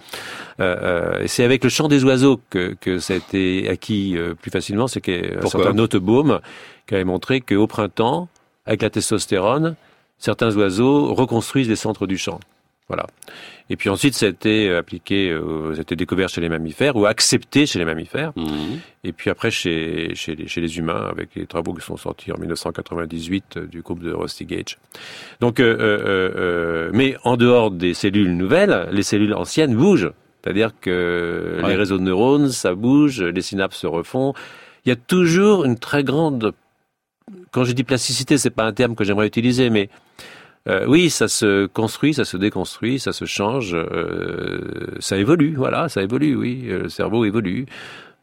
Euh, 0.60 0.76
euh, 0.82 1.22
et 1.22 1.28
c'est 1.28 1.44
avec 1.44 1.62
le 1.64 1.70
chant 1.70 1.88
des 1.88 2.04
oiseaux 2.04 2.40
que, 2.50 2.74
que 2.80 2.98
ça 2.98 3.14
a 3.14 3.16
été 3.16 3.68
acquis 3.68 4.16
euh, 4.16 4.34
plus 4.34 4.50
facilement. 4.50 4.86
C'est 4.86 5.00
qu'un 5.00 5.46
certain 5.46 5.72
Nottebohm 5.72 6.40
qui 6.86 6.94
avait 6.94 7.04
montré 7.04 7.40
qu'au 7.40 7.66
printemps, 7.66 8.28
avec 8.66 8.82
la 8.82 8.90
testostérone, 8.90 9.76
certains 10.18 10.54
oiseaux 10.56 11.14
reconstruisent 11.14 11.68
les 11.68 11.76
centres 11.76 12.06
du 12.06 12.18
chant. 12.18 12.40
Voilà. 12.88 13.06
Et 13.70 13.76
puis 13.76 13.88
ensuite, 13.88 14.12
ça 14.14 14.26
a 14.26 14.28
été 14.28 14.70
appliqué, 14.74 15.30
euh, 15.30 15.72
ça 15.72 15.78
a 15.78 15.82
été 15.82 15.96
découvert 15.96 16.28
chez 16.28 16.42
les 16.42 16.50
mammifères 16.50 16.94
ou 16.96 17.06
accepté 17.06 17.64
chez 17.64 17.78
les 17.78 17.84
mammifères. 17.86 18.32
Mhm. 18.36 18.80
Et 19.04 19.12
puis 19.12 19.30
après, 19.30 19.50
chez, 19.50 20.14
chez, 20.14 20.34
les, 20.34 20.46
chez 20.46 20.60
les 20.60 20.76
humains, 20.78 21.06
avec 21.10 21.30
les 21.34 21.46
travaux 21.46 21.72
qui 21.72 21.80
sont 21.82 21.96
sortis 21.96 22.32
en 22.32 22.38
1998 22.38 23.56
euh, 23.56 23.66
du 23.66 23.80
groupe 23.80 24.00
de 24.02 24.12
Rusty 24.12 24.44
Gage. 24.44 24.78
Donc, 25.40 25.58
euh, 25.58 25.74
euh, 25.78 26.32
euh, 26.36 26.90
mais 26.92 27.16
en 27.24 27.36
dehors 27.38 27.70
des 27.70 27.94
cellules 27.94 28.36
nouvelles, 28.36 28.88
les 28.92 29.02
cellules 29.04 29.32
anciennes 29.32 29.74
bougent. 29.74 30.10
C'est-à-dire 30.42 30.72
que 30.80 31.60
Ouais. 31.62 31.70
les 31.70 31.76
réseaux 31.76 31.98
de 31.98 32.02
neurones, 32.02 32.48
ça 32.50 32.74
bouge, 32.74 33.22
les 33.22 33.42
synapses 33.42 33.78
se 33.78 33.86
refont. 33.86 34.34
Il 34.84 34.88
y 34.88 34.92
a 34.92 34.96
toujours 34.96 35.64
une 35.64 35.78
très 35.78 36.02
grande... 36.04 36.52
Quand 37.52 37.64
je 37.64 37.72
dis 37.72 37.84
plasticité, 37.84 38.38
c'est 38.38 38.50
pas 38.50 38.64
un 38.64 38.72
terme 38.72 38.94
que 38.96 39.04
j'aimerais 39.04 39.26
utiliser, 39.26 39.70
mais 39.70 39.88
euh, 40.68 40.84
oui, 40.88 41.10
ça 41.10 41.28
se 41.28 41.66
construit, 41.66 42.14
ça 42.14 42.24
se 42.24 42.36
déconstruit, 42.36 42.98
ça 42.98 43.12
se 43.12 43.24
change, 43.24 43.74
euh, 43.74 44.94
ça 45.00 45.16
évolue, 45.18 45.54
voilà, 45.56 45.88
ça 45.88 46.02
évolue, 46.02 46.34
oui, 46.34 46.64
euh, 46.68 46.82
le 46.84 46.88
cerveau 46.88 47.24
évolue. 47.24 47.66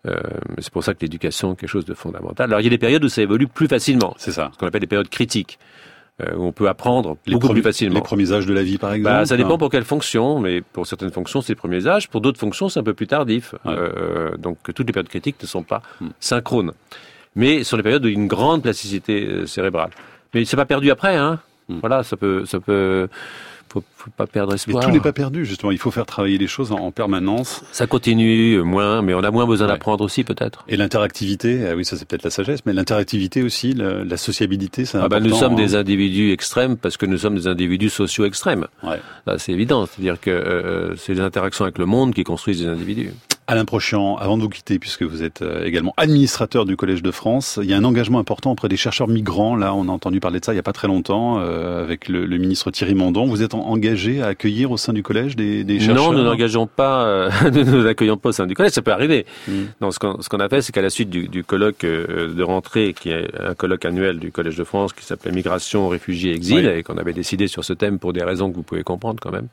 Euh, 0.07 0.15
c'est 0.59 0.71
pour 0.71 0.83
ça 0.83 0.93
que 0.93 0.99
l'éducation 1.01 1.53
est 1.53 1.55
quelque 1.57 1.69
chose 1.69 1.85
de 1.85 1.93
fondamental. 1.93 2.49
Alors 2.49 2.61
il 2.61 2.63
y 2.63 2.67
a 2.67 2.69
des 2.69 2.77
périodes 2.77 3.03
où 3.03 3.09
ça 3.09 3.21
évolue 3.21 3.47
plus 3.47 3.67
facilement, 3.67 4.13
C'est 4.17 4.31
ça. 4.31 4.49
ce 4.53 4.57
qu'on 4.57 4.65
appelle 4.67 4.79
des 4.81 4.87
périodes 4.87 5.09
critiques, 5.09 5.59
euh, 6.21 6.33
où 6.37 6.43
on 6.45 6.51
peut 6.53 6.69
apprendre 6.69 7.17
Les 7.27 7.33
beaucoup 7.33 7.49
plus 7.49 7.61
facilement. 7.61 7.95
Les 7.95 8.01
premiers 8.01 8.31
âges 8.31 8.45
de 8.45 8.53
la 8.53 8.63
vie 8.63 8.77
par 8.77 8.93
exemple. 8.93 9.13
Bah, 9.13 9.25
ça 9.25 9.35
dépend 9.35 9.57
pour 9.57 9.69
quelle 9.69 9.83
fonction, 9.83 10.39
mais 10.39 10.61
pour 10.61 10.87
certaines 10.87 11.11
fonctions, 11.11 11.41
c'est 11.41 11.51
les 11.51 11.55
premiers 11.57 11.85
âges. 11.85 12.07
Pour 12.09 12.21
d'autres 12.21 12.39
fonctions, 12.39 12.69
c'est 12.69 12.79
un 12.79 12.83
peu 12.83 12.93
plus 12.93 13.07
tardif. 13.07 13.53
Ouais. 13.65 13.73
Euh, 13.77 14.37
donc, 14.37 14.57
toutes 14.73 14.87
les 14.87 14.93
périodes 14.93 15.09
critiques 15.09 15.35
ne 15.41 15.47
sont 15.47 15.63
pas 15.63 15.81
Hmm. 15.99 16.07
synchrones. 16.21 16.71
Mais 17.35 17.63
sur 17.63 17.77
les 17.77 17.83
périodes 17.83 18.03
où 18.05 18.07
il 18.07 18.13
y 18.13 18.17
a 18.17 18.19
une 18.19 18.27
grande 18.27 18.63
plasticité 18.63 19.25
euh, 19.25 19.45
cérébrale. 19.45 19.91
Mais 20.33 20.45
c'est 20.45 20.57
pas 20.57 20.65
perdu 20.65 20.91
après, 20.91 21.15
hein. 21.15 21.39
Hmm. 21.69 21.77
Voilà, 21.81 22.03
ça 22.03 22.17
peut, 22.17 22.45
ça 22.45 22.59
peut, 22.59 23.07
faut, 23.71 23.83
faut 23.95 24.09
pas 24.17 24.25
perdre 24.25 24.51
Mais 24.51 24.55
espoir. 24.55 24.83
tout 24.83 24.89
n'est 24.89 24.99
pas 24.99 25.13
perdu 25.13 25.45
justement. 25.45 25.71
Il 25.71 25.77
faut 25.77 25.91
faire 25.91 26.07
travailler 26.07 26.39
les 26.39 26.47
choses 26.47 26.71
en, 26.71 26.77
en 26.79 26.91
permanence. 26.91 27.61
Ça 27.71 27.85
continue 27.85 28.55
euh, 28.55 28.63
moins, 28.63 29.03
mais 29.03 29.13
on 29.13 29.23
a 29.23 29.29
moins 29.29 29.45
besoin 29.45 29.67
Ouais. 29.67 29.73
d'apprendre 29.73 30.03
aussi, 30.03 30.23
peut-être. 30.23 30.63
Et 30.67 30.75
l'interactivité, 30.77 31.67
ah 31.69 31.75
oui, 31.75 31.85
ça 31.85 31.95
c'est 31.97 32.05
peut-être 32.07 32.23
la 32.23 32.31
sagesse, 32.31 32.61
mais 32.65 32.73
l'interactivité 32.73 33.43
aussi, 33.43 33.73
la, 33.73 34.03
la 34.03 34.17
sociabilité, 34.17 34.85
c'est 34.85 34.97
Ah 34.97 35.05
important. 35.05 35.27
nous 35.27 35.35
sommes 35.35 35.53
hein. 35.53 35.57
des 35.57 35.75
individus 35.75 36.31
extrêmes 36.31 36.75
parce 36.77 36.97
que 36.97 37.05
nous 37.05 37.19
sommes 37.19 37.35
des 37.35 37.45
individus 37.47 37.89
sociaux 37.91 38.25
extrêmes. 38.25 38.65
Ouais. 38.83 38.99
Là, 39.27 39.37
c'est 39.37 39.51
évident. 39.51 39.85
C'est-à-dire 39.85 40.19
que 40.19 40.31
euh, 40.31 40.95
c'est 40.95 41.13
les 41.13 41.21
interactions 41.21 41.65
avec 41.65 41.77
le 41.77 41.85
monde 41.85 42.15
qui 42.15 42.23
construisent 42.23 42.61
des 42.61 42.67
individus. 42.67 43.11
Alain 43.51 43.65
Prochian, 43.65 44.15
avant 44.17 44.37
de 44.37 44.43
vous 44.43 44.49
quitter, 44.49 44.77
puisque 44.77 45.01
vous 45.01 45.23
êtes 45.23 45.41
euh, 45.41 45.65
également 45.65 45.91
administrateur 45.97 46.65
du 46.65 46.77
Collège 46.77 47.01
de 47.01 47.09
France, 47.09 47.57
il 47.61 47.67
y 47.67 47.73
a 47.73 47.77
un 47.77 47.83
engagement 47.83 48.19
important 48.19 48.51
auprès 48.51 48.69
des 48.69 48.77
chercheurs 48.77 49.07
migrants. 49.07 49.55
Là, 49.55 49.73
on 49.73 49.89
a 49.89 49.91
entendu 49.91 50.19
parler 50.19 50.39
de 50.39 50.45
ça 50.45 50.51
il 50.51 50.55
n'y 50.55 50.59
a 50.59 50.63
pas 50.63 50.71
très 50.71 50.87
longtemps 50.87 51.39
euh, 51.39 51.81
avec 51.83 52.09
le, 52.09 52.27
le 52.27 52.37
ministre 52.37 52.69
Thierry 52.69 52.93
Mandon. 52.93 53.25
Vous 53.25 53.41
êtes 53.41 53.55
en- 53.55 53.65
engagé 53.67 54.21
à 54.21 54.27
accueillir 54.27 54.69
au 54.69 54.77
sein 54.77 54.93
du 54.93 55.01
Collège 55.01 55.35
des, 55.35 55.63
des 55.63 55.79
chercheurs 55.79 56.11
Non, 56.11 56.17
nous 56.19 56.23
n'engageons 56.23 56.67
pas, 56.67 57.05
euh, 57.07 57.31
nous 57.51 57.63
ne 57.63 57.71
nous 57.81 57.87
accueillons 57.87 58.17
pas 58.17 58.29
au 58.29 58.33
sein 58.33 58.45
du 58.45 58.53
collège, 58.53 58.73
ça 58.73 58.83
peut 58.83 58.91
arriver. 58.91 59.25
Mm. 59.47 59.51
Non, 59.81 59.89
ce 59.89 59.97
qu'on 59.97 60.13
qu'on 60.13 60.39
a 60.39 60.47
fait, 60.47 60.61
c'est 60.61 60.71
qu'à 60.71 60.83
la 60.83 60.91
suite 60.91 61.09
du, 61.09 61.27
du 61.27 61.43
colloque 61.43 61.83
euh, 61.85 62.31
de 62.31 62.43
rentrée, 62.43 62.93
qui 62.93 63.09
est 63.09 63.27
un 63.39 63.55
colloque 63.55 63.83
annuel 63.83 64.19
du 64.19 64.31
Collège 64.31 64.57
de 64.57 64.63
France, 64.63 64.93
qui 64.93 65.03
s'appelait 65.03 65.31
Migration, 65.31 65.87
réfugiés, 65.89 66.35
exil, 66.35 66.67
Oui. 66.67 66.79
et 66.79 66.83
qu'on 66.83 66.97
avait 66.99 67.13
décidé 67.13 67.47
sur 67.47 67.63
ce 67.65 67.73
thème 67.73 67.97
pour 67.97 68.13
des 68.13 68.23
raisons 68.23 68.51
que 68.51 68.55
vous 68.55 68.61
pouvez 68.63 68.83
comprendre 68.83 69.19
quand 69.19 69.31
même, 69.31 69.47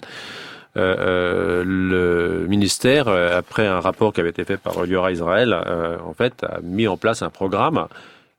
euh, 0.76 0.96
euh, 0.98 1.64
le 1.64 2.46
ministère, 2.48 3.08
euh, 3.08 3.38
après 3.38 3.66
un 3.66 3.80
rapport 3.80 4.12
qui 4.12 4.20
avait 4.20 4.30
été 4.30 4.44
fait 4.44 4.56
par 4.58 4.84
Liora 4.84 5.10
Israël, 5.12 5.52
euh, 5.66 5.96
en 6.04 6.12
fait, 6.14 6.44
a 6.44 6.60
mis 6.62 6.86
en 6.86 6.96
place 6.96 7.22
un 7.22 7.30
programme 7.30 7.86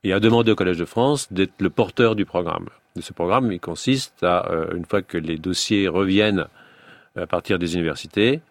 et 0.04 0.14
a 0.14 0.20
demandé 0.20 0.52
au 0.52 0.56
Collège 0.56 0.78
de 0.78 0.86
France 0.86 1.32
d'être 1.32 1.54
le 1.60 1.70
porteur 1.70 2.16
du 2.16 2.26
programme. 2.26 2.68
De 2.96 3.02
ce 3.02 3.14
programme, 3.14 3.52
il 3.52 3.60
consiste 3.60 4.24
à, 4.24 4.50
euh, 4.52 4.76
une 4.76 4.86
fois 4.86 5.02
que 5.02 5.18
les 5.18 5.38
dossiers 5.38 5.88
reviennent 5.88 6.46
à 7.20 7.26
partir 7.26 7.58
des 7.60 7.74
universités, 7.76 8.42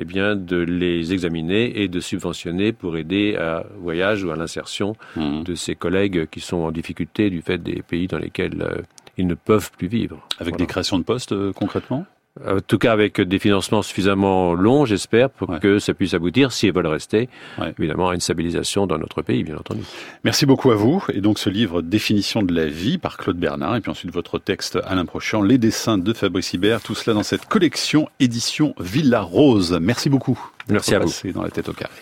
eh 0.00 0.04
bien, 0.04 0.34
de 0.36 0.56
les 0.56 1.12
examiner 1.12 1.80
et 1.82 1.88
de 1.88 2.00
subventionner 2.00 2.72
pour 2.72 2.96
aider 2.96 3.36
à 3.36 3.64
voyage 3.78 4.22
ou 4.24 4.30
à 4.30 4.36
l'insertion 4.36 4.94
Mhm. 5.16 5.44
de 5.44 5.54
ces 5.54 5.74
collègues 5.74 6.26
qui 6.30 6.40
sont 6.40 6.58
en 6.58 6.70
difficulté 6.72 7.30
du 7.30 7.42
fait 7.42 7.58
des 7.58 7.82
pays 7.82 8.06
dans 8.08 8.18
lesquels 8.18 8.84
ils 9.16 9.26
ne 9.26 9.34
peuvent 9.34 9.70
plus 9.72 9.88
vivre. 9.88 10.18
Avec 10.38 10.54
Voilà. 10.54 10.64
des 10.64 10.66
créations 10.66 10.98
de 10.98 11.04
postes 11.04 11.32
euh, 11.32 11.52
concrètement? 11.52 12.06
En 12.46 12.60
tout 12.60 12.78
cas, 12.78 12.92
avec 12.92 13.20
des 13.20 13.38
financements 13.38 13.82
suffisamment 13.82 14.54
longs, 14.54 14.84
j'espère, 14.84 15.30
pour 15.30 15.50
Ouais. 15.50 15.58
que 15.60 15.78
ça 15.78 15.94
puisse 15.94 16.14
aboutir, 16.14 16.52
s'ils 16.52 16.72
veulent 16.72 16.86
rester, 16.86 17.28
Ouais. 17.58 17.74
évidemment, 17.78 18.08
à 18.10 18.14
une 18.14 18.20
stabilisation 18.20 18.86
dans 18.86 18.98
notre 18.98 19.22
pays, 19.22 19.44
bien 19.44 19.56
entendu. 19.56 19.80
Merci 20.24 20.46
beaucoup 20.46 20.70
à 20.70 20.74
vous. 20.74 21.04
Et 21.12 21.20
donc 21.20 21.38
ce 21.38 21.50
livre 21.50 21.82
Définition 21.82 22.42
de 22.42 22.54
la 22.54 22.66
vie 22.66 22.98
par 22.98 23.16
Claude 23.16 23.38
Bernard 23.38 23.76
et 23.76 23.80
puis 23.80 23.90
ensuite 23.90 24.12
votre 24.12 24.38
texte 24.38 24.78
Alain 24.86 25.04
Prochian, 25.06 25.42
les 25.42 25.58
dessins 25.58 25.98
de 25.98 26.12
Fabrice 26.12 26.52
Hibert, 26.52 26.80
tout 26.82 26.94
cela 26.94 27.14
dans 27.14 27.22
cette 27.22 27.46
collection 27.46 28.08
édition 28.20 28.74
Villa 28.78 29.20
Rose. 29.20 29.78
Merci 29.80 30.08
beaucoup. 30.10 30.38
Merci 30.68 30.94
à 30.94 30.98
vous. 30.98 31.12
dans 31.32 31.42
la 31.42 31.50
tête 31.50 31.68
au 31.68 31.72
carré. 31.72 31.92